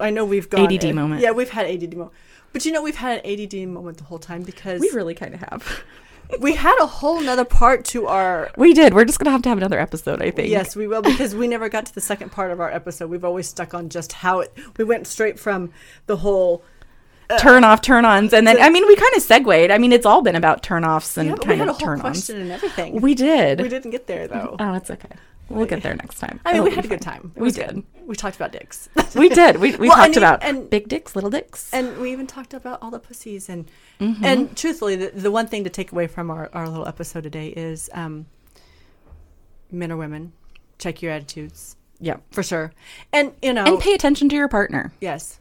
I 0.00 0.10
know 0.10 0.24
we've 0.24 0.50
got 0.50 0.72
ADD 0.72 0.94
moment. 0.94 1.20
Yeah, 1.22 1.30
we've 1.30 1.50
had 1.50 1.66
ADD 1.66 1.94
moment, 1.96 2.12
but 2.56 2.64
you 2.64 2.72
know 2.72 2.80
we've 2.80 2.96
had 2.96 3.22
an 3.22 3.30
ADD 3.42 3.68
moment 3.68 3.98
the 3.98 4.04
whole 4.04 4.18
time 4.18 4.40
because 4.40 4.80
We 4.80 4.88
really 4.94 5.12
kind 5.14 5.34
of 5.34 5.40
have. 5.40 5.82
we 6.40 6.54
had 6.54 6.74
a 6.80 6.86
whole 6.86 7.20
nother 7.20 7.44
part 7.44 7.84
to 7.86 8.06
our. 8.06 8.50
We 8.56 8.72
did. 8.72 8.94
We're 8.94 9.04
just 9.04 9.18
going 9.18 9.26
to 9.26 9.30
have 9.32 9.42
to 9.42 9.50
have 9.50 9.58
another 9.58 9.78
episode, 9.78 10.22
I 10.22 10.30
think. 10.30 10.48
Yes, 10.48 10.74
we 10.74 10.86
will 10.86 11.02
because 11.02 11.34
we 11.34 11.48
never 11.48 11.68
got 11.68 11.84
to 11.84 11.94
the 11.94 12.00
second 12.00 12.32
part 12.32 12.50
of 12.50 12.58
our 12.60 12.70
episode. 12.72 13.10
We've 13.10 13.26
always 13.26 13.46
stuck 13.46 13.74
on 13.74 13.90
just 13.90 14.14
how 14.14 14.40
it. 14.40 14.56
We 14.78 14.84
went 14.84 15.06
straight 15.06 15.38
from 15.38 15.70
the 16.06 16.16
whole. 16.16 16.64
Uh, 17.28 17.38
turn 17.38 17.62
off, 17.62 17.82
turn 17.82 18.06
ons. 18.06 18.32
And 18.32 18.46
then, 18.46 18.58
I 18.58 18.70
mean, 18.70 18.86
we 18.86 18.96
kind 18.96 19.14
of 19.16 19.22
segued. 19.22 19.70
I 19.70 19.76
mean, 19.76 19.92
it's 19.92 20.06
all 20.06 20.22
been 20.22 20.36
about 20.36 20.62
turn 20.62 20.82
offs 20.82 21.18
and 21.18 21.28
Yeah, 21.28 21.34
kind 21.36 21.60
of 21.60 21.68
whole 21.68 21.76
turn 21.76 22.00
ons. 22.00 22.00
question 22.00 22.40
and 22.40 22.52
everything. 22.52 23.02
We 23.02 23.14
did. 23.14 23.60
we 23.60 23.68
didn't 23.68 23.90
get 23.90 24.06
there 24.06 24.26
though. 24.28 24.56
Oh, 24.58 24.72
it's 24.74 24.90
okay. 24.90 25.10
We'll 25.48 25.66
get 25.66 25.82
there 25.82 25.94
next 25.94 26.18
time. 26.18 26.40
I 26.44 26.52
mean, 26.52 26.56
It'll 26.56 26.68
we 26.70 26.74
had 26.74 26.84
a 26.84 26.88
good 26.88 27.00
time. 27.00 27.32
It 27.36 27.40
We 27.40 27.50
did. 27.52 27.66
good. 27.74 27.84
We 28.06 28.14
talked 28.16 28.34
about 28.36 28.50
dicks. 28.52 28.88
We 29.14 29.28
did. 29.28 29.56
We, 29.58 29.76
we 29.76 29.88
Well, 29.88 29.96
talked 29.96 30.08
and 30.08 30.16
about 30.16 30.42
and- 30.42 30.68
big 30.68 30.88
dicks, 30.88 31.14
little 31.14 31.30
dicks. 31.30 31.72
and 31.72 31.98
we 31.98 32.10
even 32.12 32.26
talked 32.26 32.52
about 32.54 32.80
all 32.82 32.90
the 32.90 32.98
pussies 32.98 33.48
and 33.48 33.70
Mm-hmm. 34.00 34.24
and 34.24 34.56
truthfully 34.56 34.94
the, 34.96 35.10
the 35.14 35.30
one 35.30 35.46
thing 35.46 35.64
to 35.64 35.70
take 35.70 35.90
away 35.92 36.06
from 36.06 36.30
our, 36.30 36.50
our 36.52 36.68
little 36.68 36.86
episode 36.86 37.22
today 37.22 37.48
is 37.48 37.88
um 37.94 38.26
men 39.70 39.90
or 39.90 39.96
women 39.96 40.32
check 40.78 41.00
your 41.02 41.12
attitudes 41.12 41.76
yeah. 41.98 42.16
for 42.30 42.42
sure 42.42 42.72
and 43.12 43.32
you 43.40 43.52
know 43.54 43.64
And 43.64 43.80
pay 43.80 43.94
attention 43.94 44.28
to 44.28 44.36
your 44.36 44.48
partner. 44.48 44.92
yes 45.00 45.38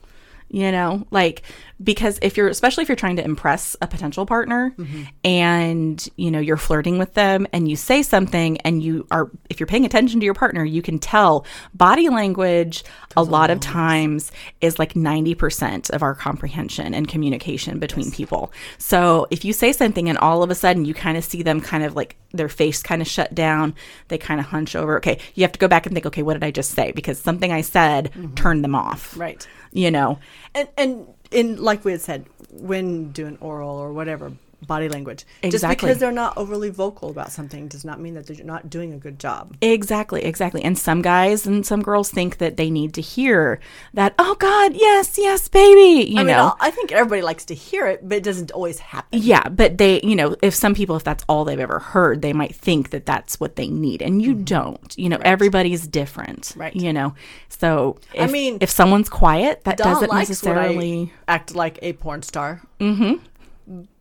You 0.47 0.71
know, 0.71 1.05
like 1.11 1.41
because 1.83 2.17
if 2.21 2.37
you're 2.37 2.47
especially 2.47 2.81
if 2.83 2.87
you're 2.89 2.95
trying 2.95 3.15
to 3.17 3.23
impress 3.23 3.75
a 3.81 3.87
potential 3.87 4.25
partner 4.25 4.73
Mm-hmm. 4.77 5.03
and 5.23 6.07
you 6.15 6.31
know 6.31 6.39
you're 6.39 6.55
flirting 6.57 6.97
with 6.97 7.13
them 7.15 7.45
and 7.51 7.67
you 7.69 7.75
say 7.75 8.01
something 8.01 8.57
and 8.59 8.81
you 8.81 9.05
are 9.11 9.29
if 9.49 9.59
you're 9.59 9.67
paying 9.67 9.85
attention 9.85 10.19
to 10.21 10.25
your 10.25 10.33
partner 10.33 10.63
you 10.63 10.81
can 10.81 10.99
tell 10.99 11.45
body 11.73 12.07
language 12.09 12.83
a 13.17 13.23
lot 13.23 13.49
of 13.49 13.59
times 13.59 14.31
is 14.61 14.77
like 14.79 14.93
90% 14.93 15.89
of 15.91 16.01
our 16.03 16.15
comprehension 16.15 16.93
and 16.93 17.07
communication 17.07 17.79
between 17.79 18.11
people 18.11 18.51
so 18.77 19.27
if 19.31 19.43
you 19.43 19.51
say 19.53 19.71
something 19.73 20.07
and 20.09 20.17
all 20.19 20.43
of 20.43 20.49
a 20.49 20.55
sudden 20.55 20.85
you 20.85 20.93
kind 20.93 21.17
of 21.17 21.23
see 21.23 21.43
them 21.43 21.59
kind 21.61 21.83
of 21.83 21.95
like 21.95 22.15
their 22.31 22.49
face 22.49 22.81
kind 22.83 23.01
of 23.01 23.07
shut 23.07 23.33
down 23.35 23.73
they 24.09 24.17
kind 24.17 24.39
of 24.39 24.45
hunch 24.45 24.75
over 24.75 24.97
okay 24.97 25.19
you 25.35 25.43
have 25.43 25.51
to 25.51 25.59
go 25.59 25.67
back 25.67 25.85
and 25.85 25.93
think 25.95 26.05
okay 26.05 26.21
what 26.23 26.33
did 26.33 26.43
i 26.43 26.51
just 26.51 26.71
say 26.71 26.91
because 26.93 27.17
something 27.19 27.51
i 27.51 27.61
said 27.61 28.11
turned 28.35 28.63
them 28.63 28.75
off 28.75 29.11
Mm-hmm. 29.11 29.21
Right. 29.21 29.47
you 29.71 29.91
know 29.91 30.19
And 30.53 30.67
and 30.77 31.07
in 31.31 31.61
like 31.61 31.85
we 31.85 31.91
had 31.91 32.01
said, 32.01 32.25
when 32.51 33.11
doing 33.11 33.37
oral 33.41 33.77
or 33.77 33.91
whatever 33.91 34.31
body 34.61 34.89
language, 34.89 35.25
just 35.43 35.67
because 35.67 35.99
they're 35.99 36.11
not 36.11 36.37
overly 36.37 36.69
vocal 36.69 37.09
about 37.09 37.31
something 37.31 37.67
does 37.67 37.85
not 37.85 37.99
mean 37.99 38.13
that 38.15 38.27
they're 38.27 38.43
not 38.45 38.69
doing 38.69 38.93
a 38.93 38.97
good 38.97 39.19
job. 39.19 39.55
Exactly, 39.61 40.23
exactly. 40.23 40.63
And 40.63 40.77
some 40.77 41.01
guys 41.01 41.45
and 41.45 41.65
some 41.65 41.81
girls 41.81 42.09
think 42.11 42.37
that 42.37 42.57
they 42.57 42.69
need 42.69 42.93
to 42.95 43.01
hear 43.01 43.59
that, 43.93 44.15
oh 44.19 44.35
God, 44.35 44.73
yes, 44.75 45.17
yes, 45.17 45.47
baby. 45.47 46.09
You 46.11 46.19
I 46.21 46.23
know? 46.23 46.33
I'll- 46.33 46.57
I 46.59 46.71
think 46.71 46.91
everybody 46.91 47.21
likes 47.21 47.45
to 47.45 47.55
hear 47.55 47.87
it, 47.87 48.07
but 48.07 48.17
it 48.17 48.23
doesn't 48.23 48.51
always 48.51 48.79
happen. 48.79 49.19
yeah, 49.21 49.47
but 49.49 49.77
they, 49.77 50.01
you 50.03 50.15
know, 50.15 50.35
if 50.41 50.55
some 50.55 50.73
people, 50.73 50.95
if 50.95 51.03
that's 51.03 51.23
all 51.29 51.45
they've 51.45 51.59
ever 51.59 51.79
heard, 51.79 52.21
they 52.21 52.33
might 52.33 52.55
think 52.55 52.89
that 52.89 53.05
that's 53.05 53.39
what 53.39 53.55
they 53.55 53.67
need. 53.67 54.01
And 54.01 54.21
you 54.21 54.33
don't. 54.33 54.93
You 54.97 55.09
know, 55.09 55.19
everybody's 55.21 55.87
different. 55.87 56.41
Mm-hmm. 56.41 56.59
Right. 56.59 56.75
You 56.75 56.93
know, 56.93 57.13
so 57.49 57.97
I 58.19 58.27
mean, 58.27 58.57
if 58.61 58.69
someone's 58.69 59.09
quiet, 59.09 59.63
that 59.65 59.77
Don 59.77 59.93
doesn't 59.93 60.09
likes 60.09 60.43
when 60.43 60.57
I 60.57 60.61
necessarily. 60.67 61.13
act 61.27 61.55
like 61.55 61.79
a 61.81 61.93
porn 61.93 62.21
star. 62.23 62.61
Mm-hmm. 62.79 63.23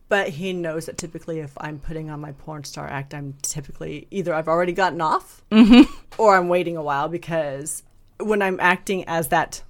But 0.08 0.28
he 0.28 0.52
knows 0.52 0.86
that 0.86 0.98
typically, 0.98 1.40
if 1.40 1.52
I'm 1.58 1.78
putting 1.78 2.10
on 2.10 2.20
my 2.20 2.32
porn 2.32 2.64
star 2.64 2.86
act, 2.86 3.14
I'm 3.14 3.34
typically 3.42 4.06
either 4.10 4.34
I've 4.34 4.48
already 4.48 4.72
gotten 4.72 5.00
off, 5.00 5.42
Mm-hmm. 5.50 5.90
or 6.18 6.36
I'm 6.36 6.48
waiting 6.48 6.76
a 6.76 6.82
while 6.82 7.08
because 7.08 7.82
when 8.20 8.42
I'm 8.42 8.60
acting 8.60 9.04
as 9.06 9.28
that 9.28 9.62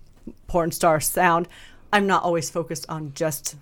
porn 0.48 0.72
star 0.72 1.00
sound, 1.00 1.48
I'm 1.92 2.06
not 2.06 2.24
always 2.24 2.50
focused 2.50 2.84
on 2.88 3.12
just 3.14 3.56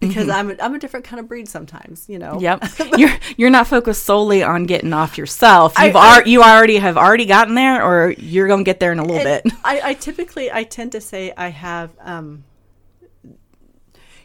because 0.00 0.30
I'm 0.30 0.50
a, 0.50 0.56
I'm 0.62 0.74
a 0.74 0.78
different 0.78 1.04
kind 1.04 1.20
of 1.20 1.28
breed 1.28 1.46
sometimes, 1.46 2.06
you 2.08 2.18
know. 2.18 2.38
Mm-hmm. 2.40 2.82
Yep, 2.88 2.98
you're 2.98 3.18
you're 3.36 3.50
not 3.50 3.66
focused 3.66 4.04
solely 4.04 4.42
on 4.42 4.64
getting 4.64 4.94
off 4.94 5.18
yourself. 5.18 5.74
You've 5.78 5.94
I- 5.94 6.16
ar- 6.20 6.26
you 6.26 6.42
already 6.42 6.78
have 6.78 6.96
already 6.96 7.26
gotten 7.26 7.54
there, 7.54 7.84
or 7.84 8.12
you're 8.12 8.48
gonna 8.48 8.64
get 8.64 8.80
there 8.80 8.92
in 8.92 8.98
a 8.98 9.04
little 9.04 9.22
bit. 9.22 9.44
I, 9.62 9.80
I 9.90 9.94
typically 9.94 10.50
I 10.50 10.64
tend 10.64 10.92
to 10.92 11.00
say 11.02 11.34
I 11.36 11.48
have 11.48 11.90
um 12.00 12.44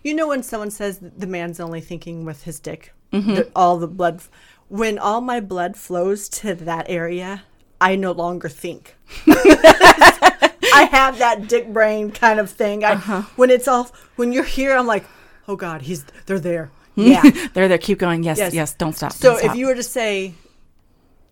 you 0.06 0.14
know 0.14 0.28
when 0.28 0.44
someone 0.44 0.72
says 0.72 1.00
the 1.02 1.28
man's 1.28 1.60
only 1.60 1.82
thinking 1.82 2.24
with 2.26 2.44
his 2.44 2.60
dick 2.60 2.94
the, 3.12 3.50
all 3.56 3.78
the 3.78 3.88
blood 3.88 4.22
when 4.68 4.98
all 5.00 5.22
my 5.22 5.40
blood 5.40 5.76
flows 5.78 6.28
to 6.30 6.54
that 6.54 6.86
area 6.90 7.44
I 7.80 7.96
no 7.96 8.12
longer 8.24 8.50
think 8.50 8.96
I 9.28 10.88
have 10.92 11.18
that 11.20 11.48
dick 11.48 11.72
brain 11.72 12.12
kind 12.12 12.40
of 12.40 12.50
thing 12.50 12.84
I 12.84 12.96
when 13.36 13.50
it's 13.50 13.68
all 13.68 13.90
when 14.18 14.32
you're 14.34 14.44
here 14.44 14.76
I'm 14.76 14.88
like 14.88 15.06
oh 15.48 15.56
god 15.56 15.84
he's 15.84 16.04
they're 16.26 16.40
there 16.40 16.72
yeah 16.96 17.22
They're 17.54 17.68
there. 17.68 17.78
Keep 17.78 18.00
going. 18.00 18.24
Yes, 18.24 18.38
Yes. 18.38 18.54
yes. 18.54 18.74
Don't 18.74 18.94
stop. 18.96 19.12
so 19.14 19.34
don't 19.36 19.44
if 19.52 19.56
you 19.56 19.66
were 19.68 19.76
to 19.76 19.84
say, 19.84 20.34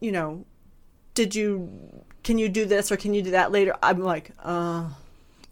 you 0.02 0.12
know, 0.12 0.44
did 1.14 1.34
you, 1.36 1.70
can 2.24 2.38
you 2.38 2.50
do 2.50 2.66
this 2.66 2.92
or 2.92 2.98
can 2.98 3.14
you 3.14 3.22
do 3.22 3.32
that 3.32 3.54
later? 3.54 3.74
I'm 3.82 4.00
like, 4.04 4.32
uh, 4.44 4.90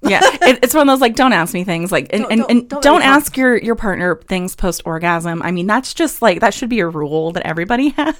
yeah, 0.03 0.19
it, 0.41 0.59
it's 0.63 0.73
one 0.73 0.87
of 0.89 0.93
those 0.93 1.01
like 1.01 1.15
don't 1.15 1.33
ask 1.33 1.53
me 1.53 1.63
things 1.63 1.91
like 1.91 2.07
and 2.11 2.23
Don't- 2.23 2.31
and, 2.31 2.41
don't- 2.41 2.51
and 2.51 2.69
don't 2.69 2.81
don't, 2.83 2.93
let 2.95 2.99
me 3.01 3.05
talk. 3.05 3.17
ask 3.17 3.37
your 3.37 3.57
your 3.57 3.75
partner 3.75 4.15
things 4.27 4.55
post 4.55 4.81
orgasm. 4.85 5.41
I 5.43 5.51
mean 5.51 5.67
that's 5.67 5.93
just 5.93 6.21
like 6.21 6.39
that 6.41 6.53
should 6.53 6.69
be 6.69 6.79
a 6.79 6.87
rule 6.87 7.31
that 7.33 7.45
everybody 7.45 7.89
has 7.97 8.15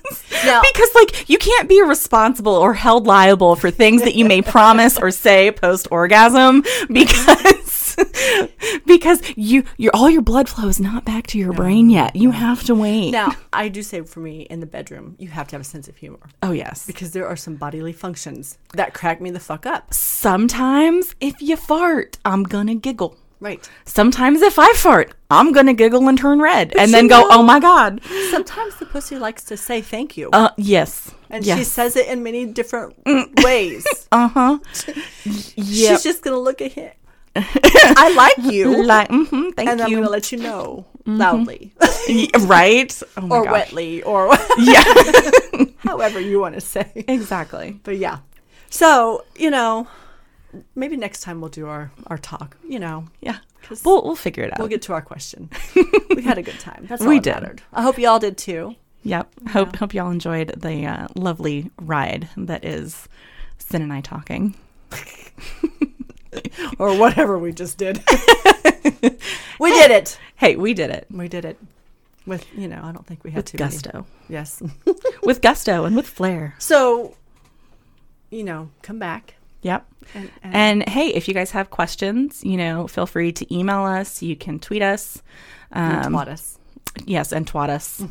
Now- 0.46 0.62
because 0.62 0.90
like 0.96 1.30
you 1.30 1.38
can't 1.38 1.68
be 1.70 1.82
responsible 1.82 2.54
or 2.54 2.74
held 2.74 3.08
liable 3.08 3.56
for 3.56 3.72
things 3.72 4.04
that 4.04 4.16
you 4.16 4.26
may 4.26 4.42
promise 4.42 4.98
or 4.98 5.12
say 5.12 5.52
post 5.52 5.88
orgasm 5.92 6.64
because 6.90 7.71
because 8.86 9.22
you 9.36 9.64
your 9.78 9.92
all 9.94 10.10
your 10.10 10.22
blood 10.22 10.48
flow 10.50 10.68
is 10.68 10.80
not 10.80 11.06
back 11.06 11.28
to 11.28 11.38
your 11.38 11.54
brain 11.54 11.90
yet. 11.90 12.16
You 12.16 12.32
have 12.32 12.64
to 12.66 12.76
wait. 12.76 13.12
now 13.12 13.32
I 13.54 13.68
do 13.70 13.82
say 13.84 14.02
for 14.02 14.20
me 14.20 14.42
in 14.42 14.60
the 14.60 14.66
bedroom, 14.66 15.16
you 15.20 15.30
have 15.30 15.48
to 15.50 15.56
have 15.56 15.62
a 15.62 15.66
sense 15.66 15.88
of 15.88 15.98
humor 15.98 16.20
Oh 16.42 16.52
yes. 16.52 16.86
because 16.86 17.12
there 17.12 17.28
are 17.28 17.36
some 17.36 17.56
bodily 17.56 17.94
functions 17.94 18.58
that 18.74 18.94
crack 18.94 19.22
me 19.22 19.30
the 19.32 19.40
fuck 19.40 19.66
up. 19.66 19.94
Sometimes 19.94 21.16
if 21.20 21.42
you 21.42 21.56
fart, 21.58 22.18
I'm 22.26 22.44
gonna 22.44 22.76
giggle. 22.76 23.18
Right. 23.40 23.68
Sometimes 23.86 24.42
if 24.44 24.60
I 24.60 24.72
fart, 24.74 25.16
I'm 25.32 25.52
gonna 25.52 25.74
giggle 25.74 26.08
and 26.08 26.16
turn 26.18 26.40
red 26.40 26.74
and 26.78 26.94
then 26.94 27.06
you 27.06 27.10
go, 27.10 27.28
"Oh 27.32 27.42
my 27.42 27.60
god!" 27.60 28.00
Sometimes 28.30 28.76
the 28.76 28.86
pussy 28.86 29.18
likes 29.18 29.44
to 29.46 29.58
say 29.58 29.82
thank 29.82 30.16
you. 30.16 30.30
Uh, 30.32 30.50
yes, 30.58 31.12
and 31.28 31.44
yes. 31.44 31.58
she 31.58 31.64
says 31.64 31.96
it 31.96 32.08
in 32.08 32.22
many 32.22 32.46
different 32.46 32.94
ways. 33.44 33.84
"Uh 34.12 34.28
huh." 34.28 34.60
yeah, 35.56 35.90
She's 35.96 36.04
just 36.04 36.22
going 36.22 36.36
to 36.36 36.40
look 36.40 36.62
at 36.62 36.74
him. 36.74 36.92
I 37.36 38.14
like 38.16 38.52
you. 38.54 38.84
like, 38.86 39.10
mm-hmm, 39.10 39.50
thank 39.52 39.70
and 39.70 39.82
I'm 39.82 39.90
going 39.92 40.04
to 40.04 40.10
let 40.10 40.32
you 40.32 40.38
know 40.38 40.86
loudly 41.06 41.74
Y- 42.08 42.28
right? 42.42 43.02
Oh 43.18 43.28
or 43.30 43.44
gosh. 43.44 43.52
wetly 43.52 44.04
or 44.04 44.28
Yeah, 44.60 44.84
however 45.80 46.20
you 46.20 46.40
want 46.40 46.56
to 46.56 46.62
say. 46.62 46.92
exactly. 47.08 47.80
But 47.84 47.98
yeah. 47.98 48.20
So, 48.70 49.26
you 49.36 49.50
know, 49.50 49.88
maybe 50.76 50.98
next 50.98 51.22
time 51.22 51.42
we'll 51.42 51.50
do 51.50 51.68
our, 51.68 51.92
our 52.08 52.18
talk, 52.18 52.58
you 52.68 52.80
know. 52.80 53.06
yeah, 53.22 53.38
we'll 53.84 54.04
we'll 54.04 54.16
figure 54.16 54.44
it 54.44 54.52
out. 54.54 54.60
we'll 54.60 54.68
get 54.68 54.82
to 54.84 54.94
our 54.94 55.02
question. 55.02 55.50
we 56.16 56.22
had 56.22 56.38
a 56.38 56.42
good 56.44 56.60
time. 56.60 56.86
That's 56.88 57.02
all 57.02 57.08
We 57.08 57.20
did. 57.20 57.34
mattered. 57.34 57.62
I 57.74 57.82
hope 57.82 57.98
you 57.98 58.08
all 58.10 58.20
did 58.20 58.38
too. 58.38 58.76
yep. 59.04 59.30
Hope 59.50 59.76
hope 59.78 59.94
y'all 59.94 60.12
enjoyed 60.12 60.54
the 60.62 60.86
uh, 60.86 61.08
lovely 61.16 61.72
ride 61.80 62.28
that 62.38 62.64
is 62.66 63.08
Sin 63.58 63.82
and 63.82 63.94
I 63.94 64.02
talking. 64.02 64.56
Or 66.80 66.98
whatever 66.98 67.38
we 67.38 67.52
just 67.52 67.78
did. 67.78 68.02
we 69.60 69.72
did 69.72 69.92
it. 69.92 70.18
Hey, 70.36 70.56
we 70.56 70.74
did 70.74 70.90
it 70.90 71.06
We 71.12 71.28
did 71.28 71.46
it. 71.46 71.58
With, 72.26 72.46
you 72.56 72.68
know, 72.68 72.82
I 72.84 72.92
don't 72.92 73.06
think 73.06 73.24
we 73.24 73.32
had 73.32 73.38
with 73.38 73.46
too 73.48 73.58
many- 73.58 73.72
gusto, 73.72 74.06
Yes. 74.30 74.62
with 75.24 75.42
gusto, 75.42 75.86
and 75.86 75.96
with 75.96 76.08
flair. 76.08 76.54
So, 76.60 77.16
you 78.30 78.44
know, 78.44 78.70
come 78.84 79.00
back. 79.00 79.36
Yep. 79.64 79.86
And, 80.14 80.32
and, 80.44 80.56
And 80.56 80.90
hey, 80.90 81.08
if 81.10 81.28
you 81.28 81.34
guys 81.34 81.52
have 81.52 81.70
questions, 81.72 82.44
you 82.44 82.58
know, 82.58 82.88
feel 82.88 83.06
free 83.08 83.32
to 83.34 83.54
email 83.54 83.84
us. 83.84 84.22
You 84.22 84.36
can 84.36 84.60
tweet 84.60 84.82
us. 84.84 85.22
and 85.72 86.06
Um, 86.06 86.14
twat 86.14 86.28
us. 86.28 86.58
yes, 87.06 87.32
and 87.34 87.46
twat 87.48 87.70
us. 87.70 88.04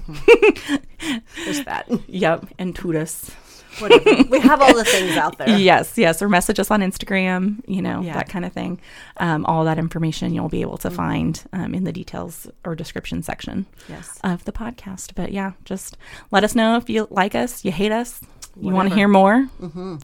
There's 1.44 1.64
that. 1.64 1.88
Yep, 2.08 2.46
and 2.58 2.74
toot 2.74 2.96
us. 2.96 3.30
Whatever. 3.78 4.24
we 4.28 4.40
have 4.40 4.60
all 4.60 4.74
the 4.74 4.84
things 4.84 5.16
out 5.16 5.38
there. 5.38 5.56
Yes, 5.58 5.96
yes, 5.96 6.20
or 6.20 6.28
message 6.28 6.58
us 6.58 6.70
on 6.70 6.80
Instagram. 6.80 7.62
You 7.68 7.80
know 7.82 8.00
Yeah. 8.00 8.14
that 8.14 8.28
kind 8.28 8.44
of 8.44 8.52
thing. 8.52 8.80
Um, 9.18 9.46
all 9.46 9.64
that 9.64 9.78
information 9.78 10.34
you'll 10.34 10.48
be 10.48 10.60
able 10.62 10.78
to 10.78 10.90
find 10.90 11.42
um, 11.52 11.74
in 11.74 11.84
the 11.84 11.92
details 11.92 12.46
or 12.64 12.74
description 12.74 13.22
section 13.22 13.66
Yes. 13.88 14.18
of 14.24 14.44
the 14.44 14.52
podcast. 14.52 15.14
But 15.14 15.32
yeah, 15.32 15.52
just 15.64 15.96
let 16.30 16.44
us 16.44 16.54
know 16.54 16.76
if 16.76 16.90
you 16.90 17.06
like 17.10 17.34
us, 17.34 17.64
you 17.64 17.70
hate 17.72 17.92
us, 17.92 18.20
you 18.60 18.72
want 18.72 18.88
to 18.88 18.94
hear 18.94 19.08
more, 19.08 19.48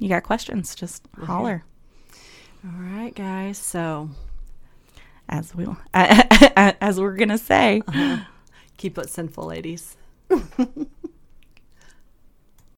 you 0.01 0.09
got 0.09 0.23
questions, 0.23 0.75
just 0.75 1.03
holler. 1.25 1.65
All 2.65 2.81
right, 2.81 3.15
guys. 3.15 3.59
So 3.59 4.11
As 5.29 5.55
we 5.55 5.67
as 5.95 7.01
we're 7.01 7.17
gonna 7.17 7.39
say. 7.39 7.83
keep 8.77 8.97
it 8.99 9.11
sinful, 9.11 9.47
ladies. 9.47 9.97